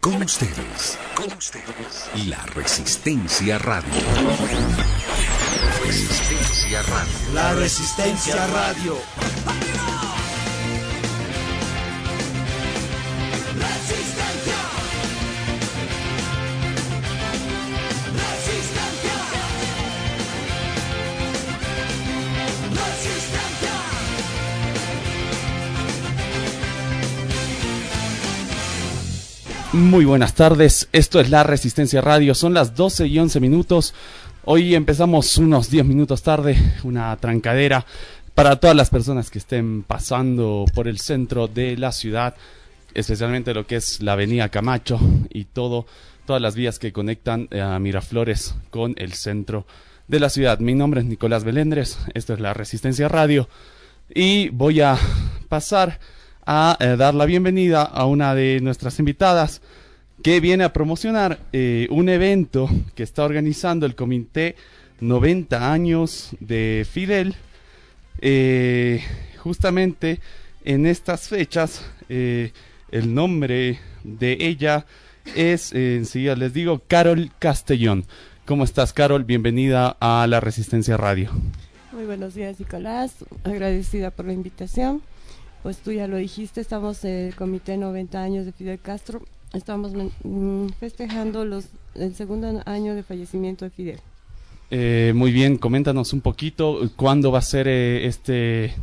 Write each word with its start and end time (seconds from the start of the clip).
Con 0.00 0.22
ustedes, 0.22 0.96
con 1.16 1.32
ustedes, 1.36 2.10
la 2.28 2.46
Resistencia 2.54 3.58
Radio. 3.58 3.90
Resistencia 5.84 6.82
Radio. 6.82 7.34
La 7.34 7.52
Resistencia 7.54 8.46
Radio. 8.46 10.11
Muy 29.72 30.04
buenas 30.04 30.34
tardes, 30.34 30.90
esto 30.92 31.18
es 31.18 31.30
La 31.30 31.44
Resistencia 31.44 32.02
Radio, 32.02 32.34
son 32.34 32.52
las 32.52 32.74
12 32.74 33.06
y 33.06 33.18
11 33.18 33.40
minutos. 33.40 33.94
Hoy 34.44 34.74
empezamos 34.74 35.38
unos 35.38 35.70
10 35.70 35.86
minutos 35.86 36.22
tarde, 36.22 36.58
una 36.82 37.16
trancadera 37.16 37.86
para 38.34 38.56
todas 38.56 38.76
las 38.76 38.90
personas 38.90 39.30
que 39.30 39.38
estén 39.38 39.82
pasando 39.82 40.66
por 40.74 40.88
el 40.88 40.98
centro 40.98 41.48
de 41.48 41.78
la 41.78 41.90
ciudad, 41.90 42.34
especialmente 42.92 43.54
lo 43.54 43.66
que 43.66 43.76
es 43.76 44.02
la 44.02 44.12
avenida 44.12 44.50
Camacho 44.50 45.00
y 45.30 45.46
todo, 45.46 45.86
todas 46.26 46.42
las 46.42 46.54
vías 46.54 46.78
que 46.78 46.92
conectan 46.92 47.48
a 47.58 47.78
Miraflores 47.78 48.54
con 48.68 48.92
el 48.98 49.14
centro 49.14 49.66
de 50.06 50.20
la 50.20 50.28
ciudad. 50.28 50.58
Mi 50.58 50.74
nombre 50.74 51.00
es 51.00 51.06
Nicolás 51.06 51.44
Belendres, 51.44 51.98
esto 52.12 52.34
es 52.34 52.40
La 52.40 52.52
Resistencia 52.52 53.08
Radio 53.08 53.48
y 54.14 54.50
voy 54.50 54.82
a 54.82 54.98
pasar 55.48 55.98
a 56.46 56.76
eh, 56.80 56.96
dar 56.96 57.14
la 57.14 57.26
bienvenida 57.26 57.82
a 57.82 58.06
una 58.06 58.34
de 58.34 58.60
nuestras 58.60 58.98
invitadas 58.98 59.62
que 60.22 60.40
viene 60.40 60.64
a 60.64 60.72
promocionar 60.72 61.38
eh, 61.52 61.86
un 61.90 62.08
evento 62.08 62.68
que 62.94 63.02
está 63.02 63.24
organizando 63.24 63.86
el 63.86 63.94
Comité 63.94 64.56
90 65.00 65.72
años 65.72 66.30
de 66.40 66.86
Fidel. 66.90 67.34
Eh, 68.20 69.02
justamente 69.38 70.20
en 70.64 70.86
estas 70.86 71.28
fechas, 71.28 71.84
el 72.08 73.14
nombre 73.14 73.80
de 74.04 74.36
ella 74.38 74.86
es, 75.34 75.72
enseguida 75.72 76.36
les 76.36 76.52
digo, 76.52 76.82
Carol 76.86 77.32
Castellón. 77.40 78.04
¿Cómo 78.44 78.62
estás, 78.62 78.92
Carol? 78.92 79.24
Bienvenida 79.24 79.96
a 79.98 80.26
la 80.28 80.38
Resistencia 80.38 80.96
Radio. 80.96 81.30
Muy 81.90 82.04
buenos 82.04 82.34
días, 82.34 82.60
Nicolás. 82.60 83.24
Agradecida 83.42 84.12
por 84.12 84.26
la 84.26 84.34
invitación 84.34 85.02
pues 85.62 85.78
tú 85.78 85.92
ya 85.92 86.08
lo 86.08 86.16
dijiste, 86.16 86.60
estamos 86.60 87.04
en 87.04 87.28
el 87.28 87.34
Comité 87.34 87.76
90 87.76 88.20
años 88.20 88.46
de 88.46 88.52
Fidel 88.52 88.80
Castro, 88.80 89.22
estamos 89.52 89.92
mm, 90.24 90.68
festejando 90.80 91.44
los, 91.44 91.66
el 91.94 92.14
segundo 92.14 92.62
año 92.66 92.94
de 92.94 93.02
fallecimiento 93.02 93.64
de 93.64 93.70
Fidel. 93.70 94.00
Eh, 94.70 95.12
muy 95.14 95.32
bien, 95.32 95.58
coméntanos 95.58 96.12
un 96.12 96.20
poquito 96.20 96.90
cuándo 96.96 97.30
va 97.30 97.38
a 97.38 97.42
ser 97.42 97.68
eh, 97.68 98.06
este, 98.06 98.74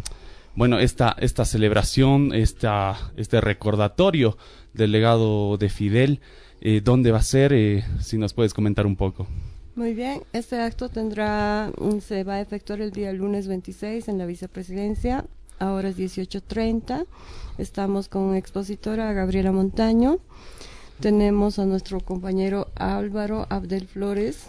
bueno, 0.55 0.80
esta, 0.80 1.16
esta 1.19 1.45
celebración, 1.45 2.33
esta, 2.33 3.11
este 3.17 3.41
recordatorio 3.41 4.38
del 4.73 4.91
legado 4.91 5.57
de 5.57 5.69
Fidel, 5.69 6.22
eh, 6.61 6.81
dónde 6.83 7.11
va 7.11 7.17
a 7.17 7.23
ser, 7.23 7.83
si 8.02 8.17
nos 8.17 8.33
puedes 8.33 8.53
comentar 8.53 8.85
un 8.85 8.95
poco. 8.95 9.27
Muy 9.75 9.94
bien, 9.94 10.22
este 10.31 10.59
acto 10.59 10.89
tendrá, 10.89 11.72
mm, 11.77 12.00
se 12.00 12.23
va 12.23 12.35
a 12.35 12.41
efectuar 12.41 12.81
el 12.81 12.91
día 12.91 13.11
lunes 13.11 13.47
26 13.47 14.07
en 14.07 14.17
la 14.17 14.25
vicepresidencia 14.25 15.25
ahora 15.60 15.90
es 15.90 15.98
18.30. 15.98 17.06
Estamos 17.58 18.10
con 18.10 18.36
expositora 18.36 19.14
Gabriela 19.14 19.52
Montaño. 19.52 20.20
Tenemos 21.00 21.60
a 21.60 21.66
nuestro 21.66 22.00
compañero 22.00 22.68
Álvaro 22.76 23.46
Abdel 23.50 23.88
Flores. 23.88 24.48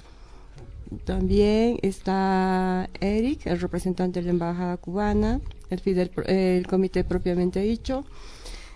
También 1.04 1.78
está 1.82 2.88
Eric, 3.00 3.46
el 3.46 3.60
representante 3.60 4.20
de 4.20 4.26
la 4.26 4.30
Embajada 4.32 4.76
Cubana, 4.76 5.40
el, 5.70 6.10
el 6.26 6.66
comité 6.66 7.04
propiamente 7.04 7.60
dicho. 7.60 8.04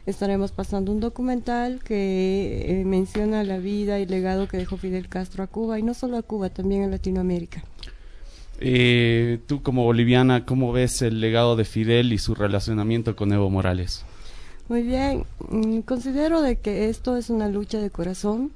Estaremos 0.07 0.53
pasando 0.53 0.93
un 0.93 1.01
documental 1.01 1.83
que 1.83 2.67
eh, 2.69 2.85
menciona 2.85 3.43
la 3.43 3.57
vida 3.59 4.01
y 4.01 4.07
legado 4.07 4.49
que 4.49 4.59
dejó 4.59 4.77
Fidel 4.77 5.09
Castro 5.09 5.43
a 5.43 5.47
Cuba, 5.47 5.79
y 5.79 5.83
no 5.83 5.95
solo 5.95 6.19
a 6.19 6.23
Cuba, 6.23 6.51
también 6.51 6.85
a 6.85 6.89
Latinoamérica. 6.89 7.65
Eh, 8.67 9.41
tú 9.47 9.63
como 9.63 9.85
boliviana, 9.85 10.47
¿cómo 10.47 10.73
ves 10.73 11.03
el 11.03 11.21
legado 11.21 11.55
de 11.55 11.67
Fidel 11.67 12.15
y 12.15 12.19
su 12.19 12.35
relacionamiento 12.35 13.15
con 13.15 13.31
Evo 13.31 13.51
Morales? 13.51 14.07
Muy 14.71 14.81
bien, 14.81 15.27
mm, 15.51 15.81
considero 15.81 16.41
de 16.41 16.57
que 16.57 16.89
esto 16.89 17.19
es 17.19 17.29
una 17.29 17.49
lucha 17.49 17.79
de 17.79 17.91
corazón, 17.91 18.53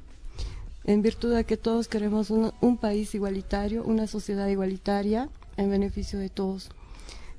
en 0.84 1.02
virtud 1.02 1.34
de 1.34 1.44
que 1.44 1.58
todos 1.58 1.88
queremos 1.88 2.30
un, 2.30 2.78
país 2.78 3.14
igualitario, 3.14 3.84
una 3.84 4.06
sociedad 4.06 4.48
igualitaria, 4.48 5.28
en 5.58 5.68
beneficio 5.70 6.18
de 6.18 6.30
todos. 6.30 6.70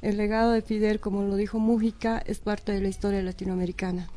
El 0.04 0.18
legado 0.18 0.52
de 0.52 0.62
Fidel, 0.62 1.00
como 1.00 1.24
lo 1.24 1.38
dijo 1.38 1.58
Mújica, 1.58 2.22
es 2.24 2.38
parte 2.38 2.72
de 2.72 2.82
la 2.82 2.90
historia 2.90 3.24
latinoamericana. 3.24 4.10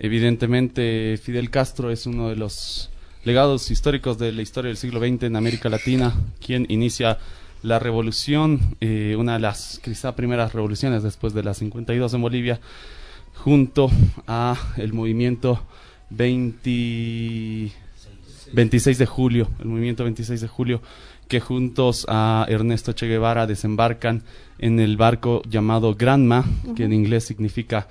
Evidentemente, 0.00 1.20
Fidel 1.22 1.50
Castro 1.50 1.92
es 1.92 2.04
uno 2.06 2.30
de 2.30 2.34
los 2.34 2.90
legados 3.22 3.70
históricos 3.70 4.18
de 4.18 4.32
la 4.32 4.42
historia 4.42 4.70
del 4.70 4.76
siglo 4.76 4.98
XX 4.98 5.22
en 5.22 5.36
América 5.36 5.68
Latina, 5.68 6.12
quien 6.44 6.66
inicia 6.68 7.20
la 7.64 7.80
revolución, 7.80 8.76
eh, 8.80 9.16
una 9.18 9.32
de 9.34 9.40
las 9.40 9.80
quizá 9.82 10.14
primeras 10.14 10.52
revoluciones 10.52 11.02
después 11.02 11.34
de 11.34 11.42
las 11.42 11.58
52 11.58 12.14
en 12.14 12.22
Bolivia, 12.22 12.60
junto 13.34 13.90
a 14.26 14.56
el 14.76 14.92
movimiento 14.92 15.60
26 16.10 17.72
de 18.98 19.06
julio, 19.06 19.48
el 19.58 19.66
movimiento 19.66 20.04
26 20.04 20.40
de 20.40 20.48
julio, 20.48 20.80
que 21.26 21.40
juntos 21.40 22.06
a 22.08 22.46
Ernesto 22.48 22.92
Che 22.92 23.08
Guevara 23.08 23.46
desembarcan 23.46 24.22
en 24.58 24.78
el 24.78 24.96
barco 24.96 25.42
llamado 25.48 25.94
Granma, 25.94 26.44
que 26.76 26.84
en 26.84 26.92
inglés 26.92 27.24
significa, 27.24 27.88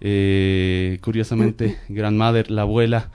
eh, 0.00 0.98
curiosamente, 1.00 1.78
Grandmother, 1.88 2.50
la 2.50 2.62
abuela 2.62 3.10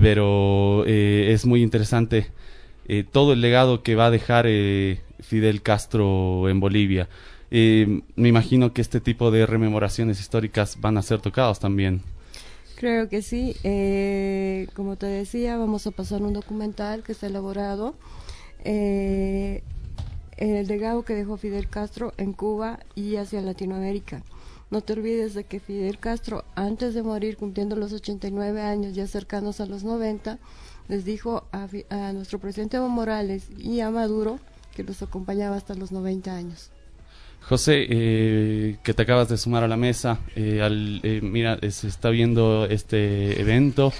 pero 0.00 0.84
eh, 0.86 1.30
es 1.32 1.46
muy 1.46 1.62
interesante 1.62 2.28
eh, 2.88 3.04
todo 3.10 3.34
el 3.34 3.40
legado 3.40 3.82
que 3.82 3.94
va 3.94 4.06
a 4.06 4.10
dejar 4.10 4.46
eh, 4.48 5.00
Fidel 5.22 5.62
Castro 5.62 6.48
en 6.48 6.60
Bolivia. 6.60 7.08
me 7.50 8.28
imagino 8.28 8.72
que 8.72 8.80
este 8.80 9.00
tipo 9.00 9.30
de 9.30 9.46
rememoraciones 9.46 10.20
históricas 10.20 10.78
van 10.80 10.98
a 10.98 11.02
ser 11.02 11.20
tocados 11.20 11.58
también. 11.58 12.02
Creo 12.76 13.08
que 13.08 13.22
sí. 13.22 13.54
como 14.74 14.96
te 14.96 15.06
decía, 15.06 15.56
vamos 15.56 15.86
a 15.86 15.90
pasar 15.90 16.22
un 16.22 16.32
documental 16.32 17.02
que 17.02 17.12
está 17.12 17.26
elaborado. 17.26 17.94
el 18.64 19.62
legado 20.38 21.04
que 21.04 21.14
dejó 21.14 21.36
Fidel 21.36 21.68
Castro 21.68 22.12
en 22.16 22.32
Cuba 22.32 22.80
y 22.94 23.16
hacia 23.16 23.40
Latinoamérica. 23.42 24.22
No 24.70 24.82
te 24.82 24.92
olvides 24.92 25.34
de 25.34 25.42
que 25.42 25.58
Fidel 25.58 25.98
Castro, 25.98 26.44
antes 26.54 26.94
de 26.94 27.02
morir, 27.02 27.36
cumpliendo 27.36 27.74
los 27.74 27.92
89 27.92 28.60
años, 28.62 28.94
ya 28.94 29.08
cercanos 29.08 29.60
a 29.60 29.66
los 29.66 29.82
90, 29.82 30.38
les 30.86 31.04
dijo 31.04 31.42
a, 31.50 31.66
nuestro 32.12 32.38
presidente 32.38 32.76
Evo 32.76 32.88
Morales 32.88 33.48
y 33.58 33.80
a 33.80 33.90
Maduro 33.90 34.38
que 34.80 34.88
los 34.88 35.02
acompañaba 35.02 35.56
hasta 35.56 35.74
los 35.74 35.92
90 35.92 36.34
años. 36.34 36.70
José, 37.42 37.86
eh, 37.88 38.76
que 38.82 38.94
te 38.94 39.02
acabas 39.02 39.28
de 39.28 39.36
sumar 39.36 39.64
a 39.64 39.68
la 39.68 39.76
mesa, 39.76 40.18
eh, 40.36 40.60
eh, 41.02 41.20
mira, 41.22 41.58
se 41.70 41.88
está 41.88 42.10
viendo 42.10 42.66
este 42.66 43.40
evento 43.40 43.92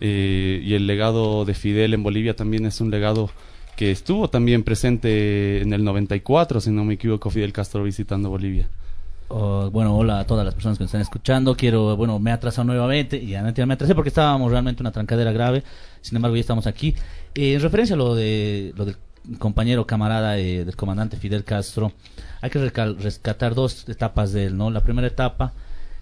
y 0.00 0.74
el 0.74 0.86
legado 0.86 1.44
de 1.44 1.54
Fidel 1.54 1.94
en 1.94 2.02
Bolivia 2.02 2.34
también 2.34 2.66
es 2.66 2.80
un 2.80 2.90
legado 2.90 3.30
que 3.76 3.90
estuvo 3.90 4.28
también 4.28 4.62
presente 4.62 5.62
en 5.62 5.72
el 5.72 5.84
94, 5.84 6.60
si 6.60 6.70
no 6.70 6.84
me 6.84 6.94
equivoco, 6.94 7.30
Fidel 7.30 7.52
Castro 7.52 7.82
visitando 7.82 8.28
Bolivia 8.28 8.68
bueno, 9.28 9.96
hola 9.96 10.20
a 10.20 10.26
todas 10.26 10.44
las 10.44 10.54
personas 10.54 10.78
que 10.78 10.84
nos 10.84 10.88
están 10.88 11.00
escuchando. 11.00 11.56
Quiero, 11.56 11.96
bueno, 11.96 12.18
me 12.18 12.30
he 12.30 12.32
atrasado 12.32 12.64
nuevamente 12.64 13.16
y 13.16 13.28
ya 13.28 13.42
me 13.42 13.74
atrasé 13.74 13.94
porque 13.94 14.08
estábamos 14.08 14.50
realmente 14.50 14.82
una 14.82 14.92
trancadera 14.92 15.32
grave. 15.32 15.62
Sin 16.00 16.16
embargo, 16.16 16.36
ya 16.36 16.40
estamos 16.40 16.66
aquí. 16.66 16.94
Eh, 17.34 17.54
en 17.54 17.60
referencia 17.60 17.94
a 17.94 17.96
lo 17.96 18.14
de 18.14 18.72
lo 18.76 18.84
del 18.84 18.96
compañero 19.38 19.86
camarada 19.86 20.38
eh, 20.38 20.64
del 20.64 20.76
comandante 20.76 21.16
Fidel 21.16 21.44
Castro, 21.44 21.92
hay 22.40 22.50
que 22.50 22.58
rescatar 22.58 23.54
dos 23.54 23.88
etapas 23.88 24.32
de 24.32 24.46
él, 24.46 24.56
¿no? 24.56 24.70
La 24.70 24.82
primera 24.82 25.06
etapa 25.06 25.52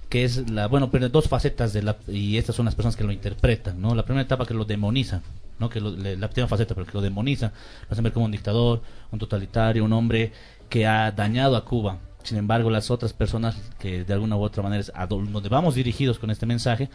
que 0.08 0.24
es 0.24 0.50
la, 0.50 0.66
bueno, 0.66 0.90
pero 0.90 1.08
dos 1.08 1.26
facetas 1.26 1.72
de 1.72 1.82
la, 1.82 1.96
y 2.06 2.36
estas 2.36 2.54
son 2.54 2.66
las 2.66 2.74
personas 2.74 2.96
que 2.96 3.04
lo 3.04 3.12
interpretan, 3.12 3.80
¿no? 3.80 3.94
La 3.94 4.04
primera 4.04 4.22
etapa 4.22 4.44
que 4.44 4.52
lo 4.52 4.66
demoniza, 4.66 5.22
¿no? 5.58 5.70
Que 5.70 5.80
lo, 5.80 5.90
la 5.90 6.28
primera 6.28 6.48
faceta, 6.48 6.74
pero 6.74 6.86
que 6.86 6.92
lo 6.92 7.00
demoniza, 7.00 7.46
lo 7.88 7.92
hacen 7.92 8.04
ver 8.04 8.12
como 8.12 8.26
un 8.26 8.32
dictador, 8.32 8.82
un 9.10 9.19
totalitario, 9.19 9.82
un 9.82 9.92
hombre 9.94 10.32
que 10.69 10.86
ha 10.86 11.10
dañado 11.12 11.56
a 11.56 11.64
Cuba, 11.64 11.98
sin 12.24 12.38
embargo, 12.38 12.70
las 12.70 12.90
otras 12.90 13.12
personas 13.12 13.56
que 13.78 14.04
de 14.04 14.12
alguna 14.12 14.36
u 14.36 14.42
otra 14.42 14.62
manera 14.62 14.84
a 14.94 15.06
donde 15.06 15.48
vamos 15.48 15.74
dirigidos 15.74 16.19
con 16.19 16.30
este 16.30 16.46
mensaje 16.46 16.88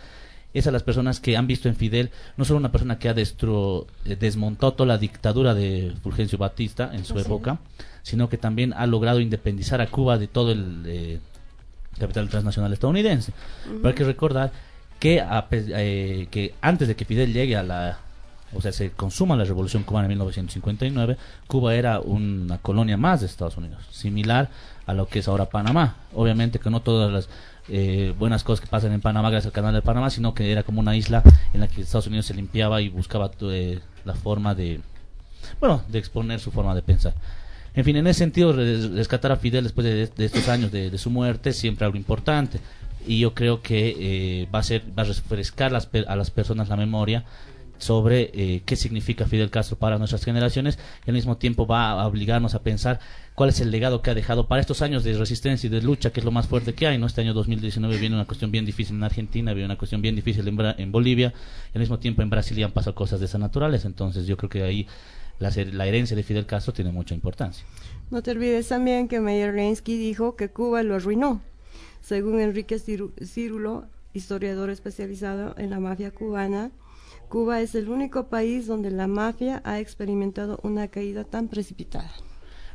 es 0.54 0.68
a 0.68 0.72
las 0.72 0.84
personas 0.84 1.20
que 1.20 1.38
han 1.38 1.48
visto 1.48 1.70
en 1.70 1.76
Fidel 1.76 2.10
no 2.36 2.46
solo 2.46 2.60
una 2.60 2.72
persona 2.72 3.00
que 3.00 3.10
ha 3.10 3.14
destro, 3.14 3.88
eh, 4.06 4.16
desmontado 4.16 4.74
toda 4.74 4.88
la 4.88 4.98
dictadura 4.98 5.54
de 5.54 5.94
Fulgencio 6.02 6.38
Batista 6.38 6.92
en 6.94 7.06
su 7.06 7.18
época, 7.20 7.60
sino 8.04 8.30
que 8.30 8.38
también 8.38 8.74
ha 8.74 8.88
logrado 8.88 9.20
independizar 9.20 9.82
a 9.82 9.88
Cuba 9.88 10.18
de 10.18 10.28
todo 10.28 10.52
el 10.52 10.84
eh, 10.86 11.20
capital 12.00 12.30
transnacional 12.30 12.74
estadounidense. 12.74 13.34
Pero 13.66 13.88
hay 13.88 13.94
que 13.94 14.04
recordar 14.04 14.52
que, 15.00 15.24
eh, 15.52 16.28
que 16.32 16.56
antes 16.62 16.88
de 16.88 16.96
que 16.96 17.06
Fidel 17.06 17.34
llegue 17.34 17.56
a 17.56 17.64
la, 17.64 18.00
o 18.54 18.62
sea, 18.62 18.72
se 18.72 18.92
consuma 18.92 19.36
la 19.36 19.44
revolución 19.44 19.84
cubana 19.84 20.06
en 20.06 20.10
1959, 20.10 21.18
Cuba 21.48 21.76
era 21.76 22.00
una 22.00 22.58
colonia 22.60 22.98
más 22.98 23.20
de 23.22 23.28
Estados 23.28 23.58
Unidos, 23.58 23.86
similar 23.92 24.50
a 24.86 24.94
lo 24.94 25.08
que 25.08 25.20
es 25.20 25.28
ahora 25.28 25.50
Panamá. 25.50 25.98
Obviamente 26.16 26.60
que 26.60 26.70
no 26.70 26.82
todas 26.82 27.12
las 27.12 27.30
eh, 27.70 28.14
buenas 28.18 28.44
cosas 28.44 28.62
que 28.62 28.68
pasan 28.68 28.94
en 28.94 29.02
Panamá 29.02 29.30
gracias 29.30 29.48
al 29.48 29.54
canal 29.54 29.74
de 29.74 29.82
Panamá, 29.82 30.10
sino 30.10 30.34
que 30.34 30.52
era 30.52 30.64
como 30.64 30.80
una 30.80 30.96
isla 30.96 31.24
en 31.54 31.60
la 31.60 31.68
que 31.68 31.82
Estados 31.82 32.08
Unidos 32.08 32.26
se 32.26 32.34
limpiaba 32.34 32.82
y 32.82 32.90
buscaba 32.90 33.32
eh, 33.42 33.80
la 34.06 34.14
forma 34.14 34.56
de, 34.56 34.80
bueno, 35.60 35.84
de 35.88 36.00
exponer 36.00 36.40
su 36.40 36.52
forma 36.52 36.76
de 36.76 36.82
pensar. 36.82 37.14
En 37.74 37.84
fin, 37.84 37.96
en 37.96 38.08
ese 38.08 38.20
sentido, 38.20 38.54
rescatar 38.54 39.32
a 39.32 39.36
Fidel 39.36 39.64
después 39.64 39.86
de, 39.86 40.26
estos 40.26 40.50
años 40.50 40.72
de, 40.72 40.98
su 40.98 41.12
muerte 41.12 41.54
siempre 41.54 41.86
algo 41.86 41.98
importante. 41.98 42.60
Y 43.06 43.20
yo 43.20 43.36
creo 43.36 43.62
que 43.62 43.96
eh, 44.00 44.48
va 44.54 44.60
a 44.60 44.64
ser, 44.64 44.84
va 44.98 45.04
a 45.04 45.06
refrescar 45.06 45.72
a 45.76 46.16
las 46.16 46.32
personas 46.32 46.70
la 46.70 46.76
memoria 46.76 47.24
sobre 47.80 48.32
eh, 48.34 48.62
qué 48.66 48.76
significa 48.76 49.26
Fidel 49.26 49.50
Castro 49.50 49.78
para 49.78 49.98
nuestras 49.98 50.24
generaciones 50.24 50.78
y 51.06 51.10
al 51.10 51.16
mismo 51.16 51.38
tiempo 51.38 51.68
va 51.68 51.92
a 51.92 52.08
obligarnos 52.08 52.56
a 52.56 52.64
pensar 52.64 53.00
cuál 53.36 53.50
es 53.50 53.60
el 53.60 53.72
legado 53.72 54.02
que 54.02 54.10
ha 54.10 54.16
dejado 54.16 54.48
para 54.48 54.62
estos 54.62 54.82
años 54.82 55.04
de 55.04 55.18
resistencia 55.18 55.68
y 55.68 55.70
de 55.70 55.82
lucha, 55.82 56.12
que 56.12 56.22
es 56.22 56.26
lo 56.26 56.32
más 56.32 56.48
fuerte 56.48 56.74
que 56.74 56.88
hay. 56.88 56.98
¿no? 56.98 57.06
Este 57.06 57.22
año 57.22 57.34
2019 57.34 57.98
viene 57.98 58.16
una 58.16 58.26
cuestión 58.26 58.52
bien 58.52 58.66
difícil 58.66 58.96
en 58.96 59.04
Argentina, 59.04 59.54
viene 59.54 59.66
una 59.66 59.78
cuestión 59.78 60.02
bien 60.02 60.16
difícil 60.16 60.48
en, 60.48 60.60
en 60.78 60.92
Bolivia 60.92 61.34
y 61.74 61.78
al 61.78 61.82
mismo 61.82 62.00
tiempo 62.00 62.22
en 62.22 62.30
Brasil 62.30 62.64
han 62.64 62.72
pasado 62.72 62.96
cosas 62.96 63.20
de 63.20 63.28
esas 63.28 63.40
naturales. 63.40 63.86
Entonces 63.86 64.26
yo 64.26 64.38
creo 64.38 64.50
que 64.50 64.64
ahí 64.64 64.88
la, 65.40 65.52
la 65.72 65.86
herencia 65.86 66.16
de 66.16 66.24
Fidel 66.24 66.46
Castro 66.46 66.74
tiene 66.74 66.92
mucha 66.92 67.14
importancia. 67.14 67.66
No 68.10 68.22
te 68.24 68.32
olvides 68.32 68.68
también 68.68 69.08
que 69.08 69.20
Meyer 69.20 69.54
Reinsky 69.54 69.98
dijo 69.98 70.36
que 70.36 70.50
Cuba 70.50 70.82
lo 70.84 70.96
arruinó. 70.96 71.42
Según 72.02 72.40
Enrique 72.40 72.80
Círulo, 72.80 73.86
historiador 74.14 74.70
especializado 74.70 75.56
en 75.58 75.70
la 75.70 75.80
mafia 75.80 76.12
cubana, 76.12 76.72
Cuba 77.30 77.60
es 77.60 77.76
el 77.76 77.90
único 77.90 78.28
país 78.30 78.68
donde 78.68 78.90
la 78.90 79.08
mafia 79.08 79.62
ha 79.66 79.80
experimentado 79.80 80.60
una 80.64 80.88
caída 80.88 81.26
tan 81.26 81.50
precipitada. 81.50 82.10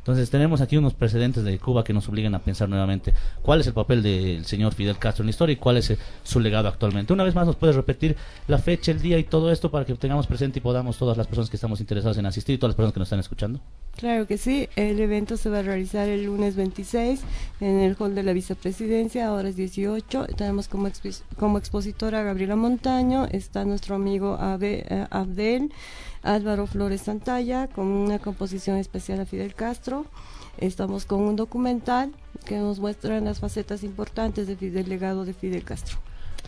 Entonces 0.03 0.29
tenemos 0.29 0.59
aquí 0.59 0.75
unos 0.75 0.93
precedentes 0.93 1.45
de 1.45 1.57
Cuba 1.59 1.85
que 1.85 1.93
nos 1.93 2.09
obligan 2.09 2.35
a 2.35 2.39
pensar 2.39 2.67
nuevamente 2.67 3.13
cuál 3.41 3.61
es 3.61 3.67
el 3.67 3.73
papel 3.73 4.03
del 4.03 4.45
señor 4.45 4.73
Fidel 4.73 4.97
Castro 4.97 5.23
en 5.23 5.27
la 5.27 5.29
historia 5.29 5.53
y 5.53 5.55
cuál 5.55 5.77
es 5.77 5.91
eh, 5.91 5.97
su 6.23 6.41
legado 6.41 6.67
actualmente. 6.67 7.13
Una 7.13 7.23
vez 7.23 7.33
más 7.33 7.47
nos 7.47 7.55
puedes 7.55 7.77
repetir 7.77 8.17
la 8.49 8.57
fecha, 8.57 8.91
el 8.91 9.01
día 9.01 9.17
y 9.17 9.23
todo 9.23 9.49
esto 9.49 9.71
para 9.71 9.85
que 9.85 9.95
tengamos 9.95 10.27
presente 10.27 10.59
y 10.59 10.61
podamos 10.61 10.97
todas 10.97 11.15
las 11.15 11.25
personas 11.25 11.49
que 11.49 11.55
estamos 11.55 11.79
interesadas 11.79 12.17
en 12.17 12.25
asistir 12.25 12.55
y 12.55 12.57
todas 12.57 12.71
las 12.71 12.75
personas 12.75 12.93
que 12.93 12.99
nos 12.99 13.07
están 13.07 13.19
escuchando. 13.21 13.61
Claro 13.95 14.27
que 14.27 14.37
sí, 14.37 14.67
el 14.75 14.99
evento 14.99 15.37
se 15.37 15.49
va 15.49 15.59
a 15.59 15.61
realizar 15.61 16.09
el 16.09 16.25
lunes 16.25 16.57
26 16.57 17.21
en 17.61 17.79
el 17.79 17.95
hall 17.97 18.13
de 18.13 18.23
la 18.23 18.33
vicepresidencia, 18.33 19.27
ahora 19.27 19.47
es 19.47 19.55
18. 19.55 20.25
Tenemos 20.35 20.67
como, 20.67 20.89
como 21.39 21.57
expositora 21.59 22.19
a 22.19 22.23
Gabriela 22.23 22.57
Montaño, 22.57 23.25
está 23.31 23.63
nuestro 23.63 23.95
amigo 23.95 24.37
eh, 24.59 25.07
Abdel. 25.11 25.71
Álvaro 26.23 26.67
Flores 26.67 27.01
Santalla 27.01 27.67
con 27.67 27.87
una 27.87 28.19
composición 28.19 28.77
especial 28.77 29.19
a 29.19 29.25
Fidel 29.25 29.53
Castro. 29.53 30.05
Estamos 30.57 31.05
con 31.05 31.21
un 31.21 31.35
documental 31.35 32.11
que 32.45 32.57
nos 32.57 32.79
muestra 32.79 33.19
las 33.19 33.39
facetas 33.39 33.83
importantes 33.83 34.47
del 34.47 34.89
legado 34.89 35.25
de 35.25 35.33
Fidel 35.33 35.63
Castro. 35.63 35.97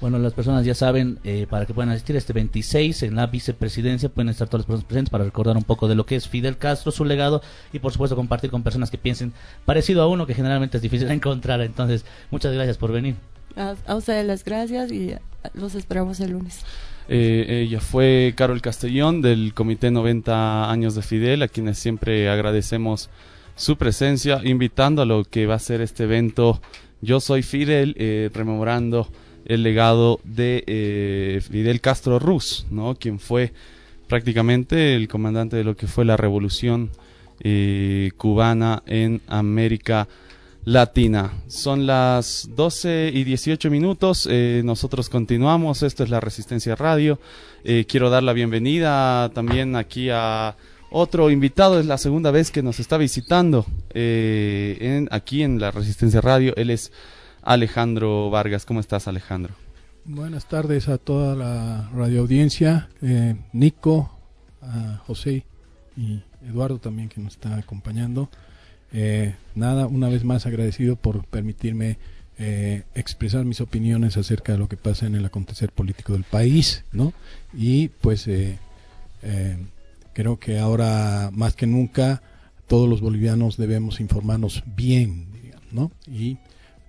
Bueno, 0.02 0.20
las 0.20 0.34
personas 0.34 0.66
ya 0.66 0.76
saben, 0.76 1.20
eh, 1.24 1.48
para 1.50 1.66
que 1.66 1.74
puedan 1.74 1.90
asistir 1.90 2.18
este 2.18 2.34
26 2.34 3.04
en 3.04 3.16
la 3.16 3.28
vicepresidencia, 3.28 4.10
pueden 4.10 4.30
estar 4.30 4.48
todas 4.48 4.62
las 4.62 4.66
personas 4.66 4.86
presentes 4.86 5.10
para 5.10 5.24
recordar 5.24 5.56
un 5.56 5.64
poco 5.64 5.88
de 5.88 5.96
lo 5.96 6.06
que 6.06 6.18
es 6.18 6.28
Fidel 6.28 6.58
Castro, 6.58 6.92
su 6.92 7.06
legado 7.06 7.42
y 7.72 7.80
por 7.80 7.94
supuesto 7.94 8.16
compartir 8.16 8.52
con 8.52 8.62
personas 8.62 8.92
que 8.92 8.98
piensen 8.98 9.32
parecido 9.64 10.02
a 10.02 10.08
uno, 10.08 10.28
que 10.28 10.34
generalmente 10.34 10.78
es 10.78 10.84
difícil 10.84 11.08
de 11.08 11.14
encontrar. 11.16 11.62
Entonces, 11.62 12.04
muchas 12.30 12.54
gracias 12.54 12.78
por 12.78 12.92
venir. 12.92 13.16
A, 13.56 13.76
a 13.88 13.96
ustedes 13.96 14.26
las 14.26 14.44
gracias 14.44 14.92
y 14.92 15.16
los 15.54 15.76
esperamos 15.76 16.20
el 16.20 16.32
lunes. 16.32 16.66
Eh, 17.08 17.64
ella 17.68 17.80
fue 17.80 18.34
Carol 18.36 18.62
Castellón 18.62 19.22
del 19.22 19.54
Comité 19.54 19.92
90 19.92 20.72
Años 20.72 20.96
de 20.96 21.02
Fidel, 21.02 21.44
a 21.44 21.48
quienes 21.48 21.78
siempre 21.78 22.30
agradecemos 22.30 23.10
su 23.56 23.78
presencia, 23.78 24.42
invitando 24.44 25.02
a 25.02 25.06
lo 25.06 25.24
que 25.24 25.46
va 25.46 25.56
a 25.56 25.60
ser 25.60 25.82
este 25.82 26.04
evento 26.04 26.62
Yo 27.02 27.20
Soy 27.20 27.44
Fidel, 27.44 27.96
eh, 27.98 28.30
rememorando 28.34 29.08
el 29.46 29.62
legado 29.62 30.20
de 30.24 30.64
eh, 30.66 31.42
Fidel 31.48 31.80
Castro 31.80 32.18
Ruz, 32.18 32.66
¿no? 32.72 32.96
quien 32.96 33.20
fue 33.20 33.54
prácticamente 34.08 34.96
el 34.96 35.08
comandante 35.08 35.56
de 35.56 35.64
lo 35.64 35.76
que 35.76 35.88
fue 35.88 36.06
la 36.06 36.18
revolución 36.18 36.90
cubana 38.18 38.82
en 38.88 39.22
América 39.28 40.08
Latina. 40.08 40.26
Son 41.46 41.86
las 41.86 42.50
12 42.56 43.12
y 43.14 43.24
18 43.24 43.70
minutos. 43.70 44.28
Eh, 44.28 44.64
nosotros 44.66 45.10
continuamos. 45.10 45.84
Esto 45.84 46.04
es 46.04 46.10
la 46.10 46.20
Resistencia 46.20 46.76
Radio. 46.76 47.20
Eh, 47.64 47.86
quiero 47.88 48.10
dar 48.10 48.24
la 48.24 48.34
bienvenida 48.34 49.30
también 49.30 49.76
aquí 49.76 50.10
a 50.12 50.56
otro 50.90 51.30
invitado. 51.30 51.80
Es 51.80 51.86
la 51.86 52.00
segunda 52.00 52.32
vez 52.32 52.50
que 52.50 52.64
nos 52.64 52.80
está 52.80 52.98
visitando 52.98 53.68
eh, 53.94 54.78
en, 54.82 55.08
aquí 55.12 55.44
en 55.44 55.60
la 55.60 55.70
Resistencia 55.70 56.20
Radio. 56.20 56.56
Él 56.56 56.72
es 56.72 56.92
Alejandro 57.44 58.32
Vargas. 58.32 58.66
¿Cómo 58.66 58.80
estás, 58.80 59.08
Alejandro? 59.08 59.54
Buenas 60.04 60.50
tardes 60.50 60.90
a 60.90 60.98
toda 60.98 61.36
la 61.36 61.92
radioaudiencia. 61.94 62.90
Nico, 63.54 64.10
a 64.64 65.00
José 65.06 65.46
y 65.96 66.24
Eduardo 66.44 66.80
también 66.80 67.08
que 67.08 67.22
nos 67.22 67.34
está 67.34 67.56
acompañando. 67.56 68.32
Eh, 68.98 69.36
nada, 69.56 69.88
una 69.88 70.08
vez 70.08 70.24
más 70.24 70.46
agradecido 70.46 70.96
por 70.96 71.26
permitirme 71.26 71.98
eh, 72.38 72.84
expresar 72.96 73.44
mis 73.44 73.60
opiniones 73.60 74.16
acerca 74.16 74.54
de 74.54 74.58
lo 74.58 74.70
que 74.70 74.78
pasa 74.78 75.06
en 75.06 75.16
el 75.16 75.26
acontecer 75.26 75.70
político 75.74 76.14
del 76.14 76.24
país, 76.24 76.86
¿no? 76.94 77.12
Y 77.54 77.90
pues 77.90 78.26
eh, 78.30 78.58
creo 80.14 80.40
que 80.40 80.60
ahora 80.60 81.30
más 81.34 81.56
que 81.56 81.68
nunca 81.68 82.22
todos 82.68 82.88
los 82.88 83.02
bolivianos 83.02 83.58
debemos 83.58 84.00
informarnos 84.00 84.64
bien, 84.78 85.28
¿no? 85.74 85.92
Y 86.08 86.38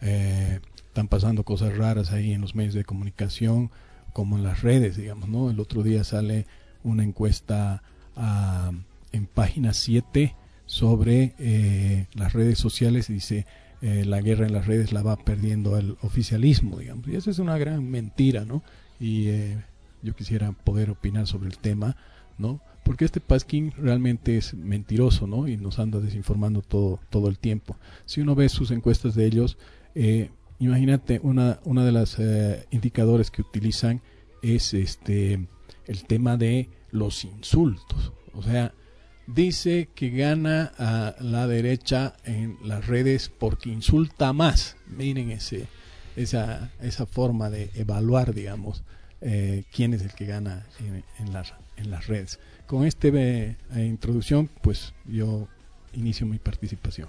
están 0.01 1.09
pasando 1.09 1.43
cosas 1.43 1.77
raras 1.77 2.13
ahí 2.13 2.33
en 2.33 2.41
los 2.41 2.55
medios 2.55 2.75
de 2.75 2.85
comunicación, 2.85 3.73
como 4.13 4.37
en 4.37 4.45
las 4.45 4.63
redes, 4.63 4.97
digamos, 4.97 5.29
¿no? 5.29 5.51
El 5.51 5.59
otro 5.59 5.83
día 5.83 6.05
sale 6.05 6.47
una 6.85 7.03
encuesta 7.03 7.83
ah, 8.15 8.71
en 9.11 9.27
página 9.27 9.73
7 9.73 10.37
sobre 10.67 11.35
eh, 11.39 12.07
las 12.15 12.33
redes 12.33 12.59
sociales 12.59 13.09
y 13.09 13.15
dice 13.15 13.47
eh, 13.83 14.05
la 14.05 14.21
guerra 14.21 14.47
en 14.47 14.53
las 14.53 14.67
redes 14.67 14.93
la 14.93 15.03
va 15.03 15.17
perdiendo 15.17 15.79
el 15.79 15.97
oficialismo, 16.03 16.79
digamos. 16.79 17.07
Y 17.09 17.17
eso 17.17 17.31
es 17.31 17.39
una 17.39 17.57
gran 17.57 17.89
mentira, 17.89 18.45
¿no? 18.45 18.63
Y 19.01 19.29
eh, 19.29 19.65
yo 20.03 20.15
quisiera 20.15 20.53
poder 20.53 20.91
opinar 20.91 21.27
sobre 21.27 21.49
el 21.49 21.59
tema, 21.59 21.97
¿no? 22.39 22.61
Porque 22.85 23.05
este 23.05 23.21
Pasquín 23.21 23.73
realmente 23.77 24.37
es 24.37 24.55
mentiroso, 24.55 25.27
¿no? 25.27 25.49
Y 25.49 25.57
nos 25.57 25.79
anda 25.79 26.01
desinformando 26.01 26.63
todo, 26.63 27.01
todo 27.11 27.29
el 27.29 27.39
tiempo. 27.39 27.77
Si 28.05 28.21
uno 28.21 28.35
ve 28.35 28.49
sus 28.49 28.71
encuestas 28.71 29.15
de 29.15 29.27
ellos, 29.27 29.59
imagínate, 30.61 31.19
una, 31.23 31.59
una 31.65 31.85
de 31.85 31.91
las 31.91 32.17
indicadores 32.71 33.33
que 33.33 33.43
utilizan 33.43 34.03
es 34.43 34.73
este 34.73 35.49
el 35.87 36.05
tema 36.05 36.37
de 36.37 36.69
los 36.93 37.25
insultos. 37.25 38.13
O 38.35 38.43
sea, 38.43 38.73
dice 39.27 39.89
que 39.95 40.11
gana 40.11 40.73
a 40.79 41.15
la 41.21 41.47
derecha 41.47 42.15
en 42.25 42.59
las 42.63 42.87
redes 42.87 43.29
porque 43.29 43.71
insulta 43.71 44.33
más. 44.33 44.77
Miren 44.87 45.31
ese, 45.31 45.67
esa, 46.17 46.71
esa 46.81 47.07
forma 47.07 47.51
de 47.51 47.71
evaluar, 47.75 48.35
digamos, 48.35 48.83
eh, 49.21 49.65
quién 49.73 49.95
es 49.95 50.03
el 50.03 50.13
que 50.13 50.27
gana 50.27 50.67
en, 51.19 51.33
las, 51.33 51.55
en 51.77 51.91
las 51.91 52.07
redes. 52.07 52.39
Con 52.67 52.85
esta 52.85 53.09
eh, 53.09 53.57
introducción, 53.77 54.49
pues 54.63 54.93
yo 55.07 55.49
inicio 55.95 56.27
mi 56.27 56.39
participación. 56.39 57.09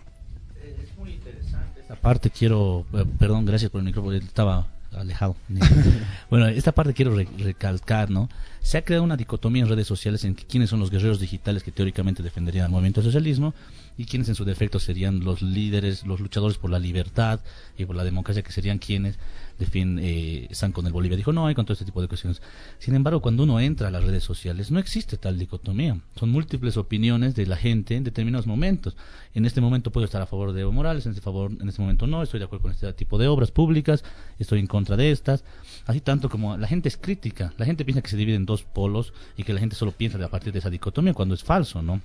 Es 0.64 0.98
muy 0.98 1.14
interesante 1.14 1.82
esta 1.82 1.96
parte. 1.96 2.30
Quiero, 2.30 2.86
eh, 2.94 3.06
perdón, 3.18 3.46
gracias 3.46 3.72
por 3.72 3.80
el 3.80 3.86
micrófono, 3.86 4.16
estaba 4.16 4.68
alejado. 4.94 5.36
bueno, 6.29 6.48
esta 6.48 6.72
parte 6.72 6.94
quiero 6.94 7.15
recalcar, 7.15 8.10
¿no? 8.10 8.29
Se 8.62 8.77
ha 8.77 8.84
creado 8.84 9.03
una 9.03 9.15
dicotomía 9.15 9.63
en 9.63 9.70
redes 9.70 9.88
sociales 9.88 10.25
en 10.25 10.34
quiénes 10.34 10.70
son 10.70 10.79
los 10.79 10.91
guerreros 10.91 11.20
digitales 11.20 11.63
que 11.63 11.72
teóricamente 11.72 12.24
defenderían 12.24 12.65
el 12.65 12.72
movimiento 12.72 13.01
socialismo 13.01 13.53
y 13.98 14.06
quiénes 14.06 14.29
en 14.29 14.36
su 14.36 14.46
defecto 14.46 14.79
serían 14.79 15.22
los 15.22 15.41
líderes, 15.41 16.06
los 16.06 16.20
luchadores 16.20 16.58
por 16.58 16.70
la 16.70 16.79
libertad 16.79 17.39
y 17.77 17.86
por 17.86 17.96
la 17.96 18.03
democracia, 18.03 18.44
que 18.44 18.51
serían 18.51 18.77
quienes 18.77 19.17
de 19.58 19.65
fin 19.65 19.98
eh, 20.00 20.48
están 20.50 20.72
con 20.72 20.86
el 20.86 20.94
Bolivia. 20.94 21.17
Dijo, 21.17 21.34
no 21.34 21.48
hay 21.48 21.56
con 21.56 21.65
todo 21.65 21.74
este 21.74 21.86
tipo 21.86 22.01
de 22.01 22.08
cuestiones. 22.08 22.41
Sin 22.77 22.96
embargo, 22.96 23.22
cuando 23.22 23.44
uno 23.44 23.60
entra 23.60 23.88
a 23.88 23.91
las 23.91 24.03
redes 24.03 24.24
sociales, 24.24 24.70
no 24.70 24.79
existe 24.79 25.17
tal 25.17 25.39
dicotomía. 25.39 26.00
Son 26.15 26.29
múltiples 26.29 26.77
opiniones 26.77 27.36
de 27.36 27.48
la 27.48 27.58
gente 27.58 27.96
en 27.96 28.03
determinados 28.03 28.46
momentos. 28.46 28.96
En 29.34 29.46
este 29.46 29.62
momento 29.62 29.91
puedo 29.91 30.06
estar 30.06 30.22
a 30.22 30.27
favor 30.27 30.53
de 30.53 30.62
Evo 30.62 30.72
Morales, 30.72 31.06
en 31.06 31.12
este, 31.12 31.22
favor, 31.22 31.51
en 31.60 31.67
este 31.67 31.82
momento 31.82 32.06
no, 32.06 32.22
estoy 32.22 32.39
de 32.39 32.46
acuerdo 32.46 32.63
con 32.63 32.72
este 32.72 32.91
tipo 32.94 33.17
de 33.17 33.27
obras 33.27 33.51
públicas, 33.51 34.03
estoy 34.38 34.60
en 34.60 34.67
contra 34.67 34.77
de 34.86 35.12
estas. 35.12 35.44
Así 35.86 36.02
tanto 36.02 36.30
como 36.30 36.58
la 36.58 36.68
gente 36.68 36.90
es 36.90 36.98
crítica, 36.98 37.54
la 37.58 37.66
gente 37.66 37.86
piensa 37.86 38.02
que 38.02 38.10
se 38.10 38.18
divide 38.18 38.36
en 38.36 38.46
dos 38.46 38.64
polos 38.64 39.14
y 39.38 39.44
que 39.44 39.54
la 39.54 39.60
gente 39.60 39.76
solo 39.76 39.92
piensa 39.92 40.24
a 40.24 40.30
partir 40.30 40.52
de 40.54 40.60
esa 40.60 40.70
dicotomía 40.70 41.14
cuando 41.14 41.34
es 41.34 41.44
falso, 41.44 41.82
¿no? 41.82 42.02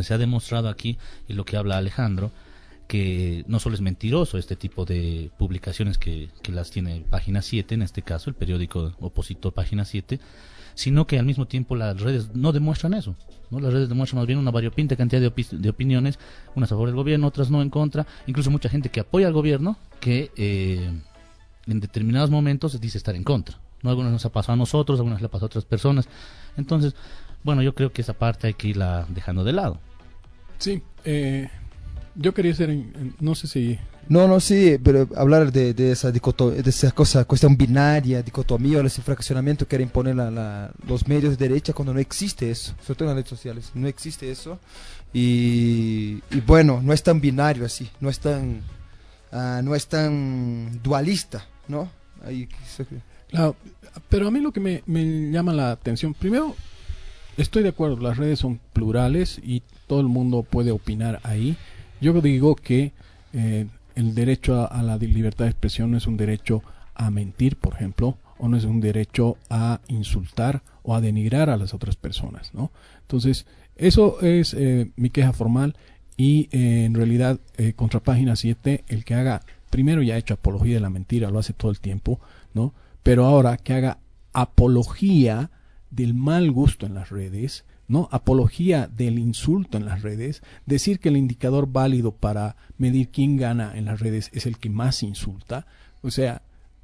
Se 0.00 0.14
ha 0.14 0.18
demostrado 0.18 0.68
aquí, 0.68 0.98
y 1.28 1.34
lo 1.34 1.44
que 1.44 1.56
habla 1.56 1.76
Alejandro, 1.76 2.32
que 2.88 3.44
no 3.46 3.60
solo 3.60 3.74
es 3.74 3.80
mentiroso 3.80 4.38
este 4.38 4.56
tipo 4.56 4.84
de 4.84 5.30
publicaciones 5.38 5.98
que, 5.98 6.30
que 6.42 6.52
las 6.52 6.70
tiene 6.70 7.04
Página 7.08 7.42
7, 7.42 7.74
en 7.74 7.82
este 7.82 8.02
caso, 8.02 8.30
el 8.30 8.36
periódico 8.36 8.94
opositor 9.00 9.52
Página 9.52 9.84
7, 9.84 10.18
sino 10.74 11.06
que 11.06 11.18
al 11.18 11.26
mismo 11.26 11.46
tiempo 11.46 11.76
las 11.76 12.00
redes 12.00 12.34
no 12.34 12.52
demuestran 12.52 12.94
eso. 12.94 13.16
¿no? 13.50 13.60
Las 13.60 13.72
redes 13.72 13.88
demuestran 13.88 14.20
más 14.20 14.26
bien 14.26 14.38
una 14.38 14.50
variopinta 14.50 14.96
cantidad 14.96 15.20
de, 15.20 15.46
de 15.50 15.68
opiniones, 15.68 16.18
unas 16.54 16.70
a 16.70 16.74
favor 16.74 16.88
del 16.88 16.96
gobierno, 16.96 17.26
otras 17.26 17.50
no 17.50 17.62
en 17.62 17.70
contra, 17.70 18.06
incluso 18.26 18.50
mucha 18.50 18.68
gente 18.68 18.88
que 18.88 19.00
apoya 19.00 19.26
al 19.26 19.32
gobierno 19.32 19.78
que 20.00 20.30
eh, 20.36 20.90
en 21.66 21.80
determinados 21.80 22.30
momentos 22.30 22.80
dice 22.80 22.98
estar 22.98 23.14
en 23.14 23.24
contra. 23.24 23.58
¿no? 23.82 23.90
Algunos 23.90 24.12
nos 24.12 24.24
ha 24.24 24.32
pasado 24.32 24.54
a 24.54 24.56
nosotros, 24.56 24.98
algunos 24.98 25.20
le 25.20 25.26
ha 25.26 25.30
pasado 25.30 25.46
a 25.46 25.48
otras 25.48 25.64
personas. 25.64 26.08
Entonces, 26.56 26.94
bueno, 27.42 27.62
yo 27.62 27.74
creo 27.74 27.92
que 27.92 28.02
esa 28.02 28.14
parte 28.14 28.46
hay 28.48 28.54
que 28.54 28.68
irla 28.68 29.06
dejando 29.08 29.44
de 29.44 29.52
lado. 29.52 29.80
Sí, 30.58 30.82
eh, 31.04 31.48
yo 32.14 32.34
quería 32.34 32.54
ser, 32.54 32.76
no 33.20 33.34
sé 33.34 33.46
si... 33.46 33.78
No, 34.08 34.26
no, 34.26 34.40
sí, 34.40 34.78
pero 34.82 35.08
hablar 35.16 35.52
de, 35.52 35.74
de 35.74 35.92
esa 35.92 36.10
de 36.10 36.20
esa 36.66 36.90
cosa, 36.90 37.24
cuestión 37.24 37.56
binaria, 37.56 38.20
dicotomía, 38.22 38.78
o 38.78 38.86
ese 38.86 39.00
fraccionamiento 39.00 39.64
que 39.64 39.70
quiere 39.70 39.84
imponer 39.84 40.16
la, 40.16 40.72
los 40.86 41.06
medios 41.06 41.38
de 41.38 41.48
derecha 41.48 41.72
cuando 41.72 41.94
no 41.94 42.00
existe 42.00 42.50
eso, 42.50 42.74
sobre 42.84 42.98
todo 42.98 43.08
en 43.08 43.14
las 43.14 43.16
redes 43.16 43.30
sociales, 43.30 43.70
no 43.74 43.86
existe 43.86 44.30
eso. 44.30 44.58
Y, 45.12 46.20
y 46.30 46.40
bueno, 46.44 46.80
no 46.82 46.92
es 46.92 47.02
tan 47.02 47.20
binario 47.20 47.64
así, 47.64 47.88
no 48.00 48.10
es 48.10 48.18
tan, 48.18 48.62
uh, 49.32 49.62
no 49.62 49.74
es 49.74 49.86
tan 49.86 50.80
dualista, 50.82 51.46
¿no? 51.68 51.90
Ahí, 52.24 52.48
claro, 53.28 53.56
pero 54.08 54.28
a 54.28 54.30
mí 54.30 54.40
lo 54.40 54.52
que 54.52 54.60
me, 54.60 54.82
me 54.86 55.30
llama 55.30 55.52
la 55.52 55.72
atención, 55.72 56.14
primero, 56.14 56.54
estoy 57.36 57.62
de 57.62 57.70
acuerdo, 57.70 57.96
las 58.00 58.16
redes 58.16 58.38
son 58.38 58.60
plurales 58.72 59.40
y 59.42 59.62
todo 59.86 60.00
el 60.00 60.08
mundo 60.08 60.42
puede 60.42 60.70
opinar 60.70 61.20
ahí. 61.22 61.56
Yo 62.00 62.20
digo 62.20 62.56
que 62.56 62.92
eh, 63.32 63.66
el 63.94 64.14
derecho 64.14 64.70
a, 64.70 64.82
la 64.82 64.96
libertad 64.96 65.44
de 65.44 65.50
expresión 65.50 65.90
no 65.90 65.96
es 65.96 66.06
un 66.06 66.16
derecho 66.16 66.62
a 66.94 67.10
mentir, 67.10 67.56
por 67.56 67.74
ejemplo, 67.74 68.16
o 68.38 68.48
no 68.48 68.56
es 68.56 68.64
un 68.64 68.80
derecho 68.80 69.36
a 69.50 69.80
insultar 69.88 70.62
o 70.82 70.94
a 70.94 71.00
denigrar 71.00 71.50
a 71.50 71.56
las 71.56 71.74
otras 71.74 71.96
personas, 71.96 72.52
¿no? 72.54 72.72
Entonces, 73.02 73.46
eso 73.76 74.20
es 74.20 74.54
eh, 74.54 74.90
mi 74.96 75.10
queja 75.10 75.32
formal 75.32 75.76
y 76.16 76.48
eh, 76.52 76.84
en 76.84 76.94
realidad 76.94 77.38
contra 77.76 78.00
página 78.00 78.36
7 78.36 78.84
el 78.88 79.04
que 79.04 79.14
haga 79.14 79.42
primero 79.72 80.02
ya 80.02 80.16
ha 80.16 80.18
hecho 80.18 80.34
apología 80.34 80.74
de 80.74 80.80
la 80.80 80.90
mentira, 80.90 81.30
lo 81.30 81.38
hace 81.38 81.54
todo 81.54 81.70
el 81.70 81.80
tiempo, 81.80 82.20
¿no? 82.52 82.74
Pero 83.02 83.24
ahora 83.24 83.56
que 83.56 83.72
haga 83.72 83.98
apología 84.34 85.50
del 85.90 86.12
mal 86.12 86.50
gusto 86.50 86.84
en 86.84 86.92
las 86.92 87.08
redes, 87.08 87.64
¿no? 87.88 88.06
Apología 88.12 88.86
del 88.86 89.18
insulto 89.18 89.78
en 89.78 89.86
las 89.86 90.02
redes, 90.02 90.42
decir 90.66 91.00
que 91.00 91.08
el 91.08 91.16
indicador 91.16 91.72
válido 91.72 92.12
para 92.12 92.56
medir 92.76 93.08
quién 93.08 93.38
gana 93.38 93.72
en 93.74 93.86
las 93.86 94.00
redes 94.00 94.28
es 94.34 94.44
el 94.44 94.58
que 94.58 94.68
más 94.68 95.02
insulta. 95.02 95.66
O 96.02 96.10
sea, 96.10 96.42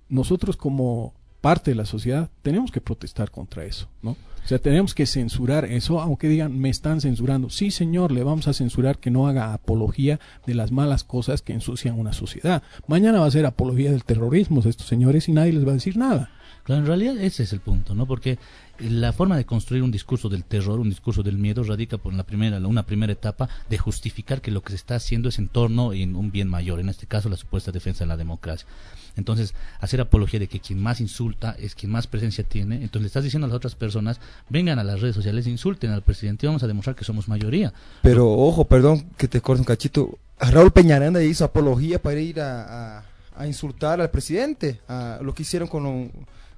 nosotros 0.08 0.56
como 0.56 1.12
parte 1.42 1.72
de 1.72 1.74
la 1.74 1.84
sociedad 1.84 2.30
tenemos 2.40 2.72
que 2.72 2.80
protestar 2.80 3.30
contra 3.30 3.66
eso, 3.66 3.90
¿no? 4.00 4.16
O 4.48 4.54
sea, 4.56 4.58
tenemos 4.58 4.94
que 4.94 5.04
censurar 5.04 5.66
eso, 5.66 6.00
aunque 6.00 6.26
digan, 6.26 6.58
me 6.58 6.70
están 6.70 7.02
censurando. 7.02 7.50
Sí, 7.50 7.70
señor, 7.70 8.12
le 8.12 8.24
vamos 8.24 8.48
a 8.48 8.54
censurar 8.54 8.96
que 8.96 9.10
no 9.10 9.28
haga 9.28 9.52
apología 9.52 10.20
de 10.46 10.54
las 10.54 10.72
malas 10.72 11.04
cosas 11.04 11.42
que 11.42 11.52
ensucian 11.52 11.98
una 11.98 12.14
sociedad. 12.14 12.62
Mañana 12.86 13.20
va 13.20 13.26
a 13.26 13.30
ser 13.30 13.44
apología 13.44 13.90
del 13.90 14.04
terrorismo 14.04 14.62
estos 14.64 14.86
señores 14.86 15.28
y 15.28 15.32
nadie 15.32 15.52
les 15.52 15.66
va 15.66 15.72
a 15.72 15.74
decir 15.74 15.98
nada. 15.98 16.30
Claro, 16.64 16.80
en 16.80 16.86
realidad 16.86 17.18
ese 17.18 17.42
es 17.42 17.52
el 17.52 17.60
punto, 17.60 17.94
¿no? 17.94 18.06
Porque 18.06 18.38
la 18.78 19.12
forma 19.12 19.36
de 19.36 19.44
construir 19.44 19.82
un 19.82 19.90
discurso 19.90 20.28
del 20.28 20.44
terror, 20.44 20.80
un 20.80 20.90
discurso 20.90 21.22
del 21.22 21.38
miedo, 21.38 21.62
radica 21.62 21.98
por 21.98 22.14
la 22.14 22.24
primera, 22.24 22.58
una 22.58 22.84
primera 22.84 23.12
etapa 23.12 23.48
de 23.68 23.78
justificar 23.78 24.40
que 24.40 24.50
lo 24.50 24.62
que 24.62 24.70
se 24.70 24.76
está 24.76 24.96
haciendo 24.96 25.28
es 25.28 25.38
en 25.38 25.48
torno 25.48 25.92
en 25.92 26.14
un 26.14 26.30
bien 26.30 26.48
mayor, 26.48 26.78
en 26.78 26.88
este 26.88 27.06
caso 27.06 27.28
la 27.28 27.36
supuesta 27.36 27.72
defensa 27.72 28.04
de 28.04 28.08
la 28.08 28.16
democracia. 28.16 28.68
Entonces, 29.16 29.54
hacer 29.80 30.00
apología 30.00 30.38
de 30.38 30.46
que 30.46 30.60
quien 30.60 30.80
más 30.80 31.00
insulta 31.00 31.56
es 31.58 31.74
quien 31.74 31.90
más 31.90 32.06
presencia 32.06 32.44
tiene, 32.44 32.76
entonces 32.76 33.00
le 33.02 33.06
estás 33.08 33.24
diciendo 33.24 33.46
a 33.46 33.48
las 33.48 33.56
otras 33.56 33.74
personas, 33.74 34.20
vengan 34.48 34.78
a 34.78 34.84
las 34.84 35.00
redes 35.00 35.14
sociales, 35.14 35.46
insulten 35.46 35.90
al 35.90 36.02
presidente 36.02 36.46
vamos 36.46 36.62
a 36.62 36.66
demostrar 36.66 36.96
que 36.96 37.04
somos 37.04 37.28
mayoría. 37.28 37.72
Pero 38.02 38.30
ojo, 38.30 38.64
perdón 38.64 39.06
que 39.16 39.28
te 39.28 39.40
corte 39.40 39.60
un 39.60 39.66
cachito, 39.66 40.18
Raúl 40.38 40.70
Peñaranda 40.70 41.22
hizo 41.22 41.44
apología 41.44 42.00
para 42.00 42.20
ir 42.20 42.40
a, 42.40 43.04
a, 43.36 43.46
insultar 43.46 44.00
al 44.00 44.10
presidente, 44.10 44.80
a 44.88 45.18
lo 45.22 45.34
que 45.34 45.42
hicieron 45.42 45.68
con... 45.68 46.10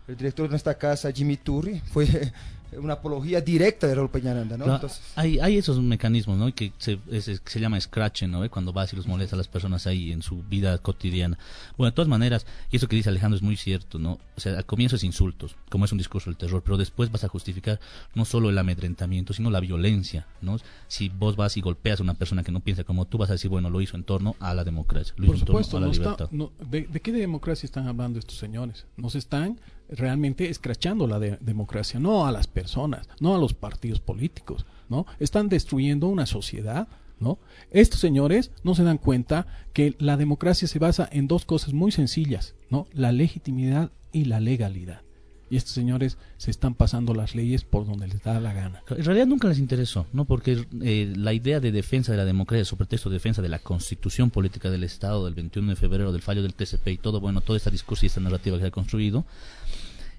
El 0.08 0.16
director 0.16 0.46
de 0.46 0.50
nuestra 0.50 0.74
casa, 0.74 1.12
Jimmy 1.12 1.36
Turri, 1.36 1.80
fue 1.92 2.32
una 2.78 2.94
apología 2.94 3.40
directa 3.40 3.86
de 3.86 3.94
Raúl 3.94 4.10
Peñaranda, 4.10 4.56
¿no? 4.56 4.74
Entonces... 4.74 5.00
hay, 5.16 5.38
hay 5.38 5.56
esos 5.56 5.80
mecanismos, 5.80 6.38
¿no? 6.38 6.54
Que 6.54 6.72
se, 6.78 6.98
se 7.20 7.60
llama 7.60 7.80
scratch, 7.80 8.24
¿no? 8.24 8.48
Cuando 8.50 8.72
vas 8.72 8.92
y 8.92 8.96
los 8.96 9.06
molesta 9.06 9.36
a 9.36 9.38
las 9.38 9.48
personas 9.48 9.86
ahí 9.86 10.12
en 10.12 10.22
su 10.22 10.42
vida 10.42 10.76
cotidiana. 10.78 11.38
Bueno, 11.76 11.90
de 11.90 11.94
todas 11.94 12.08
maneras, 12.08 12.46
y 12.70 12.76
eso 12.76 12.88
que 12.88 12.96
dice 12.96 13.08
Alejandro 13.08 13.36
es 13.36 13.42
muy 13.42 13.56
cierto, 13.56 13.98
¿no? 13.98 14.18
O 14.36 14.40
sea, 14.40 14.56
al 14.56 14.66
comienzo 14.66 14.96
es 14.96 15.04
insultos, 15.04 15.56
como 15.68 15.84
es 15.84 15.92
un 15.92 15.98
discurso 15.98 16.30
del 16.30 16.36
terror, 16.36 16.62
pero 16.64 16.76
después 16.76 17.10
vas 17.10 17.24
a 17.24 17.28
justificar 17.28 17.80
no 18.14 18.24
solo 18.24 18.50
el 18.50 18.58
amedrentamiento, 18.58 19.32
sino 19.32 19.50
la 19.50 19.60
violencia, 19.60 20.26
¿no? 20.40 20.56
Si 20.88 21.08
vos 21.08 21.36
vas 21.36 21.56
y 21.56 21.60
golpeas 21.60 22.00
a 22.00 22.02
una 22.02 22.14
persona 22.14 22.42
que 22.42 22.52
no 22.52 22.60
piensa 22.60 22.84
como 22.84 23.06
tú, 23.06 23.18
vas 23.18 23.30
a 23.30 23.34
decir, 23.34 23.50
bueno, 23.50 23.70
lo 23.70 23.80
hizo 23.80 23.96
en 23.96 24.04
torno 24.04 24.36
a 24.40 24.54
la 24.54 24.64
democracia, 24.64 25.14
lo 25.16 25.26
Por 25.26 25.36
hizo 25.36 25.46
supuesto, 25.46 25.76
en 25.76 25.82
torno 25.82 25.86
a 25.86 25.88
la 25.88 25.98
no 25.98 26.02
libertad. 26.02 26.24
Está, 26.26 26.36
no, 26.36 26.52
de, 26.70 26.82
de, 26.82 27.00
qué 27.00 27.12
democracia 27.12 27.66
están 27.66 27.86
hablando 27.88 28.18
estos 28.18 28.38
señores? 28.38 28.86
Nos 28.96 29.14
están 29.14 29.60
realmente 29.90 30.48
escrachando 30.48 31.06
la 31.06 31.18
de 31.18 31.36
democracia, 31.40 32.00
no 32.00 32.26
a 32.26 32.32
las 32.32 32.46
personas, 32.46 33.08
no 33.20 33.34
a 33.34 33.38
los 33.38 33.54
partidos 33.54 34.00
políticos, 34.00 34.66
¿no? 34.88 35.06
Están 35.18 35.48
destruyendo 35.48 36.08
una 36.08 36.26
sociedad, 36.26 36.88
¿no? 37.18 37.38
Estos 37.70 38.00
señores 38.00 38.50
no 38.64 38.74
se 38.74 38.84
dan 38.84 38.98
cuenta 38.98 39.46
que 39.72 39.94
la 39.98 40.16
democracia 40.16 40.68
se 40.68 40.78
basa 40.78 41.08
en 41.12 41.28
dos 41.28 41.44
cosas 41.44 41.72
muy 41.72 41.92
sencillas, 41.92 42.54
¿no? 42.70 42.86
La 42.92 43.12
legitimidad 43.12 43.90
y 44.12 44.24
la 44.24 44.40
legalidad. 44.40 45.02
Y 45.50 45.56
estos 45.56 45.72
señores 45.72 46.16
se 46.36 46.50
están 46.50 46.74
pasando 46.74 47.12
las 47.12 47.34
leyes 47.34 47.64
por 47.64 47.84
donde 47.84 48.06
les 48.06 48.22
da 48.22 48.38
la 48.38 48.52
gana. 48.52 48.82
En 48.88 49.04
realidad 49.04 49.26
nunca 49.26 49.48
les 49.48 49.58
interesó, 49.58 50.06
¿no? 50.12 50.24
Porque 50.24 50.64
eh, 50.80 51.12
la 51.16 51.32
idea 51.32 51.58
de 51.58 51.72
defensa 51.72 52.12
de 52.12 52.18
la 52.18 52.24
democracia, 52.24 52.64
su 52.64 52.76
pretexto 52.76 53.10
de 53.10 53.14
defensa 53.14 53.42
de 53.42 53.48
la 53.48 53.58
constitución 53.58 54.30
política 54.30 54.70
del 54.70 54.84
Estado 54.84 55.24
del 55.24 55.34
21 55.34 55.70
de 55.70 55.76
febrero, 55.76 56.12
del 56.12 56.22
fallo 56.22 56.42
del 56.42 56.54
TCP 56.54 56.86
y 56.88 56.98
todo, 56.98 57.20
bueno, 57.20 57.40
toda 57.40 57.56
esta 57.56 57.70
discurso 57.70 58.06
y 58.06 58.08
esta 58.08 58.20
narrativa 58.20 58.56
que 58.56 58.62
se 58.62 58.68
ha 58.68 58.70
construido, 58.70 59.26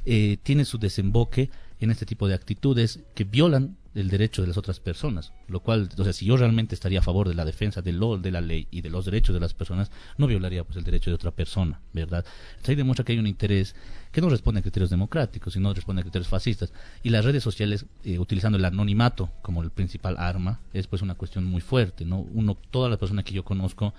eh, 0.06 0.38
tiene 0.44 0.66
su 0.66 0.78
desemboque 0.78 1.50
en 1.80 1.92
este 1.92 2.06
tipo 2.06 2.28
de 2.28 2.34
actitudes 2.34 3.00
que 3.16 3.24
violan 3.24 3.78
el 3.94 4.10
derecho 4.10 4.42
de 4.42 4.48
las 4.48 4.58
otras 4.58 4.80
personas, 4.80 5.34
lo 5.48 5.60
cual, 5.60 5.90
sea, 5.96 6.14
si 6.14 6.26
yo 6.26 6.38
realmente 6.38 6.76
estaría 6.76 7.00
a 7.00 7.04
favor 7.04 7.28
de 7.28 7.36
la 7.36 7.46
defensa 7.46 7.82
de, 7.82 7.92
lo, 7.92 8.18
de 8.18 8.32
la 8.32 8.42
ley 8.42 8.68
y 8.72 8.82
de 8.82 8.90
los 8.90 9.06
derechos 9.06 9.34
de 9.34 9.40
las 9.40 9.54
personas, 9.54 9.92
no 10.18 10.28
violaría 10.28 10.64
pues 10.64 10.78
el 10.78 10.84
derecho 10.84 11.10
de 11.10 11.16
otra 11.16 11.32
persona, 11.32 11.82
¿verdad? 11.94 12.26
Entonces 12.52 12.70
ahí 12.70 12.76
demuestra 12.76 13.04
que 13.04 13.14
hay 13.14 13.20
un 13.20 13.28
interés 13.28 13.76
que 14.12 14.22
no 14.22 14.30
responde 14.30 14.60
a 14.60 14.62
criterios 14.62 14.90
democráticos, 14.90 15.54
sino 15.54 15.74
responde 15.74 16.02
a 16.02 16.04
criterios 16.04 16.28
fascistas. 16.28 16.74
Y 17.02 17.10
las 17.10 17.24
redes 17.24 17.44
sociales, 17.44 17.86
eh, 18.04 18.20
utilizando 18.20 18.58
el 18.58 18.66
anonimato 18.66 19.30
como 19.42 19.62
el 19.62 19.72
principal 19.72 20.18
arma, 20.18 20.60
es 20.74 20.88
pues 20.88 21.02
una 21.02 21.16
cuestión 21.16 21.46
muy 21.46 21.62
fuerte, 21.62 22.06
¿no? 22.06 22.20
Uno, 22.20 22.58
toda 22.72 22.90
la 22.90 22.98
persona 22.98 23.24
que 23.24 23.34
yo 23.34 23.44
conozco, 23.44 23.94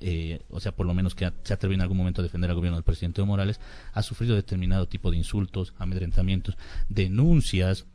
eh, 0.00 0.42
o 0.50 0.60
sea, 0.60 0.72
por 0.72 0.86
lo 0.86 0.94
menos 0.94 1.14
que 1.14 1.30
se 1.42 1.54
atrevido 1.54 1.76
en 1.76 1.82
algún 1.82 1.96
momento 1.96 2.20
a 2.20 2.24
defender 2.24 2.50
al 2.50 2.56
gobierno 2.56 2.76
del 2.76 2.84
presidente 2.84 3.20
Evo 3.20 3.26
Morales, 3.26 3.58
ha 3.92 4.02
sufrido 4.02 4.34
determinado 4.34 4.86
tipo 4.86 5.10
de 5.10 5.16
insultos, 5.16 5.72
amedrentamientos, 5.78 6.56
denuncias, 6.88 7.86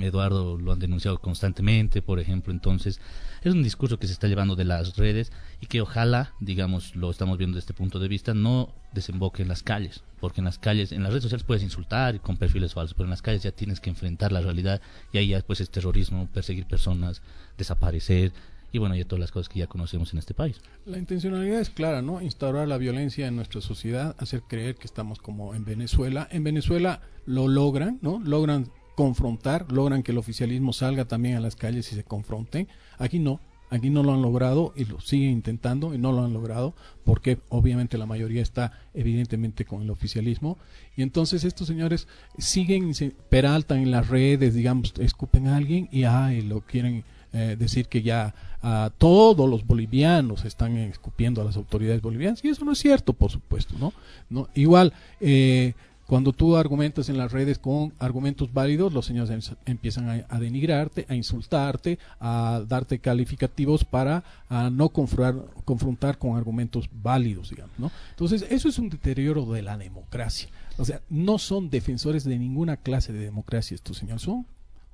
Eduardo 0.00 0.58
lo 0.58 0.72
han 0.72 0.78
denunciado 0.78 1.18
constantemente, 1.18 2.02
por 2.02 2.20
ejemplo, 2.20 2.52
entonces 2.52 3.00
es 3.42 3.52
un 3.52 3.62
discurso 3.62 3.98
que 3.98 4.06
se 4.06 4.12
está 4.12 4.28
llevando 4.28 4.56
de 4.56 4.64
las 4.64 4.96
redes 4.96 5.32
y 5.60 5.66
que 5.66 5.80
ojalá, 5.80 6.32
digamos, 6.40 6.96
lo 6.96 7.10
estamos 7.10 7.38
viendo 7.38 7.56
desde 7.56 7.70
este 7.70 7.74
punto 7.74 7.98
de 7.98 8.08
vista, 8.08 8.34
no 8.34 8.74
desemboque 8.92 9.42
en 9.42 9.48
las 9.48 9.62
calles, 9.62 10.02
porque 10.20 10.40
en 10.40 10.46
las 10.46 10.58
calles, 10.58 10.92
en 10.92 11.02
las 11.02 11.10
redes 11.10 11.24
sociales 11.24 11.44
puedes 11.44 11.62
insultar 11.62 12.20
con 12.20 12.36
perfiles 12.36 12.74
falsos, 12.74 12.94
pero 12.94 13.04
en 13.04 13.10
las 13.10 13.22
calles 13.22 13.42
ya 13.42 13.52
tienes 13.52 13.80
que 13.80 13.90
enfrentar 13.90 14.32
la 14.32 14.40
realidad 14.40 14.80
y 15.12 15.18
ahí 15.18 15.28
ya 15.28 15.40
pues 15.40 15.60
es 15.60 15.70
terrorismo, 15.70 16.28
perseguir 16.32 16.66
personas, 16.66 17.22
desaparecer 17.56 18.32
y 18.72 18.78
bueno, 18.78 18.94
ya 18.94 19.04
todas 19.04 19.20
las 19.20 19.32
cosas 19.32 19.48
que 19.48 19.58
ya 19.60 19.66
conocemos 19.66 20.12
en 20.12 20.18
este 20.18 20.34
país. 20.34 20.60
La 20.84 20.98
intencionalidad 20.98 21.60
es 21.60 21.70
clara, 21.70 22.02
¿no? 22.02 22.20
Instaurar 22.20 22.68
la 22.68 22.78
violencia 22.78 23.26
en 23.26 23.36
nuestra 23.36 23.60
sociedad, 23.60 24.14
hacer 24.18 24.42
creer 24.42 24.76
que 24.76 24.86
estamos 24.86 25.18
como 25.18 25.54
en 25.54 25.64
Venezuela. 25.64 26.28
En 26.30 26.44
Venezuela 26.44 27.00
lo 27.24 27.48
logran, 27.48 27.98
¿no? 28.02 28.20
Logran 28.22 28.70
confrontar, 28.96 29.70
logran 29.70 30.02
que 30.02 30.10
el 30.10 30.18
oficialismo 30.18 30.72
salga 30.72 31.04
también 31.04 31.36
a 31.36 31.40
las 31.40 31.54
calles 31.54 31.92
y 31.92 31.94
se 31.94 32.02
confronten. 32.02 32.66
Aquí 32.98 33.20
no, 33.20 33.40
aquí 33.70 33.90
no 33.90 34.02
lo 34.02 34.14
han 34.14 34.22
logrado 34.22 34.72
y 34.74 34.86
lo 34.86 35.00
siguen 35.00 35.30
intentando 35.30 35.94
y 35.94 35.98
no 35.98 36.12
lo 36.12 36.24
han 36.24 36.32
logrado 36.32 36.74
porque 37.04 37.38
obviamente 37.50 37.98
la 37.98 38.06
mayoría 38.06 38.42
está 38.42 38.72
evidentemente 38.94 39.66
con 39.66 39.82
el 39.82 39.90
oficialismo. 39.90 40.58
Y 40.96 41.02
entonces 41.02 41.44
estos 41.44 41.68
señores 41.68 42.08
siguen 42.38 42.94
se 42.94 43.10
peraltan 43.10 43.78
en 43.78 43.90
las 43.90 44.08
redes 44.08 44.54
digamos 44.54 44.94
escupen 44.98 45.46
a 45.48 45.56
alguien 45.56 45.88
y 45.92 46.04
ay, 46.04 46.40
lo 46.40 46.62
quieren 46.62 47.04
eh, 47.34 47.54
decir 47.58 47.88
que 47.88 48.02
ya 48.02 48.34
a 48.62 48.90
todos 48.96 49.48
los 49.48 49.66
bolivianos 49.66 50.46
están 50.46 50.74
escupiendo 50.78 51.42
a 51.42 51.44
las 51.44 51.56
autoridades 51.56 52.00
bolivianas. 52.00 52.42
Y 52.42 52.48
eso 52.48 52.64
no 52.64 52.72
es 52.72 52.78
cierto 52.78 53.12
por 53.12 53.30
supuesto 53.30 53.74
no 53.78 53.92
no 54.30 54.48
igual 54.54 54.94
eh, 55.20 55.74
cuando 56.06 56.32
tú 56.32 56.56
argumentas 56.56 57.08
en 57.08 57.18
las 57.18 57.32
redes 57.32 57.58
con 57.58 57.92
argumentos 57.98 58.52
válidos, 58.52 58.92
los 58.92 59.06
señores 59.06 59.52
empiezan 59.64 60.24
a, 60.28 60.38
denigrarte, 60.38 61.04
a 61.08 61.14
insultarte, 61.14 61.98
a 62.20 62.62
darte 62.66 63.00
calificativos 63.00 63.84
para 63.84 64.22
no 64.70 64.90
confrontar, 64.90 65.46
confrontar 65.64 66.18
con 66.18 66.36
argumentos 66.36 66.88
válidos, 66.92 67.50
digamos, 67.50 67.78
¿no? 67.78 67.90
Entonces, 68.10 68.46
eso 68.50 68.68
es 68.68 68.78
un 68.78 68.88
deterioro 68.88 69.44
de 69.46 69.62
la 69.62 69.76
democracia. 69.76 70.48
O 70.78 70.84
sea, 70.84 71.00
no 71.08 71.38
son 71.38 71.70
defensores 71.70 72.24
de 72.24 72.38
ninguna 72.38 72.76
clase 72.76 73.12
de 73.12 73.20
democracia 73.20 73.74
estos 73.74 73.96
señores, 73.96 74.22
son 74.22 74.46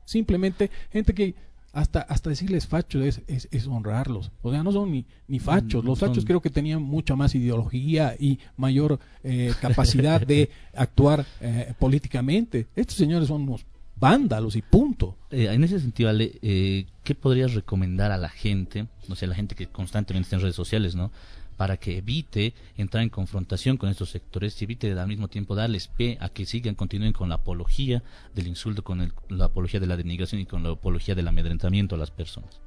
simplemente 0.05 0.71
gente 0.91 1.15
que 1.15 1.35
hasta, 1.73 2.01
hasta 2.03 2.31
decirles 2.31 2.67
fachos 2.67 3.21
es, 3.27 3.49
es, 3.51 3.67
honrarlos. 3.67 4.31
O 4.43 4.51
sea, 4.51 4.63
no 4.63 4.73
son 4.73 4.93
ni, 4.93 5.07
ni 5.27 5.39
fachos. 5.39 5.83
Mm, 5.83 5.87
Los 5.87 5.99
fachos 5.99 6.25
creo 6.25 6.41
que 6.41 6.51
tenían 6.51 6.83
mucha 6.83 7.17
más 7.17 7.35
ideología 7.35 8.15
y 8.19 8.39
mayor 8.57 8.99
eh, 9.23 9.55
capacidad 9.61 10.21
de 10.21 10.51
actuar 10.75 11.25
eh, 11.41 11.73
políticamente. 11.79 12.67
Estos 12.77 12.97
señores 12.97 13.29
son 13.29 13.43
unos 13.43 13.65
vándalos 13.97 14.57
y 14.57 14.63
punto. 14.63 15.17
Eh, 15.31 15.49
en 15.51 15.65
ese 15.65 15.81
sentido, 15.81 16.11
Ale, 16.11 16.39
¿qué 16.41 17.15
podrías 17.15 17.55
recomendar 17.55 18.13
a 18.13 18.19
la 18.19 18.29
gente, 18.29 18.87
o 19.09 19.15
sea, 19.15 19.29
la 19.29 19.35
gente 19.35 19.55
que 19.55 19.67
constantemente 19.67 20.27
está 20.27 20.37
en 20.37 20.43
redes 20.43 20.57
sociales, 20.57 20.95
¿no? 20.95 21.11
Para 21.57 21.77
que 21.77 21.99
evite 21.99 22.55
entrar 22.77 23.03
en 23.03 23.09
confrontación 23.11 23.77
con 23.77 23.89
estos 23.89 24.11
sectores 24.11 24.61
y 24.61 24.65
evite 24.65 24.93
al 24.93 25.09
mismo 25.09 25.29
tiempo 25.29 25.55
darles 25.55 25.89
pie 25.89 26.19
a 26.21 26.29
que 26.29 26.47
sigan, 26.47 26.75
continúen 26.75 27.13
con 27.13 27.29
la 27.29 27.37
apología 27.37 28.03
del 28.35 28.47
insulto, 28.49 28.83
con 28.83 29.13
la 29.29 29.45
apología 29.45 29.81
de 29.81 29.87
la 29.87 29.97
denigración 29.97 30.41
y 30.41 30.47
con 30.47 30.63
la 30.63 30.71
apología 30.71 31.15
del 31.15 31.29
amedrentamiento 31.29 31.95
a 31.95 31.99
las 31.99 32.11
personas. 32.11 32.61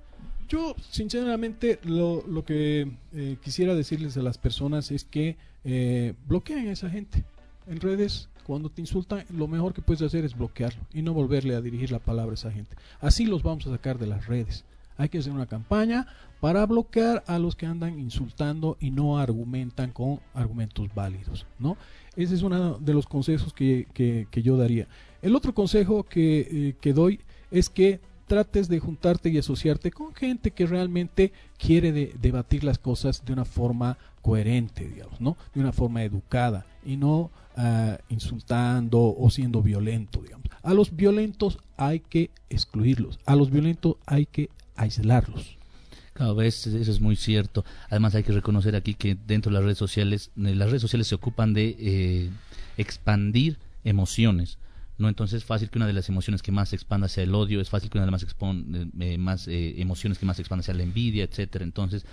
Yo, 0.47 0.75
sinceramente, 0.91 1.79
lo, 1.83 2.23
lo 2.27 2.45
que 2.45 2.91
eh, 3.13 3.37
quisiera 3.43 3.73
decirles 3.73 4.15
a 4.17 4.21
las 4.21 4.37
personas 4.37 4.91
es 4.91 5.03
que 5.03 5.37
eh, 5.63 6.13
bloqueen 6.27 6.67
a 6.67 6.71
esa 6.71 6.89
gente 6.89 7.23
en 7.67 7.79
redes. 7.79 8.29
Cuando 8.45 8.69
te 8.69 8.79
insultan, 8.79 9.25
lo 9.31 9.47
mejor 9.47 9.73
que 9.73 9.81
puedes 9.81 10.03
hacer 10.03 10.23
es 10.23 10.37
bloquearlo 10.37 10.79
y 10.93 11.01
no 11.01 11.13
volverle 11.13 11.55
a 11.55 11.61
dirigir 11.61 11.89
la 11.89 11.97
palabra 11.97 12.31
a 12.31 12.35
esa 12.35 12.51
gente. 12.51 12.75
Así 13.01 13.25
los 13.25 13.41
vamos 13.41 13.65
a 13.65 13.71
sacar 13.71 13.97
de 13.97 14.05
las 14.05 14.27
redes. 14.27 14.65
Hay 14.97 15.09
que 15.09 15.17
hacer 15.17 15.33
una 15.33 15.45
campaña 15.45 16.07
para 16.39 16.65
bloquear 16.65 17.23
a 17.27 17.39
los 17.39 17.55
que 17.55 17.65
andan 17.65 17.99
insultando 17.99 18.77
y 18.79 18.91
no 18.91 19.17
argumentan 19.17 19.91
con 19.91 20.19
argumentos 20.33 20.93
válidos, 20.93 21.45
¿no? 21.59 21.77
Ese 22.15 22.35
es 22.35 22.43
uno 22.43 22.77
de 22.77 22.93
los 22.93 23.07
consejos 23.07 23.53
que, 23.53 23.87
que, 23.93 24.41
yo 24.43 24.57
daría. 24.57 24.87
El 25.21 25.35
otro 25.35 25.53
consejo 25.53 26.03
que, 26.03 26.39
eh, 26.39 26.75
que, 26.79 26.93
doy 26.93 27.19
es 27.51 27.69
que 27.69 27.99
trates 28.27 28.67
de 28.67 28.79
juntarte 28.79 29.29
y 29.29 29.37
asociarte 29.37 29.91
con 29.91 30.13
gente 30.13 30.51
que 30.51 30.65
realmente 30.65 31.31
quiere 31.57 31.91
debatir 31.91 32.63
las 32.63 32.77
cosas 32.79 33.23
de 33.25 33.33
una 33.33 33.45
forma 33.45 33.97
coherente, 34.21 34.87
digamos, 34.87 35.21
¿no? 35.21 35.37
De 35.53 35.61
una 35.61 35.71
forma 35.71 36.03
educada 36.03 36.65
y 36.85 36.97
no 36.97 37.31
ah, 37.55 37.97
insultando 38.09 39.15
o 39.17 39.29
siendo 39.29 39.61
violento, 39.61 40.21
digamos. 40.21 40.45
A 40.63 40.73
los 40.73 40.95
violentos 40.95 41.59
hay 41.77 41.99
que 41.99 42.31
excluirlos, 42.49 43.19
a 43.25 43.35
los 43.35 43.51
violentos 43.51 43.97
hay 44.05 44.25
que 44.25 44.49
aislarlos. 44.75 45.57
Cada 46.13 46.33
vez 46.33 46.65
eso 46.65 46.91
es 46.91 47.01
muy 47.01 47.17
cierto. 47.17 47.65
Además 47.89 48.15
hay 48.15 48.23
que 48.23 48.31
reconocer 48.31 48.75
aquí 48.75 48.93
que 48.93 49.17
dentro 49.27 49.49
de 49.49 49.55
las 49.55 49.63
redes 49.63 49.77
sociales, 49.77 50.31
eh, 50.37 50.55
las 50.55 50.69
redes 50.69 50.81
sociales 50.81 51.07
se 51.07 51.15
ocupan 51.15 51.53
de 51.53 51.75
eh, 51.77 52.29
expandir 52.77 53.57
emociones. 53.83 54.57
¿no? 54.97 55.09
Entonces 55.09 55.39
es 55.39 55.45
fácil 55.45 55.69
que 55.69 55.77
una 55.77 55.87
de 55.87 55.93
las 55.93 56.07
emociones 56.07 56.41
que 56.41 56.53
más 56.53 56.71
expanda 56.71 57.09
sea 57.09 57.25
el 57.25 57.35
odio, 57.35 57.59
es 57.59 57.69
fácil 57.69 57.89
que 57.89 57.97
una 57.97 58.05
de 58.05 58.11
las 58.11 58.25
más, 58.39 58.77
eh, 59.01 59.17
más 59.17 59.47
emociones 59.49 60.17
que 60.17 60.25
más 60.25 60.39
expanda 60.39 60.63
sea 60.63 60.73
la 60.73 60.83
envidia, 60.83 61.25
etcétera. 61.25 61.65
Entonces 61.65 62.05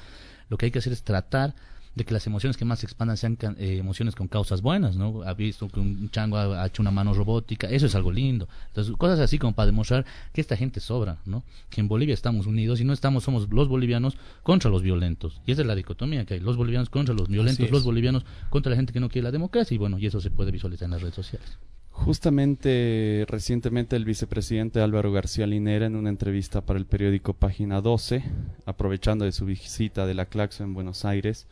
lo 0.48 0.58
que 0.58 0.66
hay 0.66 0.72
que 0.72 0.80
hacer 0.80 0.92
es 0.92 1.04
tratar 1.04 1.54
de 1.94 2.04
que 2.04 2.14
las 2.14 2.26
emociones 2.26 2.56
que 2.56 2.64
más 2.64 2.80
se 2.80 2.86
expandan 2.86 3.16
sean 3.16 3.36
eh, 3.58 3.76
emociones 3.78 4.14
con 4.14 4.28
causas 4.28 4.62
buenas, 4.62 4.96
¿no? 4.96 5.22
Ha 5.22 5.34
visto 5.34 5.68
que 5.68 5.80
un 5.80 6.10
chango 6.10 6.36
ha, 6.36 6.66
hecho 6.66 6.82
una 6.82 6.90
mano 6.90 7.12
robótica, 7.12 7.68
eso 7.68 7.86
es 7.86 7.94
algo 7.94 8.10
lindo. 8.10 8.48
Entonces, 8.68 8.94
cosas 8.96 9.20
así 9.20 9.38
como 9.38 9.54
para 9.54 9.66
demostrar 9.66 10.06
que 10.32 10.40
esta 10.40 10.56
gente 10.56 10.80
sobra, 10.80 11.18
¿no? 11.26 11.44
Que 11.70 11.80
en 11.80 11.88
Bolivia 11.88 12.14
estamos 12.14 12.46
unidos 12.46 12.80
y 12.80 12.84
no 12.84 12.92
estamos, 12.92 13.24
somos 13.24 13.48
los 13.50 13.68
bolivianos 13.68 14.16
contra 14.42 14.70
los 14.70 14.82
violentos. 14.82 15.40
Y 15.46 15.52
esa 15.52 15.62
es 15.62 15.66
la 15.66 15.74
dicotomía 15.74 16.24
que 16.24 16.34
hay, 16.34 16.40
los 16.40 16.56
bolivianos 16.56 16.88
contra 16.88 17.14
los 17.14 17.28
violentos, 17.28 17.70
los 17.70 17.84
bolivianos 17.84 18.24
contra 18.50 18.70
la 18.70 18.76
gente 18.76 18.92
que 18.92 19.00
no 19.00 19.08
quiere 19.08 19.24
la 19.24 19.32
democracia 19.32 19.74
y 19.74 19.78
bueno, 19.78 19.98
y 19.98 20.06
eso 20.06 20.20
se 20.20 20.30
puede 20.30 20.50
visualizar 20.50 20.86
en 20.86 20.92
las 20.92 21.02
redes 21.02 21.14
sociales. 21.14 21.58
Justamente 21.92 23.26
recientemente 23.28 23.94
el 23.96 24.04
vicepresidente 24.04 24.80
Álvaro 24.80 25.12
García 25.12 25.46
Linera 25.46 25.86
en 25.86 25.94
una 25.94 26.08
entrevista 26.08 26.62
para 26.62 26.78
el 26.78 26.86
periódico 26.86 27.34
Página 27.34 27.80
12, 27.80 28.24
aprovechando 28.64 29.24
de 29.24 29.32
su 29.32 29.44
visita 29.44 30.06
de 30.06 30.14
la 30.14 30.26
Claxo 30.26 30.64
en 30.64 30.74
Buenos 30.74 31.04
Aires, 31.04 31.46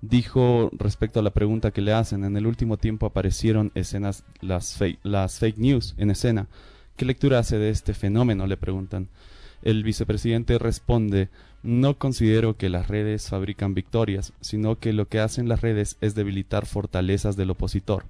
dijo 0.00 0.70
respecto 0.72 1.20
a 1.20 1.22
la 1.22 1.30
pregunta 1.30 1.70
que 1.70 1.80
le 1.80 1.92
hacen, 1.92 2.24
en 2.24 2.36
el 2.36 2.46
último 2.46 2.76
tiempo 2.76 3.06
aparecieron 3.06 3.72
escenas, 3.74 4.24
las 4.40 4.74
fake, 4.74 5.00
las 5.02 5.38
fake 5.38 5.58
news 5.58 5.94
en 5.98 6.10
escena. 6.10 6.48
¿Qué 6.96 7.04
lectura 7.04 7.38
hace 7.38 7.58
de 7.58 7.70
este 7.70 7.94
fenómeno? 7.94 8.46
le 8.46 8.56
preguntan. 8.56 9.08
El 9.62 9.82
vicepresidente 9.82 10.58
responde, 10.58 11.28
no 11.62 11.98
considero 11.98 12.56
que 12.56 12.68
las 12.68 12.88
redes 12.88 13.28
fabrican 13.28 13.74
victorias, 13.74 14.32
sino 14.40 14.78
que 14.78 14.92
lo 14.92 15.08
que 15.08 15.18
hacen 15.18 15.48
las 15.48 15.60
redes 15.60 15.96
es 16.00 16.14
debilitar 16.14 16.66
fortalezas 16.66 17.36
del 17.36 17.50
opositor. 17.50 18.04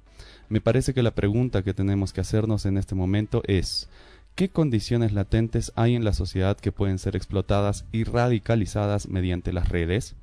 Me 0.49 0.61
parece 0.61 0.93
que 0.93 1.03
la 1.03 1.15
pregunta 1.15 1.63
que 1.63 1.75
tenemos 1.75 2.13
que 2.13 2.21
hacernos 2.21 2.67
en 2.67 2.77
este 2.77 2.95
momento 2.95 3.43
es, 3.47 3.89
¿qué 4.35 4.51
condiciones 4.51 5.13
latentes 5.13 5.73
hay 5.75 5.95
en 5.95 6.05
la 6.05 6.13
sociedad 6.13 6.57
que 6.57 6.73
pueden 6.73 6.99
ser 6.99 7.17
explotadas 7.17 7.87
y 7.93 8.05
radicalizadas 8.05 9.09
mediante 9.09 9.53
las 9.53 9.69
redes? 9.69 10.15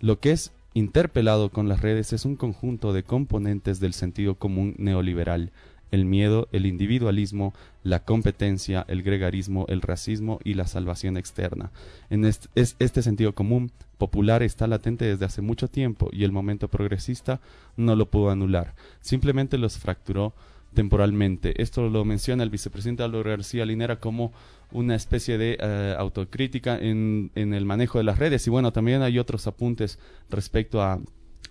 Lo 0.00 0.20
que 0.20 0.30
es 0.30 0.52
interpelado 0.78 1.50
con 1.50 1.68
las 1.68 1.82
redes 1.82 2.12
es 2.12 2.24
un 2.24 2.36
conjunto 2.36 2.92
de 2.92 3.02
componentes 3.02 3.80
del 3.80 3.92
sentido 3.92 4.36
común 4.36 4.76
neoliberal, 4.78 5.50
el 5.90 6.04
miedo, 6.04 6.48
el 6.52 6.66
individualismo, 6.66 7.52
la 7.82 8.04
competencia, 8.04 8.84
el 8.88 9.02
gregarismo, 9.02 9.66
el 9.68 9.80
racismo 9.80 10.38
y 10.44 10.54
la 10.54 10.66
salvación 10.66 11.16
externa. 11.16 11.72
En 12.10 12.24
este, 12.24 12.48
este 12.78 13.02
sentido 13.02 13.34
común 13.34 13.72
popular 13.96 14.44
está 14.44 14.68
latente 14.68 15.04
desde 15.04 15.24
hace 15.24 15.42
mucho 15.42 15.66
tiempo 15.66 16.10
y 16.12 16.22
el 16.22 16.30
momento 16.30 16.68
progresista 16.68 17.40
no 17.76 17.96
lo 17.96 18.06
pudo 18.06 18.30
anular, 18.30 18.74
simplemente 19.00 19.58
los 19.58 19.78
fracturó 19.78 20.32
temporalmente. 20.74 21.60
Esto 21.62 21.88
lo 21.88 22.04
menciona 22.04 22.42
el 22.42 22.50
vicepresidente 22.50 23.02
Álvaro 23.02 23.30
García 23.30 23.64
Linera 23.64 24.00
como 24.00 24.32
una 24.70 24.94
especie 24.94 25.38
de 25.38 25.56
eh, 25.60 25.94
autocrítica 25.98 26.78
en, 26.78 27.30
en 27.34 27.54
el 27.54 27.64
manejo 27.64 27.98
de 27.98 28.04
las 28.04 28.18
redes. 28.18 28.46
Y 28.46 28.50
bueno, 28.50 28.72
también 28.72 29.02
hay 29.02 29.18
otros 29.18 29.46
apuntes 29.46 29.98
respecto 30.30 30.82
a 30.82 31.00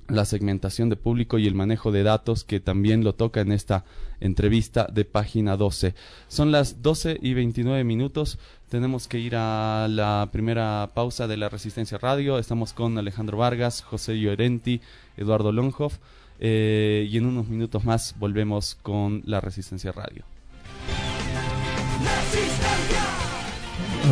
la 0.10 0.26
segmentación 0.26 0.90
de 0.90 0.96
público 0.96 1.38
y 1.38 1.48
el 1.48 1.56
manejo 1.56 1.92
de 1.92 2.04
datos 2.04 2.44
que 2.44 2.60
también 2.60 3.04
lo 3.04 3.14
toca 3.14 3.42
en 3.42 3.52
esta 3.52 3.84
entrevista 4.20 4.88
de 4.92 5.06
página 5.06 5.58
12. 5.58 5.96
Son 6.28 6.52
las 6.52 6.82
12 6.82 7.20
y 7.22 7.34
29 7.34 7.84
minutos. 7.84 8.40
Tenemos 8.70 9.08
que 9.08 9.20
ir 9.20 9.36
a 9.36 9.88
la 9.90 10.30
primera 10.32 10.92
pausa 10.94 11.28
de 11.28 11.38
la 11.38 11.50
Resistencia 11.50 11.98
Radio. 11.98 12.40
Estamos 12.40 12.74
con 12.74 12.98
Alejandro 12.98 13.38
Vargas, 13.38 13.82
José 13.82 14.20
Llorenti, 14.20 14.82
Eduardo 15.18 15.52
Longhoff. 15.52 15.98
Eh, 16.40 17.08
y 17.10 17.18
en 17.18 17.26
unos 17.26 17.48
minutos 17.48 17.84
más 17.84 18.16
volvemos 18.20 18.76
con 18.82 19.24
la 19.26 19.42
Resistencia 19.42 19.92
Radio. 19.92 20.24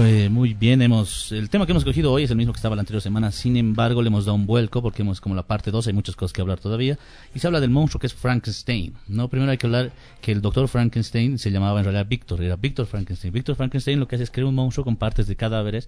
Eh, 0.02 0.28
muy 0.30 0.54
bien, 0.54 0.82
hemos 0.82 1.32
el 1.32 1.50
tema 1.50 1.66
que 1.66 1.72
hemos 1.72 1.86
cogido 1.86 2.12
hoy 2.12 2.24
es 2.24 2.32
el 2.32 2.36
mismo 2.36 2.52
que 2.52 2.58
estaba 2.58 2.76
la 2.76 2.82
anterior 2.82 3.02
semana, 3.02 3.32
sin 3.32 3.56
embargo 3.56 4.02
le 4.02 4.10
hemos 4.10 4.26
dado 4.26 4.36
un 4.36 4.46
vuelco 4.46 4.82
porque 4.82 5.04
hemos 5.04 5.22
como 5.22 5.36
la 5.36 5.44
parte 5.44 5.72
2, 5.72 5.88
hay 5.88 5.94
muchas 5.94 6.18
cosas 6.18 6.34
que 6.34 6.42
hablar 6.42 6.60
todavía, 6.60 7.00
y 7.34 7.40
se 7.40 7.48
habla 7.48 7.62
del 7.62 7.70
monstruo 7.70 8.02
que 8.02 8.08
es 8.08 8.14
Frankenstein, 8.14 8.94
¿no? 9.08 9.30
Primero 9.30 9.52
hay 9.52 9.58
que 9.58 9.68
hablar 9.68 9.94
que 10.20 10.34
el 10.34 10.42
doctor 10.42 10.68
Frankenstein 10.68 11.40
se 11.40 11.50
llamaba 11.50 11.80
en 11.80 11.86
realidad 11.86 12.08
Víctor, 12.10 12.44
era 12.44 12.58
Víctor 12.58 12.88
Frankenstein. 12.88 13.32
Víctor 13.32 13.56
Frankenstein 13.56 14.00
lo 14.00 14.08
que 14.08 14.16
hace 14.16 14.24
es 14.24 14.32
crear 14.32 14.48
un 14.48 14.56
monstruo 14.56 14.84
con 14.84 14.98
partes 14.98 15.28
de 15.28 15.38
cadáveres 15.38 15.88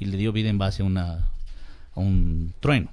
y 0.00 0.06
le 0.06 0.16
dio 0.16 0.32
vida 0.32 0.48
en 0.48 0.58
base 0.58 0.82
a, 0.82 0.86
una, 0.86 1.28
a 1.94 2.00
un 2.00 2.54
trueno. 2.58 2.90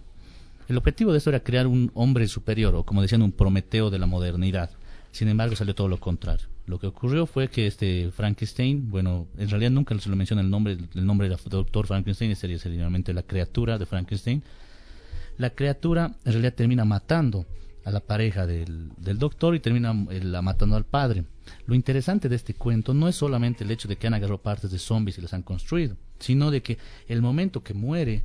El 0.72 0.78
objetivo 0.78 1.12
de 1.12 1.18
esto 1.18 1.32
era 1.32 1.42
crear 1.42 1.68
un 1.68 1.92
hombre 1.96 2.30
superior, 2.30 2.74
o 2.76 2.86
como 2.86 3.02
decían, 3.02 3.24
un 3.24 3.34
Prometeo 3.34 3.90
de 3.90 4.00
la 4.00 4.06
modernidad. 4.06 4.70
Sin 5.12 5.28
embargo, 5.28 5.58
salió 5.58 5.76
todo 5.76 5.90
lo 5.90 6.00
contrario. 6.00 6.48
Lo 6.66 6.80
que 6.80 6.88
ocurrió 6.88 7.26
fue 7.26 7.50
que 7.50 7.68
este 7.68 8.10
Frankenstein, 8.12 8.90
bueno, 8.90 9.28
en 9.38 9.50
realidad 9.50 9.72
nunca 9.72 10.00
se 10.00 10.08
lo 10.08 10.16
menciona 10.16 10.42
el 10.42 10.50
nombre, 10.50 10.78
el 10.96 11.06
nombre 11.06 11.28
del 11.28 11.38
doctor 11.50 11.88
Frankenstein, 11.88 12.34
sería 12.38 12.58
seriamente 12.58 13.14
la 13.14 13.24
criatura 13.24 13.78
de 13.78 13.86
Frankenstein. 13.86 14.44
La 15.38 15.50
criatura 15.50 16.16
en 16.24 16.32
realidad 16.32 16.54
termina 16.54 16.86
matando 16.86 17.46
a 17.84 17.92
la 17.92 18.00
pareja 18.00 18.48
del, 18.48 18.94
doctor 18.96 19.56
y 19.56 19.60
termina 19.60 19.94
eh, 20.10 20.24
la 20.24 20.42
matando 20.42 20.78
al 20.78 20.86
padre. 20.86 21.26
Lo 21.66 21.76
interesante 21.76 22.30
de 22.30 22.38
este 22.38 22.54
cuento 22.54 22.94
no 22.94 23.10
es 23.10 23.18
solamente 23.18 23.66
el 23.66 23.72
hecho 23.72 23.90
de 23.90 23.98
que 23.98 24.08
han 24.08 24.14
agarrado 24.14 24.42
partes 24.42 24.72
de 24.72 24.80
zombies 24.80 25.18
y 25.18 25.22
las 25.22 25.34
han 25.34 25.44
construido, 25.44 25.98
sino 26.20 26.50
de 26.50 26.62
que 26.62 26.78
el 27.10 27.22
momento 27.22 27.62
que 27.62 27.74
muere 27.74 28.24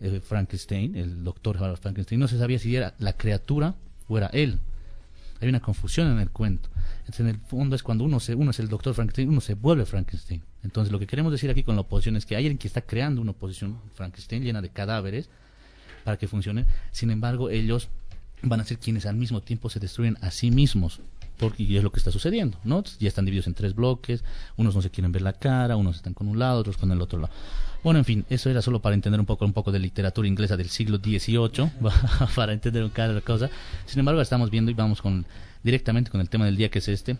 eh, 0.00 0.20
Frankenstein, 0.20 0.96
el 0.96 1.24
doctor 1.24 1.58
Frankenstein, 1.78 2.20
no 2.20 2.28
se 2.28 2.38
sabía 2.38 2.58
si 2.58 2.74
era 2.74 2.94
la 2.98 3.12
criatura 3.12 3.74
o 4.08 4.18
era 4.18 4.28
él. 4.28 4.58
Hay 5.40 5.48
una 5.48 5.60
confusión 5.60 6.10
en 6.10 6.18
el 6.18 6.30
cuento. 6.30 6.68
Entonces, 7.00 7.20
en 7.20 7.28
el 7.28 7.38
fondo 7.38 7.76
es 7.76 7.82
cuando 7.82 8.04
uno, 8.04 8.18
se, 8.18 8.34
uno 8.34 8.50
es 8.50 8.58
el 8.58 8.68
doctor 8.68 8.94
Frankenstein, 8.94 9.28
uno 9.28 9.40
se 9.40 9.54
vuelve 9.54 9.86
Frankenstein. 9.86 10.42
Entonces, 10.64 10.90
lo 10.90 10.98
que 10.98 11.06
queremos 11.06 11.30
decir 11.30 11.50
aquí 11.50 11.62
con 11.62 11.76
la 11.76 11.82
oposición 11.82 12.16
es 12.16 12.26
que 12.26 12.34
hay 12.34 12.44
alguien 12.44 12.58
que 12.58 12.66
está 12.66 12.80
creando 12.80 13.20
una 13.20 13.30
oposición 13.30 13.78
Frankenstein 13.94 14.42
llena 14.42 14.60
de 14.60 14.70
cadáveres 14.70 15.28
para 16.04 16.16
que 16.16 16.26
funcione. 16.26 16.66
Sin 16.90 17.10
embargo, 17.10 17.50
ellos 17.50 17.88
van 18.42 18.60
a 18.60 18.64
ser 18.64 18.78
quienes 18.78 19.06
al 19.06 19.16
mismo 19.16 19.40
tiempo 19.40 19.70
se 19.70 19.80
destruyen 19.80 20.16
a 20.20 20.30
sí 20.30 20.50
mismos. 20.50 21.00
Porque 21.38 21.62
y 21.62 21.76
es 21.76 21.82
lo 21.82 21.92
que 21.92 21.98
está 21.98 22.10
sucediendo, 22.10 22.58
¿no? 22.64 22.82
Ya 22.98 23.08
están 23.08 23.24
divididos 23.24 23.46
en 23.46 23.54
tres 23.54 23.74
bloques, 23.74 24.24
unos 24.56 24.74
no 24.74 24.82
se 24.82 24.90
quieren 24.90 25.12
ver 25.12 25.22
la 25.22 25.32
cara, 25.32 25.76
unos 25.76 25.96
están 25.96 26.14
con 26.14 26.28
un 26.28 26.38
lado, 26.38 26.60
otros 26.60 26.76
con 26.76 26.90
el 26.90 27.00
otro 27.00 27.18
lado. 27.18 27.32
Bueno, 27.84 28.00
en 28.00 28.04
fin, 28.04 28.24
eso 28.28 28.50
era 28.50 28.60
solo 28.60 28.80
para 28.80 28.94
entender 28.94 29.20
un 29.20 29.26
poco, 29.26 29.44
un 29.44 29.52
poco 29.52 29.70
de 29.70 29.78
literatura 29.78 30.26
inglesa 30.26 30.56
del 30.56 30.68
siglo 30.68 30.98
XVIII, 30.98 31.70
para 32.34 32.52
entender 32.52 32.90
cada 32.92 33.20
cosa. 33.20 33.48
Sin 33.86 34.00
embargo, 34.00 34.20
estamos 34.20 34.50
viendo 34.50 34.70
y 34.70 34.74
vamos 34.74 35.00
con 35.00 35.24
directamente 35.62 36.10
con 36.10 36.20
el 36.20 36.28
tema 36.28 36.44
del 36.44 36.56
día 36.56 36.70
que 36.70 36.80
es 36.80 36.88
este. 36.88 37.16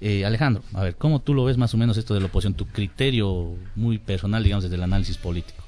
Eh, 0.00 0.26
Alejandro, 0.26 0.62
a 0.74 0.82
ver, 0.82 0.96
¿cómo 0.96 1.20
tú 1.20 1.32
lo 1.32 1.44
ves 1.44 1.56
más 1.56 1.72
o 1.72 1.78
menos 1.78 1.96
esto 1.96 2.12
de 2.12 2.20
la 2.20 2.26
oposición? 2.26 2.54
Tu 2.54 2.66
criterio 2.66 3.54
muy 3.74 3.98
personal, 3.98 4.42
digamos, 4.44 4.64
desde 4.64 4.76
el 4.76 4.82
análisis 4.82 5.16
político. 5.16 5.62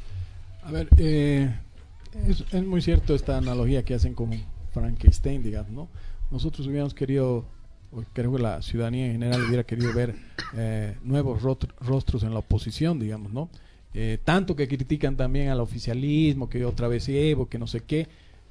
A 0.63 0.71
ver, 0.71 0.89
eh, 0.99 1.51
es, 2.27 2.45
es, 2.53 2.65
muy 2.65 2.83
cierto 2.83 3.15
esta 3.15 3.39
analogía 3.39 3.85
que 3.85 3.95
hacen 3.95 4.13
con 4.13 4.31
Frankenstein, 4.75 5.43
digamos, 5.43 5.73
¿no? 5.73 5.89
Nosotros 6.31 6.67
hubiéramos 6.67 6.93
querido, 6.93 7.47
creo 8.13 8.33
que 8.33 8.43
la 8.43 8.63
ciudadanía 8.63 9.07
en 9.07 9.13
general 9.13 9.45
hubiera 9.47 9.65
querido 9.65 9.93
ver 9.95 10.15
eh, 10.55 10.97
nuevos 11.03 11.43
rostros 11.43 12.23
en 12.23 12.33
la 12.33 12.41
oposición, 12.41 12.99
digamos, 12.99 13.33
¿no? 13.33 13.49
Eh, 13.95 14.19
tanto 14.23 14.55
que 14.55 14.69
critican 14.69 15.17
también 15.17 15.49
al 15.49 15.61
oficialismo, 15.61 16.49
que 16.49 16.65
otra 16.65 16.89
vez 16.89 17.09
Evo, 17.09 17.49
que 17.49 17.59
no 17.59 17.67
sé 17.67 17.81
qué, 17.81 18.07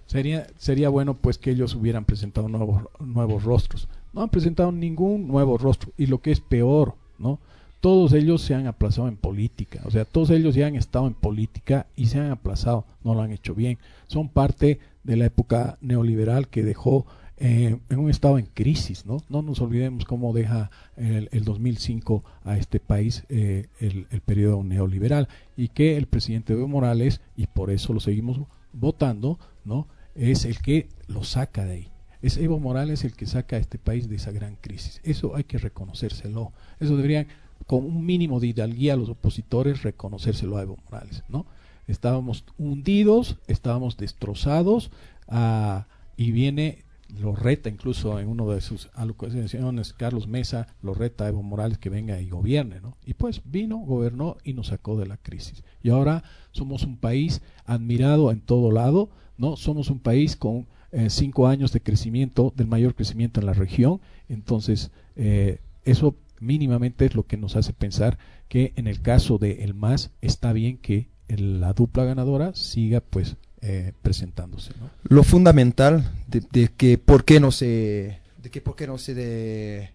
sería, 0.07 0.47
sería 0.57 0.89
bueno 0.89 1.13
pues 1.15 1.37
que 1.37 1.51
ellos 1.51 1.75
hubieran 1.75 2.05
presentado 2.05 2.49
nuevos, 2.49 2.83
nuevos 2.99 3.43
rostros. 3.43 3.87
No 4.13 4.23
han 4.23 4.29
presentado 4.29 4.71
ningún 4.71 5.27
nuevo 5.27 5.57
rostro 5.57 5.91
y 5.97 6.07
lo 6.07 6.21
que 6.21 6.31
es 6.31 6.39
peor, 6.39 6.95
¿no? 7.19 7.39
Todos 7.79 8.13
ellos 8.13 8.41
se 8.41 8.55
han 8.55 8.65
aplazado 8.65 9.07
en 9.07 9.17
política, 9.17 9.81
o 9.85 9.91
sea, 9.91 10.03
todos 10.03 10.31
ellos 10.31 10.55
ya 10.55 10.65
han 10.65 10.75
estado 10.75 11.05
en 11.05 11.13
política 11.13 11.85
y 11.95 12.07
se 12.07 12.19
han 12.19 12.31
aplazado, 12.31 12.85
no 13.03 13.13
lo 13.13 13.21
han 13.21 13.31
hecho 13.31 13.53
bien. 13.53 13.77
Son 14.07 14.29
parte 14.29 14.79
de 15.03 15.15
la 15.15 15.25
época 15.25 15.77
neoliberal 15.79 16.47
que 16.47 16.63
dejó 16.63 17.05
eh, 17.39 17.77
en 17.89 17.99
un 17.99 18.09
estado 18.09 18.39
en 18.39 18.47
crisis, 18.47 19.05
¿no? 19.05 19.17
No 19.29 19.43
nos 19.43 19.61
olvidemos 19.61 20.05
cómo 20.05 20.33
deja 20.33 20.71
el, 20.95 21.29
el 21.31 21.43
2005 21.43 22.23
a 22.43 22.57
este 22.57 22.79
país 22.79 23.25
eh, 23.29 23.67
el, 23.79 24.07
el, 24.09 24.21
periodo 24.21 24.63
neoliberal 24.63 25.27
y 25.55 25.67
que 25.67 25.97
el 25.97 26.07
presidente 26.07 26.53
Evo 26.53 26.67
Morales, 26.67 27.21
y 27.35 27.45
por 27.45 27.69
eso 27.69 27.93
lo 27.93 27.99
seguimos 27.99 28.39
votando, 28.73 29.37
¿no? 29.65 29.87
Es 30.15 30.45
el 30.45 30.59
que 30.61 30.89
lo 31.07 31.23
saca 31.23 31.63
de 31.63 31.73
ahí. 31.73 31.91
Es 32.23 32.37
Evo 32.37 32.59
Morales 32.59 33.03
el 33.03 33.13
que 33.13 33.27
saca 33.27 33.57
a 33.57 33.59
este 33.59 33.77
país 33.77 34.09
de 34.09 34.15
esa 34.15 34.31
gran 34.31 34.55
crisis. 34.55 34.99
Eso 35.03 35.35
hay 35.35 35.43
que 35.43 35.59
reconocérselo. 35.59 36.53
Eso 36.79 36.95
deberían, 36.97 37.27
con 37.67 37.85
un 37.85 38.03
mínimo 38.03 38.39
de 38.39 38.47
hidalguía 38.47 38.95
los 38.95 39.09
opositores, 39.09 39.83
reconocérselo 39.83 40.57
a 40.57 40.63
Evo 40.63 40.77
Morales, 40.85 41.23
¿no? 41.29 41.45
Estábamos 41.85 42.45
hundidos, 42.57 43.37
estábamos 43.45 43.95
destrozados, 43.95 44.89
ah, 45.27 45.85
y 46.17 46.31
viene 46.31 46.83
lo 47.19 47.35
reta 47.35 47.69
incluso 47.69 48.19
en 48.19 48.27
uno 48.27 48.49
de 48.49 48.61
sus 48.61 48.89
alocuciones, 48.93 49.93
Carlos 49.93 50.27
Mesa 50.27 50.67
lo 50.81 50.93
reta 50.93 51.25
a 51.25 51.29
Evo 51.29 51.41
Morales 51.41 51.77
que 51.77 51.89
venga 51.89 52.19
y 52.19 52.29
gobierne, 52.29 52.81
¿no? 52.81 52.97
Y 53.05 53.13
pues 53.13 53.41
vino, 53.45 53.77
gobernó 53.77 54.37
y 54.43 54.53
nos 54.53 54.67
sacó 54.67 54.97
de 54.97 55.07
la 55.07 55.17
crisis. 55.17 55.63
Y 55.81 55.89
ahora 55.89 56.23
somos 56.51 56.83
un 56.83 56.97
país 56.97 57.41
admirado 57.65 58.31
en 58.31 58.41
todo 58.41 58.71
lado, 58.71 59.09
¿no? 59.37 59.55
Somos 59.55 59.89
un 59.89 59.99
país 59.99 60.35
con 60.35 60.67
eh, 60.91 61.09
cinco 61.09 61.47
años 61.47 61.71
de 61.71 61.81
crecimiento, 61.81 62.53
del 62.55 62.67
mayor 62.67 62.95
crecimiento 62.95 63.39
en 63.39 63.45
la 63.45 63.53
región, 63.53 63.99
entonces 64.29 64.91
eh, 65.15 65.59
eso 65.83 66.15
mínimamente 66.39 67.05
es 67.05 67.15
lo 67.15 67.23
que 67.25 67.37
nos 67.37 67.55
hace 67.55 67.73
pensar 67.73 68.17
que 68.47 68.73
en 68.75 68.87
el 68.87 69.01
caso 69.01 69.37
de 69.37 69.63
el 69.63 69.73
MAS 69.73 70.11
está 70.21 70.53
bien 70.53 70.77
que 70.77 71.09
la 71.27 71.73
dupla 71.73 72.05
ganadora 72.05 72.53
siga 72.55 73.01
pues 73.01 73.35
eh, 73.69 73.91
presentándose. 74.01 74.71
¿no? 74.79 74.89
Lo 75.03 75.23
fundamental 75.23 76.09
de, 76.27 76.41
de, 76.51 76.69
que 76.69 76.97
por 76.97 77.25
qué 77.25 77.41
no 77.41 77.51
se, 77.51 78.17
de 78.41 78.49
que 78.49 78.61
por 78.61 78.77
qué 78.77 78.87
no 78.87 78.97
se 78.97 79.13
de, 79.13 79.91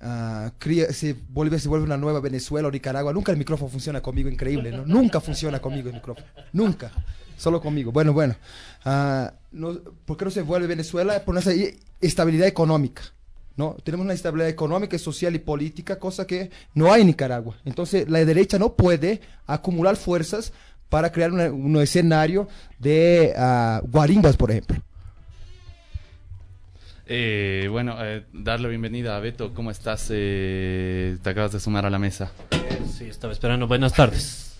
uh, 0.00 0.50
cría, 0.58 0.92
se 0.92 1.16
vuelve, 1.30 1.58
se 1.58 1.68
vuelve 1.68 1.84
una 1.84 1.96
nueva 1.96 2.20
Venezuela 2.20 2.68
o 2.68 2.70
Nicaragua. 2.70 3.12
Nunca 3.12 3.32
el 3.32 3.38
micrófono 3.38 3.68
funciona 3.68 4.00
conmigo, 4.00 4.28
increíble, 4.28 4.70
¿no? 4.70 4.86
Nunca 4.86 5.20
funciona 5.20 5.60
conmigo 5.60 5.88
el 5.88 5.96
micrófono, 5.96 6.24
nunca, 6.52 6.92
solo 7.36 7.60
conmigo. 7.60 7.90
Bueno, 7.90 8.12
bueno, 8.12 8.36
uh, 8.86 9.26
no, 9.50 9.74
¿por 10.04 10.16
qué 10.16 10.26
no 10.26 10.30
se 10.30 10.42
vuelve 10.42 10.68
Venezuela? 10.68 11.24
Por 11.24 11.36
esa 11.36 11.50
estabilidad 12.00 12.46
económica. 12.46 13.02
¿no? 13.56 13.76
Tenemos 13.82 14.04
una 14.04 14.14
estabilidad 14.14 14.50
económica, 14.50 14.98
social 14.98 15.34
y 15.34 15.38
política, 15.40 15.98
cosa 15.98 16.26
que 16.26 16.50
no 16.74 16.92
hay 16.92 17.00
en 17.00 17.08
Nicaragua. 17.08 17.56
Entonces, 17.64 18.08
la 18.08 18.24
derecha 18.24 18.58
no 18.58 18.74
puede 18.74 19.20
acumular 19.46 19.96
fuerzas 19.96 20.52
para 20.94 21.10
crear 21.10 21.32
una, 21.32 21.50
un 21.50 21.76
escenario 21.82 22.46
de 22.78 23.34
uh, 23.36 23.84
guarimbas, 23.88 24.36
por 24.36 24.52
ejemplo. 24.52 24.80
Eh, 27.04 27.66
bueno, 27.68 27.96
eh, 27.98 28.22
darle 28.32 28.68
bienvenida 28.68 29.16
a 29.16 29.18
Beto. 29.18 29.52
¿Cómo 29.54 29.72
estás? 29.72 30.06
Eh, 30.10 31.16
te 31.20 31.30
acabas 31.30 31.50
de 31.50 31.58
sumar 31.58 31.84
a 31.84 31.90
la 31.90 31.98
mesa. 31.98 32.30
sí, 32.96 33.06
estaba 33.06 33.32
esperando. 33.32 33.66
Buenas 33.66 33.92
tardes. 33.92 34.54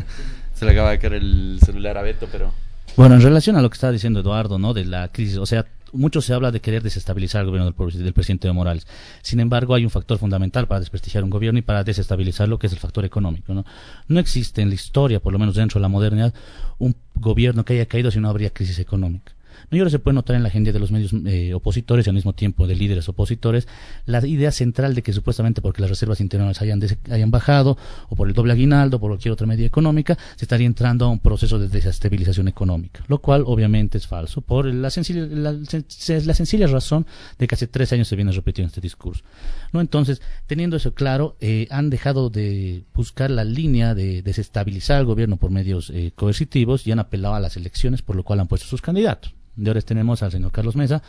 Se 0.54 0.64
le 0.64 0.70
acaba 0.70 0.90
de 0.90 0.98
caer 1.00 1.12
el 1.12 1.58
celular 1.62 1.98
a 1.98 2.02
Beto, 2.02 2.28
pero... 2.32 2.54
Bueno, 2.96 3.16
en 3.16 3.22
relación 3.22 3.56
a 3.56 3.62
lo 3.62 3.70
que 3.70 3.74
estaba 3.74 3.92
diciendo 3.92 4.20
Eduardo, 4.20 4.58
¿no? 4.58 4.72
De 4.72 4.84
la 4.84 5.08
crisis, 5.08 5.36
o 5.38 5.46
sea, 5.46 5.66
mucho 5.92 6.20
se 6.20 6.32
habla 6.32 6.52
de 6.52 6.60
querer 6.60 6.82
desestabilizar 6.82 7.40
el 7.40 7.48
gobierno 7.48 7.70
del, 7.70 8.04
del, 8.04 8.12
presidente 8.12 8.50
Morales. 8.52 8.86
Sin 9.22 9.40
embargo, 9.40 9.74
hay 9.74 9.84
un 9.84 9.90
factor 9.90 10.18
fundamental 10.18 10.66
para 10.66 10.80
desprestigiar 10.80 11.24
un 11.24 11.30
gobierno 11.30 11.58
y 11.58 11.62
para 11.62 11.82
desestabilizarlo, 11.82 12.58
que 12.58 12.68
es 12.68 12.72
el 12.72 12.78
factor 12.78 13.04
económico. 13.04 13.52
¿no? 13.52 13.64
no 14.08 14.20
existe 14.20 14.62
en 14.62 14.68
la 14.68 14.74
historia, 14.74 15.20
por 15.20 15.32
lo 15.32 15.38
menos 15.38 15.54
dentro 15.54 15.80
de 15.80 15.82
la 15.82 15.88
modernidad, 15.88 16.34
un 16.78 16.94
gobierno 17.14 17.64
que 17.64 17.74
haya 17.74 17.86
caído 17.86 18.10
si 18.10 18.20
no 18.20 18.28
habría 18.28 18.50
crisis 18.50 18.78
económica. 18.78 19.33
No, 19.70 19.76
y 19.76 19.80
ahora 19.80 19.90
se 19.90 19.98
puede 19.98 20.14
notar 20.14 20.36
en 20.36 20.42
la 20.42 20.48
agenda 20.48 20.72
de 20.72 20.78
los 20.78 20.90
medios 20.90 21.12
eh, 21.26 21.54
opositores 21.54 22.06
y 22.06 22.10
al 22.10 22.14
mismo 22.14 22.32
tiempo 22.34 22.66
de 22.66 22.74
líderes 22.74 23.08
opositores 23.08 23.68
la 24.06 24.24
idea 24.26 24.50
central 24.50 24.94
de 24.94 25.02
que 25.02 25.12
supuestamente 25.12 25.60
porque 25.62 25.80
las 25.80 25.90
reservas 25.90 26.20
internacionales 26.20 26.94
hayan, 27.10 27.30
bajado 27.30 27.76
o 28.08 28.16
por 28.16 28.28
el 28.28 28.34
doble 28.34 28.52
aguinaldo, 28.52 29.00
por 29.00 29.10
cualquier 29.10 29.32
otra 29.32 29.46
medida 29.46 29.66
económica, 29.66 30.16
se 30.36 30.44
estaría 30.44 30.66
entrando 30.66 31.06
a 31.06 31.08
un 31.08 31.18
proceso 31.18 31.58
de 31.58 31.68
desestabilización 31.68 32.48
económica, 32.48 33.02
lo 33.08 33.18
cual 33.18 33.44
obviamente 33.46 33.98
es 33.98 34.06
falso 34.06 34.40
por 34.40 34.66
la 34.66 34.90
sencilla, 34.90 35.26
la, 35.26 35.52
la 35.52 36.34
sencilla 36.34 36.66
razón 36.66 37.06
de 37.38 37.46
que 37.46 37.54
hace 37.54 37.66
tres 37.66 37.92
años 37.92 38.08
se 38.08 38.16
viene 38.16 38.32
repitiendo 38.32 38.68
este 38.68 38.80
discurso. 38.80 39.24
¿no? 39.72 39.80
Entonces, 39.80 40.22
teniendo 40.46 40.76
eso 40.76 40.94
claro, 40.94 41.36
eh, 41.40 41.66
han 41.70 41.90
dejado 41.90 42.30
de 42.30 42.84
buscar 42.94 43.30
la 43.30 43.44
línea 43.44 43.94
de 43.94 44.22
desestabilizar 44.22 44.98
al 44.98 45.06
gobierno 45.06 45.36
por 45.36 45.50
medios 45.50 45.90
eh, 45.90 46.12
coercitivos 46.14 46.86
y 46.86 46.92
han 46.92 46.98
apelado 46.98 47.34
a 47.34 47.40
las 47.40 47.56
elecciones, 47.56 48.02
por 48.02 48.16
lo 48.16 48.24
cual 48.24 48.40
han 48.40 48.48
puesto 48.48 48.66
sus 48.66 48.82
candidatos. 48.82 49.34
De 49.56 49.70
ahora 49.70 49.80
tenemos 49.82 50.22
al 50.22 50.32
señor 50.32 50.52
Carlos 50.52 50.76
Mesa, 50.76 51.02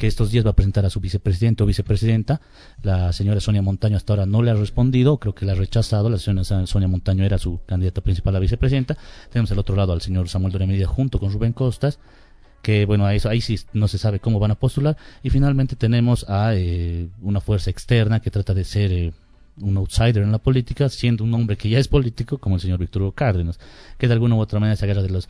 que 0.00 0.06
estos 0.06 0.30
días 0.30 0.46
va 0.46 0.50
a 0.50 0.54
presentar 0.54 0.86
a 0.86 0.90
su 0.90 0.98
vicepresidente 0.98 1.62
o 1.62 1.66
vicepresidenta. 1.66 2.40
La 2.82 3.12
señora 3.12 3.38
Sonia 3.40 3.60
Montaño 3.60 3.98
hasta 3.98 4.14
ahora 4.14 4.26
no 4.26 4.42
le 4.42 4.50
ha 4.50 4.54
respondido, 4.54 5.18
creo 5.18 5.34
que 5.34 5.44
la 5.44 5.52
ha 5.52 5.56
rechazado. 5.56 6.08
La 6.08 6.16
señora 6.18 6.66
Sonia 6.66 6.88
Montaño 6.88 7.24
era 7.24 7.36
su 7.36 7.60
candidata 7.66 8.00
principal 8.00 8.34
a 8.34 8.38
vicepresidenta. 8.38 8.96
Tenemos 9.30 9.52
al 9.52 9.58
otro 9.58 9.76
lado 9.76 9.92
al 9.92 10.00
señor 10.00 10.28
Samuel 10.30 10.52
Doria 10.52 10.66
Medida 10.66 10.86
junto 10.86 11.18
con 11.18 11.30
Rubén 11.30 11.52
Costas, 11.52 11.98
que 12.62 12.86
bueno, 12.86 13.04
ahí, 13.04 13.18
ahí 13.24 13.42
sí 13.42 13.58
no 13.74 13.88
se 13.88 13.98
sabe 13.98 14.20
cómo 14.20 14.38
van 14.38 14.52
a 14.52 14.58
postular. 14.58 14.96
Y 15.22 15.28
finalmente 15.28 15.76
tenemos 15.76 16.24
a 16.30 16.54
eh, 16.54 17.10
una 17.20 17.42
fuerza 17.42 17.70
externa 17.70 18.20
que 18.20 18.30
trata 18.30 18.54
de 18.54 18.64
ser... 18.64 18.92
Eh, 18.92 19.12
un 19.62 19.76
outsider 19.76 20.22
en 20.22 20.32
la 20.32 20.38
política, 20.38 20.88
siendo 20.88 21.22
un 21.22 21.34
hombre 21.34 21.56
que 21.56 21.68
ya 21.68 21.78
es 21.78 21.86
político, 21.86 22.38
como 22.38 22.54
el 22.54 22.62
señor 22.62 22.78
Víctor 22.78 23.02
Hugo 23.02 23.12
Cárdenas, 23.12 23.58
que 23.98 24.06
de 24.06 24.14
alguna 24.14 24.36
u 24.36 24.40
otra 24.40 24.58
manera 24.58 24.74
se 24.76 24.86
agarra 24.86 25.02
de 25.02 25.10
los 25.10 25.28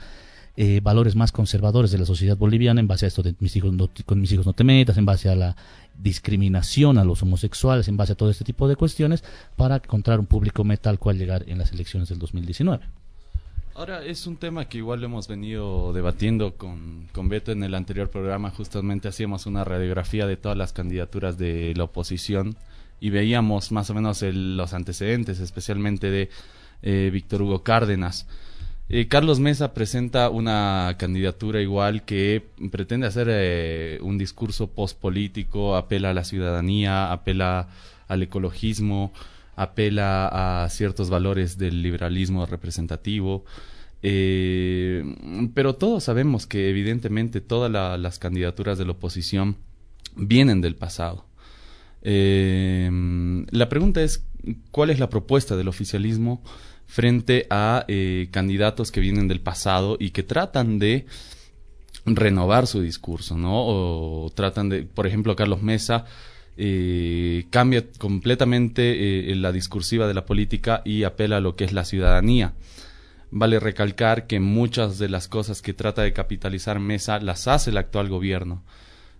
eh, 0.63 0.81
valores 0.83 1.17
más 1.17 1.33
conservadores 1.33 1.91
de 1.91 1.97
la 1.97 2.05
sociedad 2.05 2.37
boliviana 2.37 2.81
en 2.83 2.87
base 2.87 3.07
a 3.07 3.09
esto 3.09 3.23
de 3.23 3.35
mis 3.39 3.57
hijos 3.57 3.73
no, 3.73 3.89
con 4.05 4.21
mis 4.21 4.31
hijos 4.31 4.45
no 4.45 4.53
te 4.53 4.63
metas, 4.63 4.99
en 4.99 5.07
base 5.07 5.31
a 5.31 5.35
la 5.35 5.57
discriminación 5.97 6.99
a 6.99 7.05
los 7.05 7.23
homosexuales, 7.23 7.89
en 7.89 7.97
base 7.97 8.13
a 8.13 8.15
todo 8.15 8.29
este 8.29 8.45
tipo 8.45 8.69
de 8.69 8.77
cuestiones, 8.77 9.25
para 9.57 9.77
encontrar 9.77 10.21
un 10.21 10.27
público 10.27 10.63
meta 10.63 10.91
al 10.91 10.99
cual 10.99 11.17
llegar 11.17 11.45
en 11.49 11.57
las 11.57 11.73
elecciones 11.73 12.11
del 12.11 12.19
2019. 12.19 12.85
Ahora 13.75 14.05
es 14.05 14.27
un 14.27 14.37
tema 14.37 14.67
que 14.67 14.77
igual 14.77 15.01
lo 15.01 15.07
hemos 15.07 15.29
venido 15.29 15.95
debatiendo 15.95 16.55
con, 16.59 17.09
con 17.15 17.31
Beto 17.31 17.53
en 17.53 17.63
el 17.63 17.75
anterior 17.75 18.11
programa, 18.11 18.51
justamente 18.51 19.09
hacíamos 19.09 19.47
una 19.47 19.65
radiografía 19.65 20.27
de 20.27 20.37
todas 20.37 20.59
las 20.59 20.75
candidaturas 20.75 21.39
de 21.39 21.73
la 21.75 21.85
oposición 21.85 22.55
y 23.01 23.09
veíamos 23.09 23.73
más 23.73 23.89
o 23.89 23.95
menos 23.95 24.23
el, 24.23 24.59
los 24.59 24.75
antecedentes, 24.75 25.41
especialmente 25.41 26.11
de 26.11 26.29
eh, 26.83 27.09
Víctor 27.11 27.41
Hugo 27.41 27.63
Cárdenas. 27.63 28.27
Eh, 28.93 29.07
Carlos 29.07 29.39
Mesa 29.39 29.73
presenta 29.73 30.31
una 30.31 30.97
candidatura 30.99 31.63
igual 31.63 32.05
que 32.05 32.45
pretende 32.73 33.07
hacer 33.07 33.29
eh, 33.31 34.01
un 34.03 34.19
discurso 34.19 34.67
postpolítico, 34.67 35.77
apela 35.77 36.11
a 36.11 36.15
la 36.15 36.25
ciudadanía, 36.25 37.13
apela 37.13 37.69
al 38.09 38.25
ecologismo, 38.25 39.13
apela 39.55 40.65
a 40.65 40.69
ciertos 40.71 41.09
valores 41.09 41.57
del 41.57 41.83
liberalismo 41.83 42.47
representativo. 42.47 43.45
Eh, 44.03 45.05
pero 45.55 45.77
todos 45.77 46.03
sabemos 46.03 46.49
que 46.49 46.69
evidentemente 46.69 47.41
todas 47.41 47.71
la, 47.71 47.97
las 47.97 48.19
candidaturas 48.19 48.77
de 48.77 48.87
la 48.87 48.93
oposición 48.93 49.57
vienen 50.17 50.61
del 50.61 50.75
pasado. 50.75 51.27
La 52.03 53.69
pregunta 53.69 54.03
es, 54.03 54.25
¿cuál 54.73 54.91
es 54.91 54.99
la 54.99 55.11
propuesta 55.11 55.55
del 55.57 55.69
oficialismo? 55.69 56.43
Frente 56.91 57.47
a 57.51 57.85
eh, 57.87 58.27
candidatos 58.33 58.91
que 58.91 58.99
vienen 58.99 59.29
del 59.29 59.41
pasado 59.41 59.97
y 60.01 60.11
que 60.11 60.25
tratan 60.25 60.81
de 60.81 61.07
renovar 62.05 62.67
su 62.67 62.83
discurso, 62.83 63.39
¿no? 63.39 63.65
O 63.65 64.33
tratan 64.35 64.69
de, 64.69 64.83
por 64.83 65.07
ejemplo, 65.07 65.37
Carlos 65.37 65.63
Mesa 65.63 66.05
eh, 66.57 67.47
cambia 67.51 67.85
completamente 67.97 69.31
eh, 69.31 69.37
la 69.37 69.53
discursiva 69.53 70.09
de 70.09 70.15
la 70.15 70.27
política 70.27 70.83
y 70.85 71.05
apela 71.05 71.37
a 71.37 71.41
lo 71.41 71.55
que 71.55 71.63
es 71.63 71.73
la 71.73 71.85
ciudadanía. 71.85 72.55
Vale 73.31 73.61
recalcar 73.61 74.27
que 74.27 74.41
muchas 74.41 74.99
de 74.99 75.09
las 75.09 75.29
cosas 75.29 75.63
que 75.63 75.73
trata 75.73 76.03
de 76.03 76.13
capitalizar 76.13 76.81
Mesa 76.81 77.21
las 77.21 77.47
hace 77.47 77.71
el 77.71 77.77
actual 77.77 78.09
gobierno. 78.09 78.65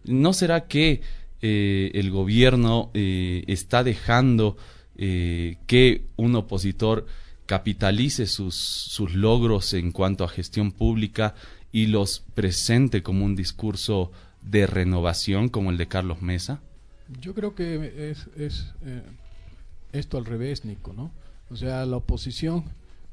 ¿No 0.03 0.33
será 0.33 0.67
que 0.67 1.03
eh, 1.41 1.93
el 1.95 2.11
gobierno 2.11 2.91
está 2.95 3.85
dejando 3.85 4.57
que 4.97 6.03
un 6.17 6.35
opositor 6.35 7.07
capitalice 7.51 8.29
sus, 8.29 8.55
sus 8.55 9.13
logros 9.13 9.75
en 9.75 9.91
cuanto 9.91 10.23
a 10.23 10.29
gestión 10.29 10.71
pública 10.71 11.35
y 11.73 11.89
los 11.89 12.21
presente 12.37 13.03
como 13.03 13.25
un 13.25 13.35
discurso 13.35 14.13
de 14.41 14.69
renovación 14.69 15.49
como 15.49 15.73
el 15.73 15.77
de 15.77 15.89
Carlos 15.89 16.23
Mesa? 16.23 16.61
Yo 17.21 17.35
creo 17.35 17.57
que 17.57 18.11
es, 18.13 18.29
es 18.37 18.73
esto 19.91 20.17
al 20.17 20.27
revés, 20.27 20.65
Nico, 20.65 20.93
¿no? 20.93 21.11
O 21.51 21.57
sea, 21.57 21.85
la 21.87 21.97
oposición 21.97 22.63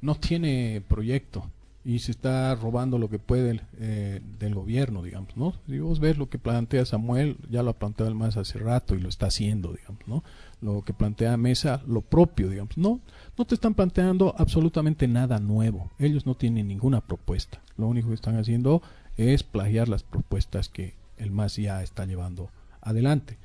no 0.02 0.13
tiene 0.13 0.84
proyecto 0.88 1.50
y 1.88 2.00
se 2.00 2.12
está 2.12 2.54
robando 2.54 2.97
lo 2.97 3.10
que 3.10 3.17
puede 3.17 3.62
eh, 3.80 4.19
del 4.39 4.54
gobierno, 4.54 5.04
digamos, 5.04 5.38
¿no? 5.38 5.54
Si 5.69 5.80
vos 5.80 6.02
ves 6.02 6.17
lo 6.17 6.30
que 6.30 6.38
plantea 6.38 6.86
Samuel, 6.86 7.38
ya 7.50 7.63
lo 7.63 7.69
ha 7.69 7.80
planteado 7.80 8.12
el 8.12 8.17
más 8.17 8.36
hace 8.36 8.60
rato 8.60 8.93
y 8.93 9.00
lo 9.00 9.08
está 9.08 9.28
haciendo, 9.28 9.71
digamos, 9.71 10.06
¿no? 10.06 10.21
Lo 10.60 10.82
que 10.82 10.91
plantea 10.91 11.38
Mesa, 11.38 11.82
lo 11.88 12.02
propio, 12.02 12.50
digamos, 12.50 12.78
no, 12.78 13.00
no 13.38 13.45
te 13.45 13.56
están 13.56 13.73
planteando 13.73 14.36
absolutamente 14.38 15.08
nada 15.08 15.39
nuevo. 15.39 15.89
Ellos 15.97 16.26
no 16.26 16.36
tienen 16.36 16.67
ninguna 16.67 17.00
propuesta. 17.00 17.62
Lo 17.78 17.88
único 17.88 18.10
que 18.10 18.15
están 18.15 18.36
haciendo 18.36 18.82
es 19.15 19.43
plagiar 19.43 19.88
las 19.88 20.04
propuestas 20.04 20.67
que 20.67 20.93
el 21.15 21.32
MAS 21.32 21.56
ya 21.56 21.82
está 21.82 22.06
llevando 22.06 22.50
adelante. 22.82 23.38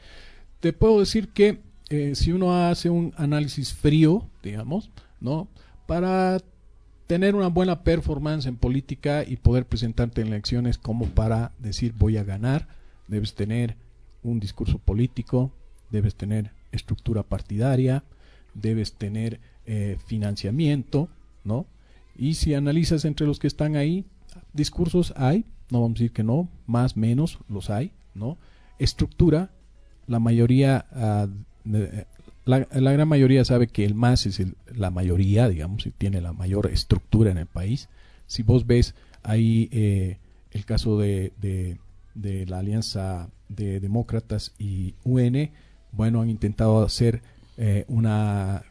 Te 0.58 0.72
puedo 0.72 0.98
decir 0.98 1.28
que 1.28 1.60
eh, 1.90 2.16
si 2.16 2.32
uno 2.32 2.56
hace 2.56 2.90
un 2.90 3.14
análisis 3.16 3.72
frío, 3.72 4.26
digamos, 4.42 4.90
¿no? 5.20 5.46
Para 5.86 6.40
tener 7.12 7.34
una 7.34 7.48
buena 7.48 7.84
performance 7.84 8.46
en 8.46 8.56
política 8.56 9.22
y 9.22 9.36
poder 9.36 9.66
presentarte 9.66 10.22
en 10.22 10.28
elecciones 10.28 10.78
como 10.78 11.08
para 11.08 11.52
decir 11.58 11.92
voy 11.92 12.16
a 12.16 12.24
ganar, 12.24 12.68
debes 13.06 13.34
tener 13.34 13.76
un 14.22 14.40
discurso 14.40 14.78
político, 14.78 15.52
debes 15.90 16.14
tener 16.14 16.52
estructura 16.70 17.22
partidaria, 17.22 18.02
debes 18.54 18.94
tener 18.94 19.40
eh, 19.66 19.98
financiamiento, 20.06 21.10
¿no? 21.44 21.66
Y 22.16 22.32
si 22.32 22.54
analizas 22.54 23.04
entre 23.04 23.26
los 23.26 23.38
que 23.38 23.46
están 23.46 23.76
ahí, 23.76 24.06
discursos 24.54 25.12
hay, 25.14 25.44
no 25.68 25.82
vamos 25.82 25.96
a 25.96 26.00
decir 26.00 26.12
que 26.12 26.24
no, 26.24 26.48
más, 26.66 26.96
menos, 26.96 27.40
los 27.46 27.68
hay, 27.68 27.92
¿no? 28.14 28.38
Estructura, 28.78 29.50
la 30.06 30.18
mayoría 30.18 30.86
de, 31.64 32.06
la, 32.44 32.58
gran 32.92 33.08
mayoría 33.08 33.44
sabe 33.44 33.68
que 33.68 33.84
el 33.84 33.94
MAS 33.94 34.26
es 34.26 34.40
el, 34.40 34.56
la 34.74 34.90
mayoría, 34.90 35.48
digamos, 35.48 35.86
y 35.86 35.90
tiene 35.90 36.20
la 36.20 36.32
mayor 36.32 36.70
estructura 36.72 37.30
en 37.30 37.38
el 37.38 37.46
país. 37.46 37.88
Si 38.26 38.42
vos 38.42 38.66
ves 38.66 38.94
ahí 39.22 39.68
eh, 39.72 40.18
el 40.50 40.64
caso 40.64 40.98
de, 40.98 41.32
de, 41.40 41.78
de, 42.14 42.46
la 42.46 42.58
alianza 42.58 43.28
de 43.48 43.78
demócratas 43.78 44.52
y 44.58 44.94
UN, 45.04 45.50
bueno, 45.92 46.20
han 46.20 46.30
intentado 46.30 46.82
hacer 46.82 47.22
eh, 47.58 47.84
una, 47.86 48.64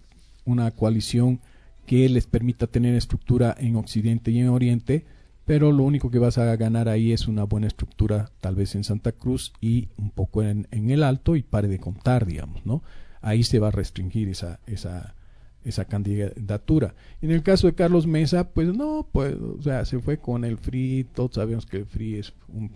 una 0.43 0.71
coalición 0.71 1.39
que 1.85 2.09
les 2.09 2.27
permita 2.27 2.67
tener 2.67 2.95
estructura 2.95 3.55
en 3.57 3.75
Occidente 3.77 4.31
y 4.31 4.39
en 4.39 4.49
Oriente, 4.49 5.05
pero 5.45 5.71
lo 5.71 5.83
único 5.83 6.11
que 6.11 6.19
vas 6.19 6.37
a 6.37 6.55
ganar 6.55 6.89
ahí 6.89 7.13
es 7.13 7.27
una 7.27 7.43
buena 7.43 7.67
estructura 7.67 8.31
tal 8.41 8.55
vez 8.55 8.75
en 8.75 8.83
Santa 8.83 9.11
Cruz 9.11 9.53
y 9.61 9.89
un 9.97 10.11
poco 10.11 10.43
en, 10.43 10.67
en 10.71 10.89
el 10.91 11.03
Alto 11.03 11.35
y 11.35 11.41
pare 11.41 11.67
de 11.67 11.79
contar, 11.79 12.25
digamos, 12.25 12.65
¿no? 12.65 12.83
Ahí 13.21 13.43
se 13.43 13.59
va 13.59 13.69
a 13.69 13.71
restringir 13.71 14.29
esa, 14.29 14.59
esa, 14.67 15.15
esa 15.63 15.85
candidatura. 15.85 16.95
En 17.21 17.31
el 17.31 17.43
caso 17.43 17.67
de 17.67 17.75
Carlos 17.75 18.07
Mesa, 18.07 18.49
pues 18.49 18.73
no, 18.73 19.07
pues, 19.11 19.35
o 19.35 19.61
sea, 19.61 19.85
se 19.85 19.99
fue 19.99 20.17
con 20.17 20.43
el 20.43 20.57
FRI, 20.57 21.07
todos 21.13 21.35
sabemos 21.35 21.65
que 21.65 21.77
el 21.77 21.85
FRI 21.85 22.15
es 22.15 22.33
un 22.49 22.71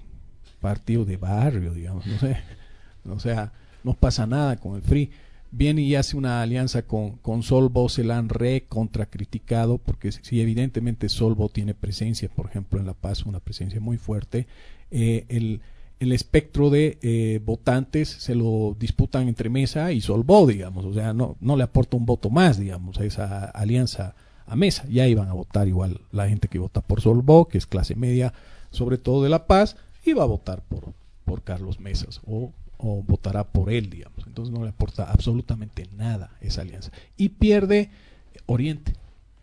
partido 0.61 1.05
de 1.05 1.17
barrio, 1.17 1.73
digamos, 1.73 2.05
no 2.05 2.17
sé, 2.19 2.37
o 3.09 3.19
sea, 3.19 3.51
no 3.83 3.93
pasa 3.93 4.25
nada 4.25 4.57
con 4.57 4.75
el 4.75 4.81
FRI. 4.81 5.11
Viene 5.51 5.83
y 5.83 5.95
hace 5.95 6.17
una 6.17 6.41
alianza 6.41 6.81
con, 6.81 7.11
con 7.17 7.41
Solvo, 7.41 7.87
se 7.87 8.03
la 8.03 8.17
han 8.17 8.27
recontracriticado, 8.27 9.77
porque 9.77 10.11
si 10.11 10.41
evidentemente 10.41 11.07
Solvo 11.07 11.47
tiene 11.47 11.73
presencia, 11.73 12.27
por 12.27 12.47
ejemplo, 12.47 12.79
en 12.79 12.85
La 12.85 12.93
Paz, 12.93 13.25
una 13.25 13.39
presencia 13.39 13.79
muy 13.79 13.97
fuerte, 13.97 14.47
eh, 14.91 15.25
el, 15.29 15.61
el 15.99 16.11
espectro 16.11 16.69
de 16.69 16.97
eh, 17.01 17.39
votantes 17.43 18.09
se 18.09 18.35
lo 18.35 18.75
disputan 18.79 19.27
entre 19.27 19.49
Mesa 19.49 19.91
y 19.91 20.01
Solvó, 20.01 20.45
digamos, 20.45 20.85
o 20.85 20.93
sea, 20.93 21.13
no, 21.13 21.37
no 21.39 21.55
le 21.55 21.63
aporta 21.63 21.97
un 21.97 22.05
voto 22.05 22.29
más, 22.29 22.59
digamos, 22.59 22.99
a 22.99 23.05
esa 23.05 23.45
alianza 23.45 24.15
a 24.45 24.55
Mesa. 24.55 24.85
Ya 24.89 25.07
iban 25.07 25.29
a 25.29 25.33
votar 25.33 25.67
igual 25.67 26.01
la 26.11 26.27
gente 26.27 26.47
que 26.47 26.59
vota 26.59 26.81
por 26.81 27.01
Solvó, 27.01 27.47
que 27.47 27.57
es 27.57 27.65
clase 27.65 27.95
media, 27.95 28.33
sobre 28.71 28.97
todo 28.97 29.23
de 29.23 29.29
La 29.29 29.47
Paz, 29.47 29.77
iba 30.03 30.23
a 30.23 30.27
votar 30.27 30.61
por, 30.63 30.93
por 31.23 31.43
Carlos 31.43 31.79
Mesas 31.79 32.21
o, 32.25 32.51
o 32.77 33.03
votará 33.03 33.45
por 33.45 33.71
él, 33.71 33.89
digamos. 33.89 34.25
Entonces 34.27 34.53
no 34.53 34.63
le 34.63 34.69
aporta 34.69 35.09
absolutamente 35.09 35.87
nada 35.95 36.31
esa 36.41 36.61
alianza. 36.61 36.91
Y 37.17 37.29
pierde 37.29 37.89
Oriente. 38.47 38.93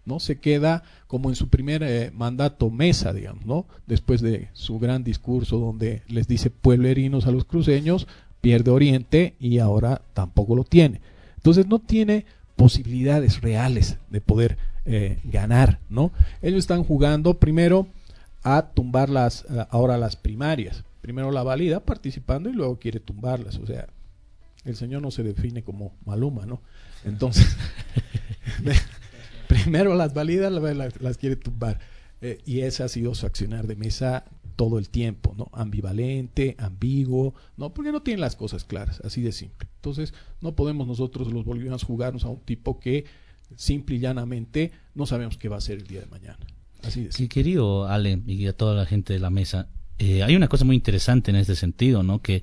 ¿No? 0.04 0.20
Se 0.20 0.38
queda 0.38 0.82
como 1.06 1.28
en 1.28 1.36
su 1.36 1.48
primer 1.48 1.82
eh, 1.82 2.10
mandato 2.12 2.70
Mesa, 2.70 3.12
digamos, 3.12 3.46
¿no? 3.46 3.66
Después 3.86 4.20
de 4.20 4.48
su 4.52 4.78
gran 4.78 5.04
discurso 5.04 5.58
donde 5.58 6.02
les 6.08 6.26
dice 6.26 6.50
pueblerinos 6.50 7.26
a 7.26 7.30
los 7.30 7.44
cruceños, 7.44 8.06
pierde 8.40 8.70
Oriente 8.70 9.36
y 9.38 9.58
ahora 9.58 10.02
tampoco 10.14 10.56
lo 10.56 10.64
tiene. 10.64 11.00
Entonces 11.36 11.66
no 11.66 11.78
tiene 11.78 12.26
posibilidades 12.56 13.40
reales 13.40 13.98
de 14.10 14.20
poder 14.20 14.58
eh, 14.84 15.18
ganar, 15.24 15.80
¿no? 15.88 16.12
Ellos 16.40 16.60
están 16.60 16.84
jugando 16.84 17.38
primero 17.38 17.86
a 18.42 18.70
tumbar 18.74 19.08
las, 19.08 19.46
ahora 19.70 19.98
las 19.98 20.16
primarias. 20.16 20.84
Primero 21.00 21.30
la 21.30 21.42
valida 21.42 21.80
participando 21.80 22.48
y 22.48 22.52
luego 22.52 22.78
quiere 22.78 23.00
tumbarlas. 23.00 23.58
O 23.58 23.66
sea, 23.66 23.88
el 24.64 24.76
señor 24.76 25.02
no 25.02 25.10
se 25.10 25.22
define 25.22 25.62
como 25.62 25.94
Maluma, 26.04 26.46
¿no? 26.46 26.60
Entonces, 27.04 27.56
primero 29.52 29.94
las 29.94 30.14
valida, 30.14 30.50
las, 30.50 31.00
las 31.00 31.18
quiere 31.18 31.36
tumbar. 31.36 31.78
Eh, 32.20 32.38
y 32.46 32.60
ese 32.60 32.82
ha 32.82 32.88
sido 32.88 33.14
su 33.14 33.26
accionar 33.26 33.66
de 33.66 33.76
mesa 33.76 34.24
todo 34.56 34.78
el 34.78 34.88
tiempo, 34.88 35.34
¿no? 35.36 35.50
Ambivalente, 35.52 36.54
ambiguo, 36.58 37.34
¿no? 37.56 37.74
Porque 37.74 37.90
no 37.90 38.02
tiene 38.02 38.20
las 38.20 38.36
cosas 38.36 38.64
claras, 38.64 39.00
así 39.04 39.22
de 39.22 39.32
simple. 39.32 39.68
Entonces, 39.76 40.14
no 40.40 40.54
podemos 40.54 40.86
nosotros 40.86 41.32
los 41.32 41.44
bolivianos 41.44 41.82
jugarnos 41.82 42.24
a 42.24 42.28
un 42.28 42.40
tipo 42.40 42.78
que 42.78 43.04
simple 43.56 43.96
y 43.96 43.98
llanamente 43.98 44.72
no 44.94 45.06
sabemos 45.06 45.36
qué 45.36 45.48
va 45.48 45.56
a 45.56 45.60
ser 45.60 45.78
el 45.78 45.86
día 45.86 46.00
de 46.00 46.06
mañana. 46.06 46.38
Así 46.82 47.04
de 47.04 47.12
simple. 47.12 47.28
Querido 47.28 47.86
Ale 47.86 48.22
y 48.26 48.46
a 48.46 48.56
toda 48.56 48.74
la 48.74 48.86
gente 48.86 49.12
de 49.12 49.18
la 49.18 49.30
mesa, 49.30 49.68
eh, 49.98 50.22
hay 50.22 50.36
una 50.36 50.48
cosa 50.48 50.64
muy 50.64 50.76
interesante 50.76 51.30
en 51.30 51.36
este 51.36 51.56
sentido, 51.56 52.02
¿no? 52.02 52.22
Que 52.22 52.42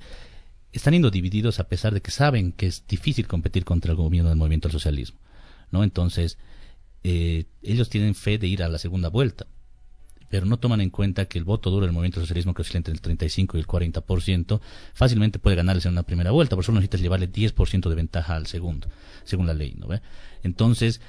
están 0.72 0.92
yendo 0.92 1.10
divididos 1.10 1.58
a 1.58 1.68
pesar 1.68 1.94
de 1.94 2.02
que 2.02 2.10
saben 2.10 2.52
que 2.52 2.66
es 2.66 2.84
difícil 2.86 3.26
competir 3.26 3.64
contra 3.64 3.92
el 3.92 3.96
gobierno 3.96 4.28
del 4.28 4.38
movimiento 4.38 4.68
al 4.68 4.72
socialismo, 4.72 5.18
¿no? 5.70 5.84
Entonces, 5.84 6.38
eh, 7.02 7.46
ellos 7.62 7.88
tienen 7.88 8.14
fe 8.14 8.38
de 8.38 8.46
ir 8.46 8.62
a 8.62 8.68
la 8.68 8.78
segunda 8.78 9.08
vuelta, 9.08 9.46
pero 10.28 10.46
no 10.46 10.58
toman 10.58 10.80
en 10.80 10.90
cuenta 10.90 11.24
que 11.24 11.38
el 11.38 11.44
voto 11.44 11.70
duro 11.70 11.86
del 11.86 11.92
movimiento 11.92 12.20
socialismo, 12.20 12.54
que 12.54 12.62
oscila 12.62 12.78
entre 12.78 12.92
el 12.92 13.00
35 13.00 13.56
y 13.56 13.60
el 13.60 13.66
40%, 13.66 14.60
fácilmente 14.94 15.38
puede 15.38 15.56
ganarles 15.56 15.86
en 15.86 15.92
una 15.92 16.04
primera 16.04 16.30
vuelta, 16.30 16.56
por 16.56 16.62
eso 16.62 16.72
necesitas 16.72 17.00
llevarle 17.00 17.30
10% 17.30 17.88
de 17.88 17.94
ventaja 17.94 18.36
al 18.36 18.46
segundo, 18.46 18.88
según 19.24 19.46
la 19.46 19.54
ley, 19.54 19.74
¿no 19.76 19.88
ve? 19.88 20.02
Entonces, 20.42 21.00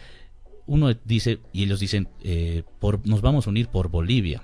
uno 0.66 0.94
dice, 1.06 1.40
y 1.52 1.64
ellos 1.64 1.80
dicen, 1.80 2.08
eh, 2.24 2.64
por, 2.80 3.06
nos 3.06 3.22
vamos 3.22 3.46
a 3.46 3.50
unir 3.50 3.68
por 3.68 3.90
Bolivia. 3.90 4.44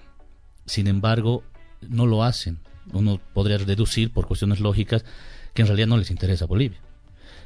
Sin 0.66 0.88
embargo, 0.88 1.44
no 1.88 2.06
lo 2.06 2.24
hacen. 2.24 2.60
Uno 2.92 3.22
podría 3.34 3.58
deducir, 3.58 4.12
por 4.12 4.28
cuestiones 4.28 4.60
lógicas, 4.60 5.06
que 5.54 5.62
en 5.62 5.68
realidad 5.70 5.88
no 5.88 5.98
les 5.98 6.12
interesa 6.12 6.46
Bolivia. 6.46 6.80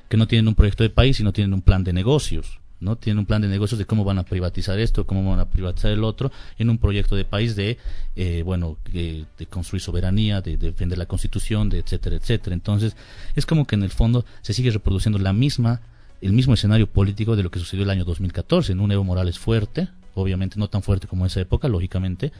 Que 0.09 0.17
no 0.17 0.27
tienen 0.27 0.47
un 0.47 0.55
proyecto 0.55 0.83
de 0.83 0.89
país 0.89 1.19
y 1.19 1.23
no 1.23 1.31
tienen 1.31 1.53
un 1.53 1.61
plan 1.61 1.83
de 1.83 1.93
negocios 1.93 2.60
¿no? 2.81 2.97
Tienen 2.97 3.19
un 3.19 3.25
plan 3.25 3.41
de 3.41 3.47
negocios 3.47 3.77
de 3.77 3.85
cómo 3.85 4.03
van 4.03 4.17
a 4.17 4.23
privatizar 4.23 4.79
esto, 4.79 5.05
cómo 5.05 5.29
van 5.29 5.39
a 5.39 5.45
privatizar 5.49 5.91
el 5.91 6.03
otro, 6.03 6.31
en 6.57 6.69
un 6.69 6.77
proyecto 6.77 7.15
de 7.15 7.23
país 7.23 7.55
de, 7.55 7.77
eh, 8.15 8.41
bueno, 8.43 8.77
de, 8.91 9.25
construir 9.49 9.81
soberanía, 9.81 10.41
de, 10.41 10.57
defender 10.57 10.97
la 10.97 11.05
constitución, 11.05 11.69
de 11.69 11.79
etcétera, 11.79 12.17
etcétera. 12.17 12.53
Entonces, 12.53 12.97
es 13.35 13.45
como 13.45 13.65
que 13.65 13.75
en 13.75 13.83
el 13.83 13.91
fondo 13.91 14.25
se 14.41 14.53
sigue 14.53 14.71
reproduciendo 14.71 15.19
la 15.19 15.31
misma, 15.31 15.81
el 16.21 16.33
mismo 16.33 16.55
escenario 16.55 16.87
político 16.87 17.35
de 17.35 17.43
lo 17.43 17.51
que 17.51 17.59
sucedió 17.59 17.83
el 17.83 17.89
año 17.89 18.03
2014, 18.03 18.73
en 18.73 18.79
un 18.79 18.91
Evo 18.91 19.03
Morales 19.03 19.39
fuerte, 19.39 19.87
obviamente 20.15 20.59
no 20.59 20.67
tan 20.67 20.81
fuerte 20.81 21.07
como 21.07 21.23
en 21.23 21.27
esa 21.27 21.39
época, 21.39 21.69
lógicamente, 21.69 22.33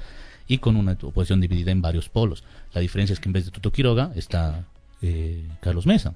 y 0.47 0.58
con 0.58 0.75
una 0.75 0.97
oposición 1.01 1.39
dividida 1.39 1.71
en 1.71 1.82
varios 1.82 2.10
polos. 2.10 2.43
La 2.73 2.82
diferencia 2.82 3.13
es 3.13 3.19
que 3.19 3.30
en 3.30 3.34
vez 3.34 3.45
de 3.45 3.51
Tuto 3.51 3.71
Quiroga 3.71 4.12
está 4.15 4.65
eh, 5.01 5.47
Carlos 5.62 5.86
Mesa. 5.86 6.15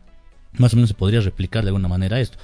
Más 0.53 0.73
o 0.73 0.77
menos 0.77 0.89
se 0.89 0.95
podría 0.95 1.21
replicar 1.21 1.63
de 1.63 1.69
alguna 1.69 1.87
manera 1.87 2.19
esto. 2.19 2.37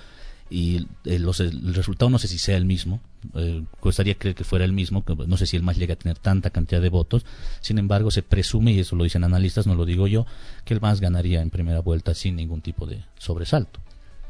Y 0.52 0.86
el, 1.06 1.26
resultado 1.74 2.10
no 2.10 2.20
sé 2.20 2.28
si 2.28 2.38
sea 2.38 2.58
el 2.58 2.66
mismo, 2.66 3.00
eh, 3.36 3.64
costaría 3.80 4.16
creer 4.16 4.36
que 4.36 4.44
fuera 4.44 4.66
el 4.66 4.74
mismo, 4.74 5.04
no 5.26 5.38
sé 5.38 5.46
si 5.48 5.56
el 5.56 5.64
MAS 5.64 5.78
llega 5.78 5.94
a 5.94 5.98
tener 5.98 6.20
tanta 6.20 6.50
cantidad 6.50 6.82
de 6.82 6.90
votos, 6.90 7.26
sin 7.62 7.78
embargo 7.78 8.12
se 8.12 8.22
presume, 8.22 8.74
y 8.74 8.80
eso 8.80 8.98
lo 8.98 9.06
dicen 9.06 9.24
analistas, 9.24 9.66
no 9.66 9.76
lo 9.76 9.86
digo 9.86 10.08
yo, 10.08 10.26
que 10.66 10.74
el 10.74 10.82
MAS 10.82 11.00
ganaría 11.00 11.42
en 11.42 11.52
primera 11.52 11.80
vuelta 11.80 12.14
sin 12.14 12.36
ningún 12.36 12.60
tipo 12.60 12.86
de 12.86 13.02
sobresalto. 13.18 13.80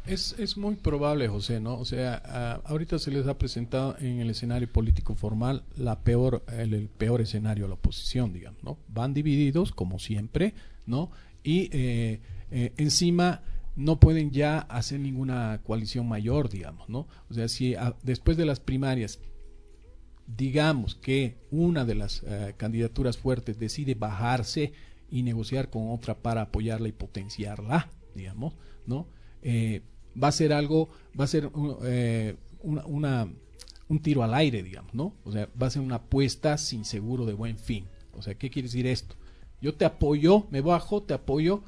Es, 0.05 0.35
es 0.37 0.57
muy 0.57 0.75
probable, 0.75 1.27
José, 1.27 1.59
¿no? 1.59 1.77
O 1.77 1.85
sea, 1.85 2.61
ahorita 2.65 2.99
se 2.99 3.11
les 3.11 3.27
ha 3.27 3.37
presentado 3.37 3.95
en 3.99 4.19
el 4.19 4.29
escenario 4.29 4.71
político 4.71 5.15
formal 5.15 5.63
la 5.75 5.99
peor, 5.99 6.43
el, 6.51 6.87
peor 6.87 7.21
escenario 7.21 7.65
a 7.65 7.67
la 7.67 7.75
oposición, 7.75 8.31
digamos, 8.31 8.63
¿no? 8.63 8.77
Van 8.87 9.13
divididos, 9.13 9.71
como 9.71 9.97
siempre, 9.99 10.53
¿no? 10.85 11.11
Y 11.43 11.69
eh, 11.71 12.19
eh, 12.51 12.73
encima 12.77 13.41
no 13.75 13.99
pueden 13.99 14.31
ya 14.31 14.59
hacer 14.59 14.99
ninguna 14.99 15.61
coalición 15.63 16.07
mayor, 16.07 16.49
digamos, 16.49 16.89
¿no? 16.89 17.07
O 17.29 17.33
sea, 17.33 17.47
si 17.47 17.75
después 18.03 18.37
de 18.37 18.45
las 18.45 18.59
primarias 18.59 19.19
digamos 20.37 20.95
que 20.95 21.37
una 21.51 21.85
de 21.85 21.95
las 21.95 22.23
eh, 22.25 22.53
candidaturas 22.57 23.17
fuertes 23.17 23.59
decide 23.59 23.95
bajarse 23.95 24.73
y 25.09 25.23
negociar 25.23 25.69
con 25.69 25.89
otra 25.89 26.15
para 26.15 26.41
apoyarla 26.41 26.87
y 26.87 26.93
potenciarla, 26.93 27.89
digamos, 28.15 28.53
¿no? 28.85 29.07
Eh, 29.41 29.81
va 30.21 30.29
a 30.29 30.31
ser 30.31 30.53
algo, 30.53 30.89
va 31.19 31.25
a 31.25 31.27
ser 31.27 31.49
eh, 31.83 32.35
una, 32.61 33.27
un 33.89 33.99
tiro 34.01 34.23
al 34.23 34.33
aire, 34.33 34.63
digamos, 34.63 34.93
¿no? 34.93 35.13
O 35.25 35.31
sea, 35.31 35.49
va 35.61 35.67
a 35.67 35.71
ser 35.71 35.81
una 35.81 35.95
apuesta 35.95 36.57
sin 36.57 36.85
seguro 36.85 37.25
de 37.25 37.33
buen 37.33 37.57
fin. 37.57 37.85
O 38.13 38.21
sea, 38.21 38.35
¿qué 38.35 38.49
quiere 38.49 38.67
decir 38.67 38.87
esto? 38.87 39.15
Yo 39.61 39.75
te 39.75 39.85
apoyo, 39.85 40.47
me 40.49 40.61
bajo, 40.61 41.03
te 41.03 41.13
apoyo, 41.13 41.63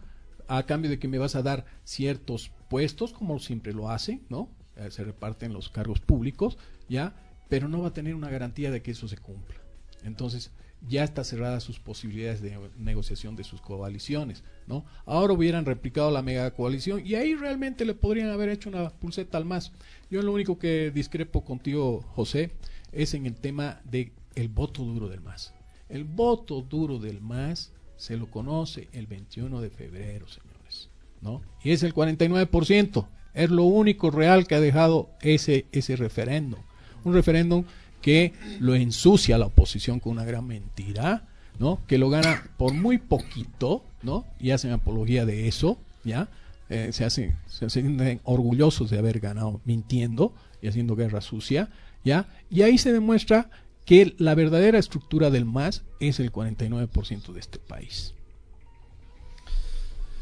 a 0.58 0.66
cambio 0.66 0.90
de 0.90 1.00
que 1.00 1.08
me 1.08 1.18
vas 1.18 1.36
a 1.36 1.44
dar 1.44 1.66
ciertos 1.84 2.52
puestos, 2.70 3.14
como 3.14 3.40
siempre 3.40 3.74
lo 3.74 3.90
hace, 3.90 4.22
¿no? 4.30 4.50
Eh, 4.76 4.92
se 4.92 5.04
reparten 5.04 5.54
los 5.54 5.70
cargos 5.70 6.00
públicos, 6.00 6.58
¿ya? 6.90 7.16
Pero 7.50 7.68
no 7.68 7.82
va 7.82 7.90
a 7.90 7.94
tener 7.94 8.16
una 8.16 8.30
garantía 8.30 8.72
de 8.72 8.82
que 8.82 8.92
eso 8.92 9.08
se 9.08 9.18
cumpla. 9.18 9.58
Entonces, 10.04 10.52
ya 10.88 11.04
está 11.04 11.24
cerrada 11.24 11.60
sus 11.60 11.80
posibilidades 11.80 12.42
de 12.42 12.58
negociación 12.78 13.36
de 13.36 13.44
sus 13.44 13.62
coaliciones, 13.62 14.44
¿no? 14.68 14.86
Ahora 15.06 15.34
hubieran 15.34 15.66
replicado 15.66 16.12
la 16.12 16.22
mega 16.22 16.52
coalición 16.52 17.06
y 17.06 17.16
ahí 17.16 17.36
realmente 17.36 17.86
le 17.86 17.94
podrían 17.94 18.30
haber 18.30 18.50
hecho 18.50 18.70
una 18.70 18.90
pulseta 18.90 19.38
al 19.38 19.46
más. 19.46 19.72
Yo 20.10 20.22
lo 20.22 20.34
único 20.34 20.60
que 20.60 20.92
discrepo 20.92 21.46
contigo, 21.46 22.02
José, 22.16 22.52
es 22.92 23.14
en 23.14 23.26
el 23.26 23.36
tema 23.36 23.82
de 23.86 24.12
el 24.36 24.50
voto 24.50 24.84
duro 24.84 25.08
del 25.08 25.22
más. 25.22 25.54
El 25.90 26.04
voto 26.04 26.62
duro 26.62 27.00
del 27.00 27.22
más 27.22 27.72
se 27.98 28.18
lo 28.18 28.28
conoce 28.28 28.90
el 28.94 29.08
21 29.08 29.62
de 29.62 29.70
febrero, 29.70 30.28
señores, 30.28 30.90
¿no? 31.22 31.42
Y 31.64 31.72
es 31.72 31.84
el 31.84 31.94
49%, 31.94 33.08
es 33.34 33.50
lo 33.50 33.64
único 33.64 34.12
real 34.12 34.48
que 34.48 34.56
ha 34.56 34.60
dejado 34.60 35.10
ese, 35.22 35.66
ese 35.72 35.96
referéndum. 35.96 36.60
Un 37.04 37.14
referéndum 37.14 37.66
que 38.02 38.34
lo 38.60 38.76
ensucia 38.76 39.38
la 39.38 39.48
oposición 39.48 40.00
con 40.00 40.12
una 40.12 40.26
gran 40.26 40.46
mentira, 40.46 41.24
¿no? 41.60 41.80
Que 41.88 41.98
lo 41.98 42.10
gana 42.10 42.44
por 42.58 42.74
muy 42.74 42.98
poquito, 42.98 43.84
¿no? 44.02 44.26
Y 44.40 44.52
hacen 44.52 44.72
apología 44.72 45.26
de 45.26 45.48
eso, 45.48 45.78
¿ya? 46.04 46.28
Eh, 46.70 46.90
se 46.92 47.06
hacen, 47.06 47.36
se 47.48 47.70
sienten 47.70 48.20
orgullosos 48.24 48.90
de 48.90 49.00
haber 49.00 49.20
ganado 49.20 49.62
mintiendo 49.66 50.34
y 50.62 50.68
haciendo 50.68 50.96
guerra 50.96 51.22
sucia, 51.22 51.70
¿ya? 52.04 52.28
Y 52.50 52.62
ahí 52.62 52.78
se 52.78 52.92
demuestra 52.92 53.50
que 53.86 54.16
la 54.18 54.36
verdadera 54.36 54.80
estructura 54.80 55.30
del 55.30 55.46
MAS 55.46 55.84
es 56.00 56.20
el 56.20 56.32
49% 56.32 57.34
de 57.34 57.40
este 57.40 57.60
país. 57.60 58.14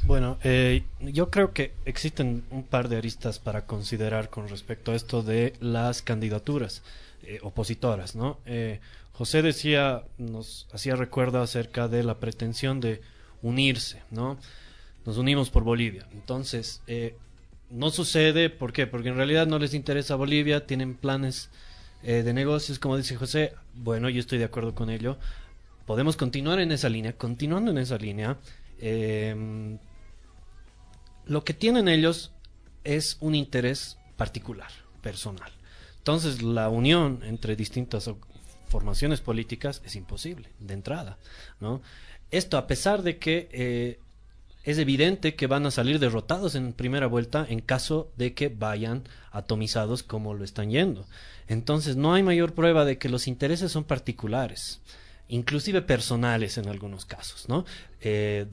Bueno, 0.05 0.39
eh, 0.43 0.83
yo 0.99 1.29
creo 1.29 1.53
que 1.53 1.73
existen 1.85 2.43
un 2.49 2.63
par 2.63 2.89
de 2.89 2.97
aristas 2.97 3.39
para 3.39 3.65
considerar 3.65 4.29
con 4.29 4.49
respecto 4.49 4.91
a 4.91 4.95
esto 4.95 5.21
de 5.21 5.53
las 5.59 6.01
candidaturas 6.01 6.81
eh, 7.23 7.39
opositoras, 7.43 8.15
¿no? 8.15 8.39
Eh, 8.45 8.79
José 9.13 9.43
decía, 9.43 10.03
nos 10.17 10.67
hacía 10.73 10.95
recuerdo 10.95 11.41
acerca 11.41 11.87
de 11.87 12.03
la 12.03 12.19
pretensión 12.19 12.79
de 12.79 13.01
unirse, 13.43 14.01
¿no? 14.09 14.39
Nos 15.05 15.17
unimos 15.17 15.51
por 15.51 15.63
Bolivia. 15.63 16.07
Entonces, 16.13 16.81
no 17.69 17.89
sucede, 17.91 18.49
¿por 18.49 18.73
qué? 18.73 18.87
Porque 18.87 19.09
en 19.09 19.15
realidad 19.15 19.47
no 19.47 19.59
les 19.59 19.73
interesa 19.73 20.15
Bolivia, 20.15 20.65
tienen 20.65 20.95
planes 20.95 21.49
eh, 22.03 22.23
de 22.23 22.33
negocios, 22.33 22.79
como 22.79 22.97
dice 22.97 23.15
José, 23.15 23.53
bueno, 23.75 24.09
yo 24.09 24.19
estoy 24.19 24.37
de 24.37 24.45
acuerdo 24.45 24.73
con 24.75 24.89
ello. 24.89 25.17
Podemos 25.85 26.17
continuar 26.17 26.59
en 26.59 26.71
esa 26.71 26.89
línea, 26.89 27.13
continuando 27.13 27.71
en 27.71 27.77
esa 27.77 27.97
línea. 27.97 28.37
Eh, 28.79 29.77
lo 31.25 31.43
que 31.43 31.53
tienen 31.53 31.87
ellos 31.87 32.31
es 32.83 33.17
un 33.19 33.35
interés 33.35 33.97
particular, 34.17 34.71
personal. 35.01 35.51
Entonces, 35.97 36.41
la 36.41 36.69
unión 36.69 37.21
entre 37.23 37.55
distintas 37.55 38.09
formaciones 38.67 39.21
políticas 39.21 39.81
es 39.85 39.95
imposible, 39.95 40.49
de 40.59 40.73
entrada, 40.73 41.17
¿no? 41.59 41.81
Esto 42.31 42.57
a 42.57 42.65
pesar 42.65 43.03
de 43.03 43.17
que 43.17 43.49
eh, 43.51 43.99
es 44.63 44.77
evidente 44.77 45.35
que 45.35 45.47
van 45.47 45.65
a 45.65 45.71
salir 45.71 45.99
derrotados 45.99 46.55
en 46.55 46.73
primera 46.73 47.07
vuelta 47.07 47.45
en 47.49 47.61
caso 47.61 48.11
de 48.15 48.33
que 48.33 48.49
vayan 48.49 49.03
atomizados 49.31 50.03
como 50.03 50.33
lo 50.33 50.43
están 50.43 50.69
yendo. 50.69 51.05
Entonces 51.47 51.95
no 51.95 52.13
hay 52.13 52.23
mayor 52.23 52.53
prueba 52.53 52.85
de 52.85 52.97
que 52.97 53.09
los 53.09 53.27
intereses 53.27 53.71
son 53.71 53.83
particulares, 53.83 54.81
inclusive 55.27 55.81
personales 55.81 56.57
en 56.57 56.67
algunos 56.67 57.05
casos, 57.05 57.49
¿no? 57.49 57.65
Eh, 58.01 58.45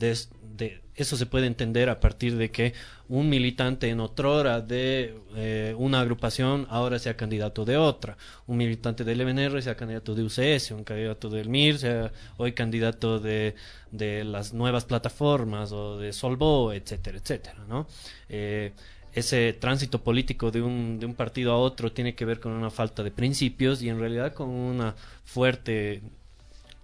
eso 0.94 1.16
se 1.16 1.27
puede 1.27 1.47
entender 1.47 1.88
a 1.88 2.01
partir 2.01 2.37
de 2.37 2.51
que 2.51 2.75
un 3.09 3.29
militante 3.29 3.88
en 3.88 4.01
otrora 4.01 4.61
de 4.61 5.14
eh, 5.37 5.75
una 5.79 6.01
agrupación 6.01 6.66
ahora 6.71 6.99
sea 6.99 7.16
candidato 7.16 7.64
de 7.64 7.77
otra, 7.77 8.16
un 8.47 8.57
militante 8.57 9.05
del 9.05 9.25
MNR 9.25 9.62
sea 9.62 9.77
candidato 9.77 10.14
de 10.14 10.25
UCS, 10.25 10.73
un 10.73 10.85
candidato 10.85 11.31
del 11.31 11.49
MIR 11.49 11.79
sea 11.79 12.12
hoy 12.37 12.53
candidato 12.53 13.21
de, 13.21 13.55
de 13.92 14.25
las 14.25 14.53
nuevas 14.53 14.85
plataformas 14.85 15.73
o 15.73 15.99
de 15.99 16.12
Solvo, 16.12 16.73
etcétera, 16.73 17.18
etcétera, 17.18 17.64
¿no? 17.68 17.87
Eh, 18.29 18.73
ese 19.14 19.53
tránsito 19.55 20.03
político 20.03 20.51
de 20.51 20.62
un, 20.62 20.99
de 21.01 21.07
un 21.07 21.14
partido 21.14 21.53
a 21.53 21.59
otro 21.59 21.92
tiene 21.92 22.14
que 22.14 22.25
ver 22.25 22.40
con 22.40 22.53
una 22.53 22.71
falta 22.71 23.03
de 23.03 23.11
principios 23.11 23.83
y 23.83 23.88
en 23.88 23.99
realidad 23.99 24.35
con 24.35 24.49
una 24.51 24.94
fuerte 25.25 26.03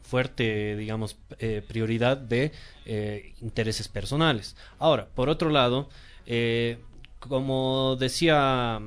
fuerte, 0.04 0.76
digamos, 0.76 1.16
eh, 1.38 1.62
prioridad 1.66 2.16
de 2.16 2.52
eh, 2.84 3.32
intereses 3.40 3.88
personales. 3.88 4.54
Ahora, 4.78 5.08
por 5.14 5.28
otro 5.28 5.50
lado, 5.50 5.88
eh, 6.26 6.78
como 7.18 7.96
decía 7.98 8.80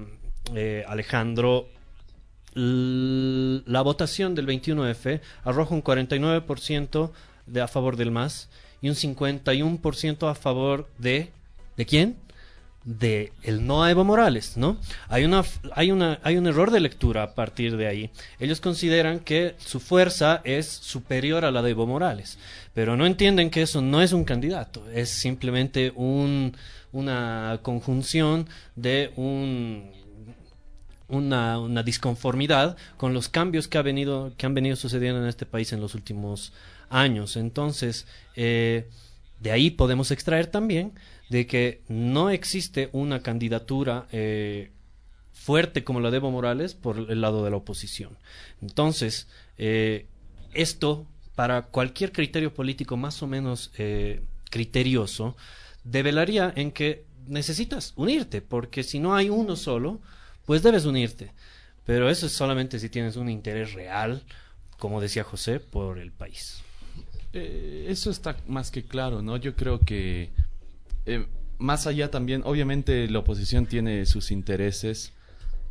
Alejandro, 0.88 1.68
la 2.54 3.82
votación 3.82 4.36
del 4.36 4.48
21F 4.48 5.20
arroja 5.44 5.76
un 5.76 5.84
49% 5.84 7.12
de 7.46 7.62
a 7.62 7.68
favor 7.68 7.98
del 7.98 8.12
MAS 8.12 8.50
y 8.82 8.90
un 8.90 8.96
51% 8.96 10.30
a 10.30 10.36
favor 10.36 10.88
de... 10.98 11.32
¿De 11.76 11.86
quién? 11.86 12.18
De 12.88 13.34
el 13.44 13.68
no 13.68 13.84
a 13.84 13.92
Evo 13.92 14.06
Morales, 14.06 14.56
¿no? 14.56 14.78
Hay 15.10 15.26
una 15.26 15.44
hay 15.74 15.92
una 15.92 16.20
hay 16.24 16.38
un 16.38 16.48
error 16.48 16.72
de 16.72 16.80
lectura 16.80 17.22
a 17.22 17.36
partir 17.36 17.76
de 17.76 17.86
ahí. 17.86 18.10
Ellos 18.40 18.62
consideran 18.62 19.20
que 19.20 19.56
su 19.58 19.82
fuerza 19.82 20.40
es 20.46 20.68
superior 20.68 21.44
a 21.44 21.52
la 21.52 21.62
de 21.62 21.72
Evo 21.72 21.86
Morales, 21.86 22.40
pero 22.74 22.96
no 22.96 23.06
entienden 23.06 23.50
que 23.50 23.62
eso 23.62 23.82
no 23.82 24.02
es 24.02 24.14
un 24.14 24.24
candidato, 24.24 24.90
es 24.90 25.10
simplemente 25.10 25.92
un 25.96 26.56
una 26.94 27.60
conjunción 27.62 28.48
de 28.78 29.12
un 29.18 29.92
una, 31.10 31.60
una 31.60 31.84
disconformidad 31.84 32.78
con 32.96 33.14
los 33.14 33.28
cambios 33.28 33.68
que 33.68 33.78
ha 33.78 33.82
venido 33.82 34.32
que 34.38 34.46
han 34.46 34.54
venido 34.54 34.78
sucediendo 34.78 35.22
en 35.22 35.28
este 35.28 35.46
país 35.46 35.74
en 35.74 35.82
los 35.82 35.94
últimos 35.94 36.54
años. 36.90 37.36
Entonces, 37.36 38.08
eh, 38.38 38.88
de 39.42 39.52
ahí 39.52 39.72
podemos 39.72 40.12
extraer 40.12 40.48
también 40.48 40.94
de 41.30 41.46
que 41.46 41.82
no 41.88 42.30
existe 42.30 42.90
una 42.94 43.22
candidatura 43.22 44.08
eh, 44.12 44.72
fuerte 45.34 45.84
como 45.84 46.00
la 46.00 46.12
de 46.12 46.18
Evo 46.18 46.32
Morales 46.32 46.74
por 46.74 46.98
el 46.98 47.22
lado 47.22 47.44
de 47.44 47.52
la 47.52 47.58
oposición. 47.58 48.18
Entonces, 48.62 49.28
eh, 49.58 50.08
esto, 50.54 51.06
para 51.36 51.64
cualquier 51.64 52.12
criterio 52.12 52.54
político 52.54 52.98
más 52.98 53.22
o 53.22 53.28
menos 53.28 53.72
eh, 53.78 54.22
criterioso, 54.50 55.36
develaría 55.84 56.54
en 56.56 56.72
que 56.72 57.06
necesitas 57.28 57.94
unirte, 57.96 58.42
porque 58.42 58.84
si 58.84 59.00
no 59.00 59.16
hay 59.16 59.30
uno 59.30 59.56
solo, 59.56 60.00
pues 60.46 60.64
debes 60.64 60.86
unirte. 60.86 61.34
Pero 61.86 62.10
eso 62.10 62.26
es 62.26 62.34
solamente 62.34 62.80
si 62.80 62.90
tienes 62.90 63.16
un 63.16 63.30
interés 63.30 63.74
real, 63.74 64.24
como 64.78 65.02
decía 65.02 65.24
José, 65.24 65.60
por 65.60 66.00
el 66.00 66.12
país. 66.12 66.62
eso 67.34 68.10
está 68.10 68.38
más 68.48 68.72
que 68.72 68.84
claro, 68.84 69.22
¿no? 69.22 69.38
Yo 69.38 69.56
creo 69.56 69.80
que 69.80 70.32
eh, 71.08 71.26
más 71.58 71.88
allá 71.88 72.12
también, 72.12 72.42
obviamente 72.46 73.08
la 73.10 73.20
oposición 73.20 73.66
tiene 73.66 74.06
sus 74.06 74.30
intereses, 74.30 75.14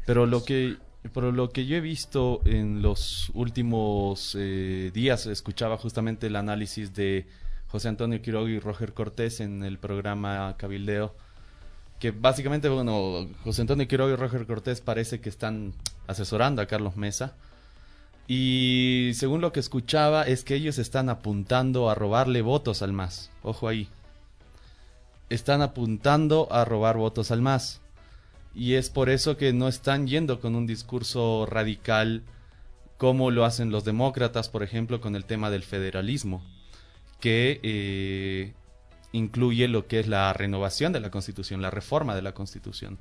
pero 0.07 0.27
lo 0.27 0.45
que, 0.45 0.77
lo 1.15 1.51
que 1.51 1.67
yo 1.67 1.77
he 1.77 1.81
visto 1.81 2.41
en 2.45 2.83
los 2.83 3.31
últimos 3.35 4.37
eh, 4.39 4.91
días, 4.93 5.27
escuchaba 5.27 5.77
justamente 5.77 6.27
el 6.27 6.37
análisis 6.37 6.95
de 6.95 7.27
José 7.69 7.89
Antonio 7.89 8.23
Quiroga 8.23 8.51
y 8.51 8.59
Roger 8.59 8.95
Cortés 8.95 9.41
en 9.41 9.63
el 9.63 9.79
programa 9.79 10.57
Cabildeo, 10.57 11.15
que 12.01 12.11
básicamente, 12.11 12.69
bueno, 12.69 13.29
José 13.45 13.63
Antonio 13.63 13.87
Quiroga 13.87 14.15
y 14.15 14.17
Roger 14.17 14.47
Cortés 14.47 14.81
parece 14.81 15.21
que 15.21 15.29
están 15.29 15.75
asesorando 16.07 16.63
a 16.63 16.67
Carlos 16.67 16.97
Mesa. 16.97 17.35
Y 18.29 19.13
según 19.15 19.41
lo 19.41 19.53
que 19.53 19.61
escuchaba 19.61 20.25
es 20.25 20.43
que 20.43 20.57
ellos 20.57 20.79
están 20.79 21.09
apuntando 21.09 21.89
a 21.89 21.95
robarle 21.95 22.43
votos 22.43 22.83
al 22.83 22.93
MAS. 22.93 23.31
Ojo 23.43 23.69
ahí. 23.69 23.89
Están 25.29 25.63
apuntando 25.63 26.49
a 26.51 26.65
robar 26.65 26.97
votos 26.97 27.31
al 27.31 27.43
MAS. 27.43 27.81
Y 28.55 28.75
es 28.75 28.91
por 28.91 29.11
eso 29.11 29.37
que 29.37 29.53
no 29.53 29.69
están 29.69 30.07
yendo 30.07 30.41
con 30.41 30.55
un 30.55 30.67
discurso 30.67 31.47
radical 31.47 32.23
como 32.97 33.31
lo 33.31 33.45
hacen 33.45 33.71
los 33.71 33.85
demócratas, 33.85 34.49
por 34.49 34.63
ejemplo, 34.63 35.01
con 35.01 35.17
el 35.17 35.25
tema 35.25 35.51
del 35.51 35.63
federalismo, 35.63 36.43
que 37.21 37.61
eh, 37.63 38.55
incluye 39.13 39.69
lo 39.69 39.87
que 39.87 40.01
es 40.01 40.09
la 40.09 40.33
renovación 40.33 40.93
de 40.93 41.01
la 41.01 41.11
Constitución, 41.11 41.61
la 41.61 41.71
reforma 41.71 42.15
de 42.15 42.23
la 42.23 42.33
Constitución, 42.33 42.99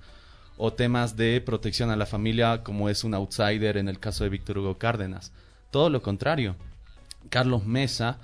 o 0.58 0.74
temas 0.74 1.16
de 1.16 1.42
protección 1.42 1.90
a 1.90 1.96
la 1.96 2.06
familia, 2.06 2.64
como 2.64 2.90
es 2.90 3.04
un 3.04 3.14
outsider 3.14 3.78
en 3.78 3.88
el 3.88 4.00
caso 4.00 4.24
de 4.24 4.30
Víctor 4.30 4.58
Hugo 4.58 4.78
Cárdenas. 4.78 5.32
Todo 5.72 5.90
lo 5.90 6.02
contrario. 6.02 6.56
Carlos 7.30 7.66
Mesa 7.66 8.20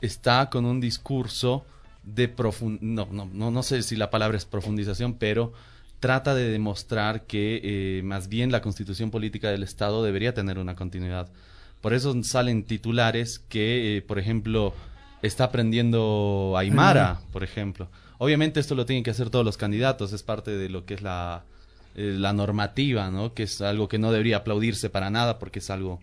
está 0.00 0.50
con 0.50 0.64
un 0.64 0.80
discurso 0.80 1.64
de 2.06 2.28
profund 2.28 2.80
no, 2.80 3.06
no, 3.10 3.28
no, 3.30 3.50
no 3.50 3.62
sé 3.62 3.82
si 3.82 3.96
la 3.96 4.10
palabra 4.10 4.38
es 4.38 4.46
profundización, 4.46 5.14
pero 5.14 5.52
trata 6.00 6.34
de 6.34 6.48
demostrar 6.48 7.26
que 7.26 7.60
eh, 7.62 8.02
más 8.02 8.28
bien 8.28 8.52
la 8.52 8.62
constitución 8.62 9.10
política 9.10 9.50
del 9.50 9.62
Estado 9.62 10.02
debería 10.02 10.32
tener 10.32 10.58
una 10.58 10.76
continuidad. 10.76 11.28
Por 11.80 11.94
eso 11.94 12.14
salen 12.22 12.64
titulares 12.64 13.38
que, 13.38 13.98
eh, 13.98 14.02
por 14.02 14.18
ejemplo, 14.18 14.72
está 15.22 15.44
aprendiendo 15.44 16.54
Aymara, 16.56 17.20
por 17.32 17.44
ejemplo. 17.44 17.88
Obviamente 18.18 18.60
esto 18.60 18.74
lo 18.74 18.86
tienen 18.86 19.04
que 19.04 19.10
hacer 19.10 19.30
todos 19.30 19.44
los 19.44 19.56
candidatos, 19.56 20.12
es 20.12 20.22
parte 20.22 20.52
de 20.52 20.68
lo 20.68 20.86
que 20.86 20.94
es 20.94 21.02
la, 21.02 21.44
eh, 21.94 22.14
la 22.18 22.32
normativa, 22.32 23.10
¿no? 23.10 23.34
Que 23.34 23.42
es 23.42 23.60
algo 23.60 23.88
que 23.88 23.98
no 23.98 24.10
debería 24.12 24.38
aplaudirse 24.38 24.90
para 24.90 25.10
nada 25.10 25.38
porque 25.38 25.58
es 25.58 25.70
algo 25.70 26.00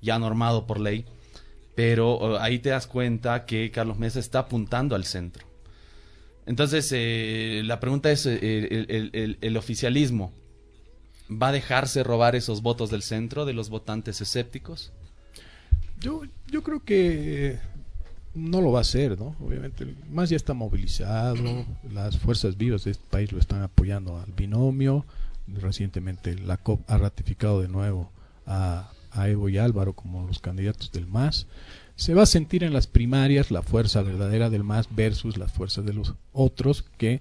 ya 0.00 0.18
normado 0.18 0.66
por 0.66 0.80
ley. 0.80 1.04
Pero 1.80 2.38
ahí 2.38 2.58
te 2.58 2.68
das 2.68 2.86
cuenta 2.86 3.46
que 3.46 3.70
Carlos 3.70 3.98
Mesa 3.98 4.20
está 4.20 4.40
apuntando 4.40 4.94
al 4.94 5.06
centro. 5.06 5.46
Entonces, 6.44 6.92
eh, 6.94 7.62
la 7.64 7.80
pregunta 7.80 8.12
es, 8.12 8.26
eh, 8.26 9.38
el, 9.40 9.56
oficialismo 9.56 10.30
va 11.30 11.48
a 11.48 11.52
dejarse 11.52 12.02
robar 12.02 12.36
esos 12.36 12.60
votos 12.60 12.90
del 12.90 13.00
centro, 13.00 13.46
de 13.46 13.54
los 13.54 13.70
votantes 13.70 14.20
escépticos? 14.20 14.92
Yo, 15.98 16.20
yo 16.48 16.62
creo 16.62 16.84
que 16.84 17.58
no 18.34 18.60
lo 18.60 18.72
va 18.72 18.80
a 18.80 18.82
hacer, 18.82 19.18
¿no? 19.18 19.34
Obviamente, 19.40 19.86
más 20.10 20.28
ya 20.28 20.36
está 20.36 20.52
movilizado, 20.52 21.64
las 21.90 22.18
fuerzas 22.18 22.58
vivas 22.58 22.84
de 22.84 22.90
este 22.90 23.06
país 23.08 23.32
lo 23.32 23.38
están 23.38 23.62
apoyando 23.62 24.18
al 24.18 24.32
binomio, 24.32 25.06
recientemente 25.46 26.34
la 26.34 26.58
COP 26.58 26.82
ha 26.90 26.98
ratificado 26.98 27.62
de 27.62 27.68
nuevo 27.68 28.10
a, 28.44 28.90
a 29.12 29.28
Evo 29.28 29.48
y 29.48 29.58
Álvaro 29.58 29.92
como 29.92 30.26
los 30.26 30.38
candidatos 30.38 30.92
del 30.92 31.06
MAS 31.06 31.46
se 32.00 32.14
va 32.14 32.22
a 32.22 32.26
sentir 32.26 32.64
en 32.64 32.72
las 32.72 32.86
primarias 32.86 33.50
la 33.50 33.62
fuerza 33.62 34.02
verdadera 34.02 34.48
del 34.48 34.64
MAS 34.64 34.88
versus 34.90 35.36
las 35.36 35.52
fuerzas 35.52 35.84
de 35.84 35.92
los 35.92 36.14
otros 36.32 36.84
que 36.96 37.20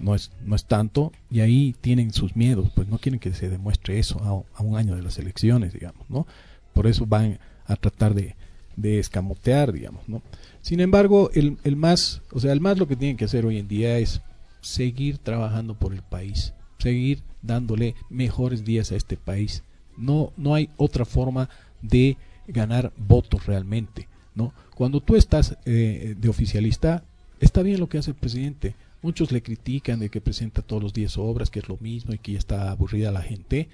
no 0.00 0.14
es, 0.14 0.30
no 0.44 0.54
es 0.54 0.66
tanto 0.66 1.12
y 1.30 1.40
ahí 1.40 1.74
tienen 1.80 2.12
sus 2.12 2.36
miedos, 2.36 2.70
pues 2.74 2.88
no 2.88 2.98
quieren 2.98 3.20
que 3.20 3.32
se 3.32 3.48
demuestre 3.48 3.98
eso 3.98 4.46
a, 4.54 4.62
un 4.62 4.76
año 4.76 4.94
de 4.94 5.02
las 5.02 5.18
elecciones, 5.18 5.72
digamos, 5.72 6.08
¿no? 6.10 6.26
Por 6.74 6.86
eso 6.86 7.06
van 7.06 7.38
a 7.64 7.76
tratar 7.76 8.14
de, 8.14 8.36
de 8.76 8.98
escamotear, 8.98 9.72
digamos, 9.72 10.06
¿no? 10.08 10.22
Sin 10.60 10.80
embargo, 10.80 11.30
el, 11.32 11.56
el 11.64 11.76
más, 11.76 12.20
o 12.30 12.38
sea, 12.38 12.52
el 12.52 12.60
más 12.60 12.78
lo 12.78 12.86
que 12.86 12.96
tienen 12.96 13.16
que 13.16 13.24
hacer 13.24 13.46
hoy 13.46 13.58
en 13.58 13.66
día 13.66 13.98
es 13.98 14.20
seguir 14.60 15.16
trabajando 15.16 15.74
por 15.74 15.94
el 15.94 16.02
país, 16.02 16.52
seguir 16.78 17.22
dándole 17.42 17.94
mejores 18.10 18.64
días 18.64 18.92
a 18.92 18.96
este 18.96 19.16
país. 19.16 19.62
No, 19.98 20.32
no 20.36 20.54
hay 20.54 20.70
otra 20.76 21.04
forma 21.04 21.48
de 21.82 22.16
ganar 22.46 22.92
votos 22.96 23.46
realmente. 23.46 24.08
¿no? 24.34 24.52
Cuando 24.74 25.00
tú 25.00 25.16
estás 25.16 25.58
eh, 25.66 26.14
de 26.16 26.28
oficialista, 26.28 27.04
está 27.40 27.62
bien 27.62 27.80
lo 27.80 27.88
que 27.88 27.98
hace 27.98 28.12
el 28.12 28.16
presidente. 28.16 28.74
Muchos 29.02 29.32
le 29.32 29.42
critican 29.42 30.00
de 30.00 30.10
que 30.10 30.20
presenta 30.20 30.62
todos 30.62 30.82
los 30.82 30.92
días 30.92 31.18
obras, 31.18 31.50
que 31.50 31.58
es 31.58 31.68
lo 31.68 31.76
mismo 31.80 32.14
y 32.14 32.18
que 32.18 32.32
ya 32.32 32.38
está 32.38 32.70
aburrida 32.70 33.12
la 33.12 33.22
gente. 33.22 33.68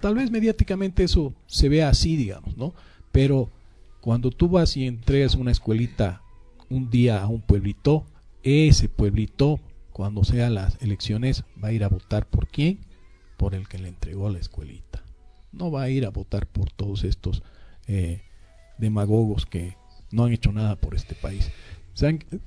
Tal 0.00 0.14
vez 0.14 0.30
mediáticamente 0.30 1.04
eso 1.04 1.34
se 1.46 1.68
vea 1.68 1.88
así, 1.88 2.16
digamos, 2.16 2.56
¿no? 2.56 2.74
Pero 3.12 3.50
cuando 4.00 4.30
tú 4.30 4.48
vas 4.48 4.76
y 4.76 4.86
entregas 4.86 5.34
una 5.34 5.52
escuelita 5.52 6.22
un 6.68 6.90
día 6.90 7.22
a 7.22 7.28
un 7.28 7.40
pueblito, 7.40 8.04
ese 8.42 8.88
pueblito, 8.88 9.60
cuando 9.92 10.24
sean 10.24 10.54
las 10.54 10.80
elecciones, 10.82 11.44
va 11.62 11.68
a 11.68 11.72
ir 11.72 11.84
a 11.84 11.88
votar 11.88 12.26
por 12.26 12.48
quién? 12.48 12.80
Por 13.36 13.54
el 13.54 13.68
que 13.68 13.78
le 13.78 13.88
entregó 13.88 14.28
la 14.30 14.38
escuelita. 14.38 15.02
No 15.52 15.70
va 15.70 15.82
a 15.82 15.90
ir 15.90 16.06
a 16.06 16.10
votar 16.10 16.46
por 16.46 16.70
todos 16.70 17.04
estos 17.04 17.42
eh, 17.86 18.22
demagogos 18.78 19.46
que, 19.46 19.74
no 20.12 20.24
han 20.24 20.32
hecho 20.32 20.52
nada 20.52 20.76
por 20.76 20.94
este 20.94 21.14
país. 21.14 21.50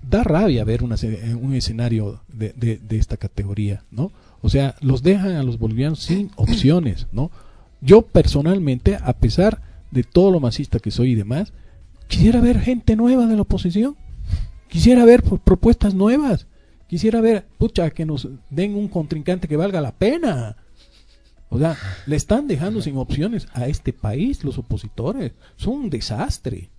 da 0.02 0.24
rabia 0.24 0.64
ver 0.64 0.82
eh, 0.82 1.36
un 1.36 1.54
escenario 1.54 2.22
de, 2.28 2.54
de, 2.54 2.98
esta 2.98 3.18
categoría, 3.18 3.84
¿no? 3.92 4.12
O 4.42 4.50
sea, 4.50 4.76
los 4.80 5.04
dejan 5.04 5.36
a 5.36 5.44
los 5.44 5.60
bolivianos 5.60 6.00
sin 6.00 6.32
opciones, 6.36 7.08
¿no? 7.12 7.32
Yo 7.82 8.04
personalmente, 8.04 8.98
a 9.02 9.14
pesar 9.14 9.62
de 9.92 10.04
todo 10.04 10.32
lo 10.32 10.40
masista 10.40 10.80
que 10.80 10.92
soy 10.92 11.12
y 11.12 11.16
demás, 11.16 11.52
quisiera 12.08 12.40
ver 12.40 12.60
gente 12.60 12.96
nueva 12.96 13.28
de 13.28 13.36
la 13.36 13.42
oposición. 13.42 13.96
Quisiera 14.70 15.06
ver 15.06 15.24
propuestas 15.24 15.94
nuevas. 15.94 16.48
Quisiera 16.88 17.22
ver, 17.22 17.46
pucha, 17.58 17.90
que 17.92 18.06
nos 18.06 18.28
den 18.50 18.76
un 18.76 18.88
contrincante 18.88 19.48
que 19.48 19.58
valga 19.58 19.82
la 19.82 19.92
pena. 19.92 20.58
O 21.50 21.60
sea, 21.60 21.78
le 22.06 22.16
están 22.16 22.48
dejando 22.48 22.82
sin 22.82 22.98
opciones 22.98 23.48
a 23.54 23.68
este 23.68 23.94
país 23.94 24.44
los 24.44 24.58
opositores. 24.58 25.34
Son 25.56 25.74
un 25.74 25.90
desastre. 25.90 26.70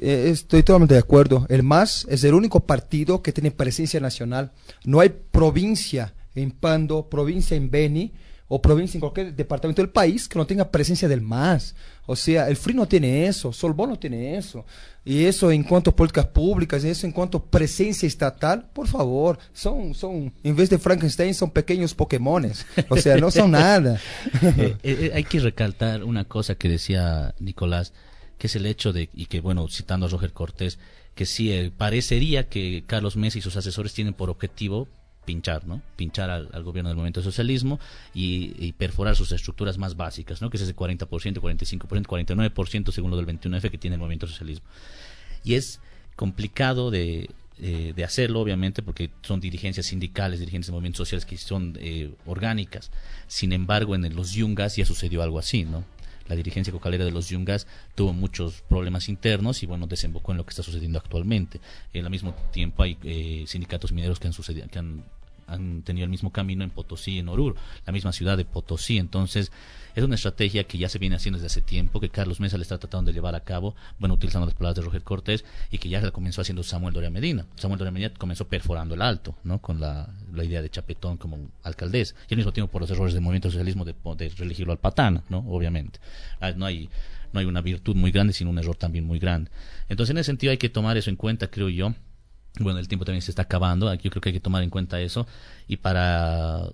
Eh, 0.00 0.28
estoy 0.30 0.62
totalmente 0.62 0.94
de 0.94 1.00
acuerdo. 1.00 1.46
El 1.48 1.62
MAS 1.62 2.06
es 2.08 2.24
el 2.24 2.34
único 2.34 2.60
partido 2.60 3.22
que 3.22 3.32
tiene 3.32 3.50
presencia 3.50 4.00
nacional. 4.00 4.52
No 4.84 5.00
hay 5.00 5.10
provincia 5.30 6.14
en 6.34 6.50
Pando, 6.50 7.08
provincia 7.08 7.56
en 7.56 7.70
Beni 7.70 8.12
o 8.48 8.60
provincia 8.62 8.96
en 8.96 9.00
cualquier 9.00 9.34
departamento 9.34 9.82
del 9.82 9.90
país 9.90 10.26
que 10.26 10.38
no 10.38 10.46
tenga 10.46 10.70
presencia 10.70 11.06
del 11.06 11.20
MAS. 11.20 11.74
O 12.06 12.16
sea, 12.16 12.48
el 12.48 12.56
FRI 12.56 12.74
no 12.74 12.88
tiene 12.88 13.26
eso, 13.26 13.52
Solbón 13.52 13.90
no 13.90 13.98
tiene 13.98 14.36
eso. 14.38 14.64
Y 15.04 15.24
eso 15.24 15.50
en 15.50 15.62
cuanto 15.62 15.90
a 15.90 15.96
políticas 15.96 16.26
públicas, 16.26 16.82
eso 16.82 17.06
en 17.06 17.12
cuanto 17.12 17.38
a 17.38 17.44
presencia 17.44 18.06
estatal, 18.06 18.66
por 18.72 18.88
favor, 18.88 19.38
son, 19.52 19.94
son, 19.94 20.32
en 20.42 20.56
vez 20.56 20.70
de 20.70 20.78
Frankenstein, 20.78 21.34
son 21.34 21.50
pequeños 21.50 21.94
Pokémones. 21.94 22.66
O 22.88 22.96
sea, 22.96 23.16
no 23.18 23.30
son 23.30 23.52
nada. 23.52 24.00
Eh, 24.58 24.76
eh, 24.82 25.12
hay 25.14 25.24
que 25.24 25.40
recalcar 25.40 26.04
una 26.04 26.24
cosa 26.24 26.54
que 26.54 26.68
decía 26.68 27.34
Nicolás 27.38 27.92
que 28.38 28.46
es 28.46 28.56
el 28.56 28.66
hecho 28.66 28.92
de, 28.92 29.10
y 29.12 29.26
que 29.26 29.40
bueno, 29.40 29.68
citando 29.68 30.06
a 30.06 30.08
Roger 30.08 30.32
Cortés, 30.32 30.78
que 31.14 31.26
sí, 31.26 31.52
eh, 31.52 31.72
parecería 31.76 32.48
que 32.48 32.84
Carlos 32.86 33.16
Mesa 33.16 33.38
y 33.38 33.42
sus 33.42 33.56
asesores 33.56 33.92
tienen 33.92 34.14
por 34.14 34.30
objetivo 34.30 34.88
pinchar, 35.28 35.66
¿no? 35.66 35.82
Pinchar 35.94 36.30
al, 36.30 36.62
gobierno 36.62 36.88
del 36.88 36.96
movimiento 36.96 37.20
socialismo 37.20 37.78
y, 38.14 38.72
perforar 38.78 39.14
sus 39.14 39.30
estructuras 39.30 39.76
más 39.76 39.94
básicas, 39.94 40.40
¿no? 40.40 40.48
Que 40.48 40.56
es 40.56 40.62
ese 40.62 40.74
40%, 40.74 41.06
45%, 41.06 42.06
49% 42.06 42.92
según 42.92 43.10
lo 43.10 43.18
del 43.18 43.26
21F 43.26 43.70
que 43.70 43.76
tiene 43.76 43.96
el 43.96 44.00
movimiento 44.00 44.26
socialismo. 44.26 44.66
Y 45.44 45.54
es 45.54 45.80
complicado 46.16 46.90
de, 46.90 47.28
eh, 47.60 47.92
de 47.94 48.04
hacerlo, 48.04 48.40
obviamente, 48.40 48.82
porque 48.82 49.10
son 49.20 49.38
dirigencias 49.38 49.84
sindicales, 49.84 50.40
dirigencias 50.40 50.68
de 50.68 50.72
movimientos 50.72 51.06
sociales 51.06 51.26
que 51.26 51.36
son 51.36 51.76
eh, 51.78 52.10
orgánicas. 52.24 52.90
Sin 53.26 53.52
embargo, 53.52 53.94
en 53.94 54.16
los 54.16 54.32
Yungas 54.32 54.76
ya 54.76 54.86
sucedió 54.86 55.22
algo 55.22 55.38
así, 55.38 55.64
¿no? 55.64 55.84
la 56.28 56.36
dirigencia 56.36 56.72
cocalera 56.72 57.04
de 57.04 57.10
los 57.10 57.28
Yungas 57.28 57.66
tuvo 57.94 58.12
muchos 58.12 58.62
problemas 58.68 59.08
internos 59.08 59.62
y 59.62 59.66
bueno, 59.66 59.86
desembocó 59.86 60.32
en 60.32 60.38
lo 60.38 60.44
que 60.44 60.50
está 60.50 60.62
sucediendo 60.62 60.98
actualmente. 60.98 61.60
En 61.92 62.04
el 62.04 62.10
mismo 62.10 62.34
tiempo 62.52 62.82
hay 62.82 62.98
eh, 63.02 63.44
sindicatos 63.46 63.92
mineros 63.92 64.20
que 64.20 64.28
han 64.28 64.32
sucedido, 64.32 64.68
que 64.68 64.78
han, 64.78 65.04
han 65.48 65.82
tenido 65.82 66.04
el 66.04 66.10
mismo 66.10 66.30
camino 66.30 66.62
en 66.62 66.70
Potosí 66.70 67.18
en 67.18 67.28
Oruro, 67.28 67.56
la 67.86 67.92
misma 67.92 68.12
ciudad 68.12 68.36
de 68.36 68.44
Potosí. 68.44 68.98
Entonces, 68.98 69.50
es 69.94 70.04
una 70.04 70.14
estrategia 70.14 70.64
que 70.64 70.78
ya 70.78 70.88
se 70.88 70.98
viene 70.98 71.16
haciendo 71.16 71.38
desde 71.38 71.46
hace 71.46 71.62
tiempo, 71.62 71.98
que 71.98 72.08
Carlos 72.08 72.38
Mesa 72.38 72.56
le 72.56 72.62
está 72.62 72.78
tratando 72.78 73.10
de 73.10 73.14
llevar 73.14 73.34
a 73.34 73.40
cabo, 73.40 73.74
bueno, 73.98 74.14
utilizando 74.14 74.46
las 74.46 74.54
palabras 74.54 74.76
de 74.76 74.82
Roger 74.82 75.02
Cortés, 75.02 75.44
y 75.70 75.78
que 75.78 75.88
ya 75.88 76.00
se 76.00 76.12
comenzó 76.12 76.40
haciendo 76.40 76.62
Samuel 76.62 76.94
Doria 76.94 77.10
Medina. 77.10 77.46
Samuel 77.56 77.78
Doria 77.78 77.90
Medina 77.90 78.14
comenzó 78.16 78.46
perforando 78.46 78.94
el 78.94 79.02
alto, 79.02 79.34
¿no? 79.42 79.60
Con 79.60 79.80
la, 79.80 80.08
la 80.32 80.44
idea 80.44 80.62
de 80.62 80.70
Chapetón 80.70 81.16
como 81.16 81.50
alcaldesa, 81.64 82.14
y 82.28 82.34
al 82.34 82.36
mismo 82.36 82.52
tiempo 82.52 82.70
por 82.70 82.82
los 82.82 82.90
errores 82.90 83.14
del 83.14 83.22
movimiento 83.22 83.50
socialismo 83.50 83.84
de, 83.84 83.94
de 84.16 84.28
reelegirlo 84.28 84.72
al 84.72 84.78
patana, 84.78 85.24
¿no? 85.28 85.38
Obviamente. 85.48 85.98
Ah, 86.40 86.52
no 86.52 86.66
hay, 86.66 86.88
no 87.32 87.40
hay 87.40 87.46
una 87.46 87.60
virtud 87.60 87.96
muy 87.96 88.12
grande, 88.12 88.32
sino 88.32 88.50
un 88.50 88.58
error 88.58 88.76
también 88.76 89.04
muy 89.04 89.18
grande. 89.18 89.50
Entonces, 89.88 90.10
en 90.10 90.18
ese 90.18 90.26
sentido 90.26 90.50
hay 90.52 90.58
que 90.58 90.68
tomar 90.68 90.96
eso 90.96 91.10
en 91.10 91.16
cuenta, 91.16 91.48
creo 91.48 91.68
yo. 91.68 91.94
Bueno, 92.60 92.78
el 92.78 92.88
tiempo 92.88 93.04
también 93.04 93.22
se 93.22 93.30
está 93.30 93.42
acabando, 93.42 93.88
aquí 93.88 94.04
yo 94.04 94.10
creo 94.10 94.20
que 94.20 94.28
hay 94.30 94.34
que 94.34 94.40
tomar 94.40 94.62
en 94.62 94.70
cuenta 94.70 95.00
eso, 95.00 95.26
y 95.68 95.76
para 95.76 96.70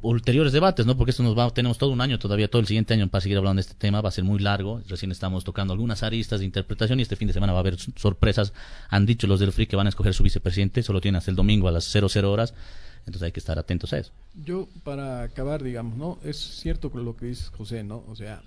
ulteriores 0.00 0.52
debates, 0.52 0.86
¿no? 0.86 0.96
Porque 0.96 1.10
esto 1.10 1.22
nos 1.22 1.36
va, 1.36 1.50
tenemos 1.50 1.76
todo 1.76 1.90
un 1.90 2.00
año 2.00 2.18
todavía, 2.18 2.48
todo 2.48 2.60
el 2.60 2.66
siguiente 2.66 2.94
año 2.94 3.08
para 3.08 3.20
seguir 3.20 3.36
hablando 3.36 3.60
de 3.60 3.68
este 3.68 3.74
tema, 3.74 4.00
va 4.00 4.08
a 4.08 4.12
ser 4.12 4.24
muy 4.24 4.38
largo, 4.38 4.82
recién 4.88 5.10
estamos 5.10 5.44
tocando 5.44 5.72
algunas 5.72 6.02
aristas 6.02 6.40
de 6.40 6.46
interpretación 6.46 6.98
y 6.98 7.02
este 7.02 7.16
fin 7.16 7.28
de 7.28 7.34
semana 7.34 7.52
va 7.52 7.58
a 7.58 7.60
haber 7.60 7.76
sorpresas, 7.78 8.52
han 8.88 9.04
dicho 9.04 9.26
los 9.26 9.40
del 9.40 9.52
FRI 9.52 9.66
que 9.66 9.76
van 9.76 9.86
a 9.86 9.90
escoger 9.90 10.14
su 10.14 10.22
vicepresidente, 10.22 10.82
solo 10.82 11.00
tienen 11.00 11.16
hasta 11.16 11.30
el 11.30 11.36
domingo 11.36 11.68
a 11.68 11.72
las 11.72 11.84
00 11.84 12.30
horas, 12.30 12.54
Entonces 13.00 13.22
hay 13.22 13.32
que 13.32 13.40
estar 13.40 13.58
atentos 13.58 13.92
a 13.92 13.98
eso. 13.98 14.12
Yo, 14.34 14.68
para 14.84 15.22
acabar, 15.22 15.62
digamos, 15.62 15.96
¿no? 15.96 16.18
Es 16.24 16.36
cierto 16.36 16.90
lo 16.94 17.16
que 17.16 17.26
dice 17.26 17.50
José, 17.56 17.84
¿no? 17.84 18.04
O 18.08 18.16
sea, 18.16 18.42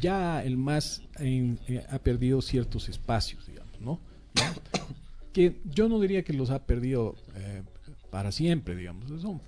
ya 0.00 0.42
el 0.42 0.56
MAS 0.56 1.02
en, 1.18 1.58
eh, 1.68 1.84
ha 1.90 1.98
perdido 1.98 2.40
ciertos 2.42 2.88
espacios, 2.88 3.46
digamos, 3.46 3.80
¿no? 3.80 4.00
Que 5.32 5.60
yo 5.64 5.88
no 5.88 6.00
diría 6.00 6.22
que 6.22 6.32
los 6.32 6.50
ha 6.50 6.66
perdido 6.66 7.14
eh, 7.34 7.62
para 8.10 8.32
siempre, 8.32 8.74
digamos, 8.74 9.08
son 9.20 9.40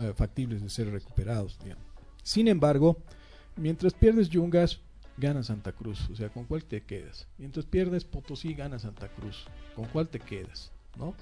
eh, 0.00 0.12
factibles 0.14 0.62
de 0.62 0.70
ser 0.70 0.90
recuperados. 0.90 1.58
Sin 2.22 2.48
embargo, 2.48 2.98
mientras 3.56 3.94
pierdes 3.94 4.28
Yungas, 4.28 4.80
gana 5.16 5.42
Santa 5.42 5.72
Cruz, 5.72 6.08
o 6.10 6.16
sea, 6.16 6.30
¿con 6.30 6.44
cuál 6.44 6.64
te 6.64 6.82
quedas? 6.82 7.28
Mientras 7.38 7.66
pierdes 7.66 8.04
Potosí, 8.04 8.54
gana 8.54 8.78
Santa 8.78 9.08
Cruz, 9.08 9.46
¿con 9.74 9.86
cuál 9.86 10.08
te 10.08 10.18
quedas? 10.18 10.72
¿No? 10.96 11.14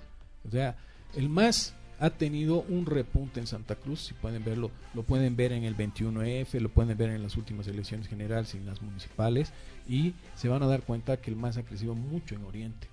O 0.46 0.50
sea, 0.50 0.76
el 1.14 1.28
MAS 1.28 1.74
ha 1.98 2.10
tenido 2.10 2.62
un 2.62 2.86
repunte 2.86 3.40
en 3.40 3.46
Santa 3.46 3.74
Cruz, 3.74 4.00
si 4.06 4.14
pueden 4.14 4.44
verlo, 4.44 4.70
lo 4.94 5.02
pueden 5.02 5.34
ver 5.34 5.52
en 5.52 5.64
el 5.64 5.76
21F, 5.76 6.60
lo 6.60 6.68
pueden 6.68 6.96
ver 6.96 7.10
en 7.10 7.22
las 7.22 7.36
últimas 7.36 7.66
elecciones 7.66 8.06
generales 8.06 8.54
y 8.54 8.58
en 8.58 8.66
las 8.66 8.80
municipales, 8.82 9.52
y 9.88 10.14
se 10.36 10.48
van 10.48 10.62
a 10.62 10.66
dar 10.66 10.82
cuenta 10.82 11.16
que 11.16 11.30
el 11.30 11.36
MAS 11.36 11.56
ha 11.56 11.64
crecido 11.64 11.94
mucho 11.94 12.36
en 12.36 12.44
Oriente, 12.44 12.88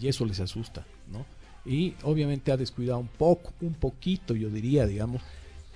y 0.00 0.08
eso 0.08 0.24
les 0.24 0.40
asusta, 0.40 0.84
¿no? 1.12 1.26
Y 1.64 1.94
obviamente 2.02 2.52
ha 2.52 2.56
descuidado 2.56 2.98
un 2.98 3.08
poco, 3.08 3.52
un 3.60 3.74
poquito, 3.74 4.34
yo 4.34 4.48
diría, 4.48 4.86
digamos, 4.86 5.22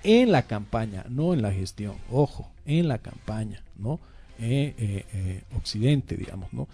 en 0.03 0.31
la 0.31 0.43
campaña, 0.43 1.05
no 1.09 1.33
en 1.33 1.41
la 1.41 1.51
gestión, 1.51 1.95
ojo, 2.11 2.51
en 2.65 2.87
la 2.87 2.97
campaña, 2.97 3.63
¿no? 3.77 3.99
Eh, 4.39 4.73
eh, 4.77 5.05
eh, 5.13 5.43
Occidente, 5.55 6.17
digamos, 6.17 6.51
¿no? 6.53 6.67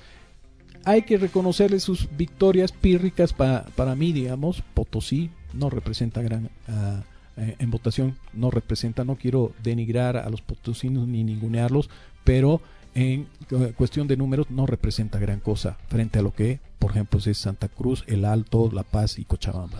Hay 0.85 1.01
que 1.01 1.17
reconocerle 1.17 1.79
sus 1.79 2.07
victorias 2.15 2.71
pírricas 2.71 3.33
para, 3.33 3.95
mí, 3.95 4.13
digamos, 4.13 4.63
Potosí 4.73 5.29
no 5.53 5.69
representa 5.69 6.21
gran, 6.21 6.45
uh, 6.45 7.01
en 7.35 7.71
votación, 7.71 8.17
no 8.33 8.49
representa, 8.49 9.03
no 9.03 9.15
quiero 9.15 9.51
denigrar 9.61 10.15
a 10.17 10.29
los 10.29 10.41
potosinos 10.41 11.07
ni 11.07 11.23
ningunearlos, 11.23 11.89
pero 12.23 12.61
en 12.95 13.27
cuestión 13.75 14.07
de 14.07 14.17
números 14.17 14.47
no 14.49 14.65
representa 14.65 15.19
gran 15.19 15.39
cosa 15.39 15.77
frente 15.87 16.19
a 16.19 16.21
lo 16.21 16.33
que, 16.33 16.59
por 16.79 16.91
ejemplo, 16.91 17.19
es 17.23 17.37
Santa 17.37 17.67
Cruz, 17.67 18.03
El 18.07 18.25
Alto, 18.25 18.69
La 18.73 18.83
Paz 18.83 19.19
y 19.19 19.25
Cochabamba. 19.25 19.79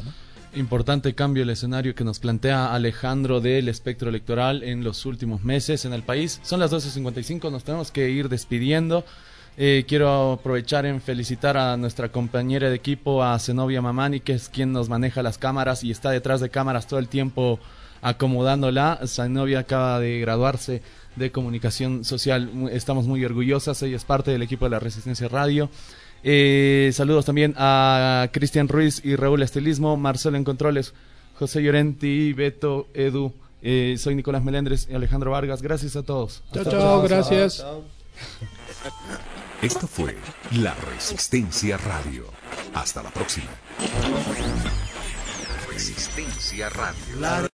Importante 0.55 1.14
cambio 1.14 1.43
el 1.43 1.51
escenario 1.51 1.93
que 1.93 2.03
nos 2.03 2.20
plantea 2.20 2.74
Alejandro 2.74 3.39
del 3.39 3.68
espectro 3.68 4.10
electoral 4.10 4.64
en 4.64 4.84
los 4.84 5.05
últimos 5.05 5.43
meses 5.43 5.86
en 5.86 5.93
el 5.93 6.01
país. 6.01 6.39
Son 6.43 6.60
las 6.60 6.72
12.55, 6.72 7.51
nos 7.51 7.64
tenemos 7.64 7.91
que 7.91 8.10
ir 8.10 8.30
despidiendo. 8.30 9.05
Eh, 9.57 9.86
quiero 9.88 10.34
aprovechar 10.34 10.86
en 10.86 11.01
felicitar 11.01 11.55
a 11.55 11.78
nuestra 11.78 12.12
compañera 12.12 12.70
de 12.70 12.76
equipo, 12.76 13.24
a 13.24 13.38
Zenobia 13.38 13.82
Mamani, 13.82 14.22
que 14.22 14.34
es 14.34 14.49
quien 14.49 14.72
nos 14.72 14.89
maneja 14.89 15.22
las 15.22 15.38
cámaras 15.38 15.84
y 15.84 15.91
está 15.91 16.10
detrás 16.10 16.41
de 16.41 16.49
cámaras 16.49 16.88
todo 16.88 16.99
el 16.99 17.10
tiempo 17.10 17.60
acomodándola. 18.01 19.01
Zenobia 19.05 19.60
acaba 19.60 19.99
de 19.99 20.20
graduarse 20.20 20.82
de 21.20 21.32
comunicación 21.32 22.03
social. 22.03 22.49
Estamos 22.72 23.05
muy 23.05 23.24
orgullosas. 23.24 23.82
Ella 23.84 23.97
es 23.97 24.05
parte 24.05 24.32
del 24.32 24.41
equipo 24.41 24.65
de 24.65 24.72
la 24.72 24.80
Resistencia 24.80 25.28
Radio. 25.28 25.70
Eh, 26.24 26.89
saludos 26.93 27.26
también 27.26 27.53
a 27.57 28.30
Cristian 28.32 28.67
Ruiz 28.67 29.01
y 29.03 29.15
Raúl 29.15 29.43
Estilismo, 29.43 29.95
Marcelo 29.97 30.38
en 30.38 30.43
Controles, 30.43 30.93
José 31.38 31.61
Llorenti, 31.61 32.34
Beto, 32.34 32.88
Edu. 32.93 33.34
Eh, 33.61 33.95
soy 33.99 34.15
Nicolás 34.15 34.43
Melendres 34.43 34.88
y 34.89 34.95
Alejandro 34.95 35.32
Vargas. 35.32 35.61
Gracias 35.61 35.95
a 35.95 36.03
todos. 36.03 36.43
Chao, 36.53 36.65
chao, 36.65 37.01
gracias. 37.01 37.65
Esto 39.61 39.88
fue 39.88 40.17
La 40.61 40.74
Resistencia 40.93 41.78
Radio. 41.78 42.26
Hasta 42.74 43.03
la 43.03 43.09
próxima. 43.09 43.47
Resistencia 45.70 46.70
Radio. 46.70 47.47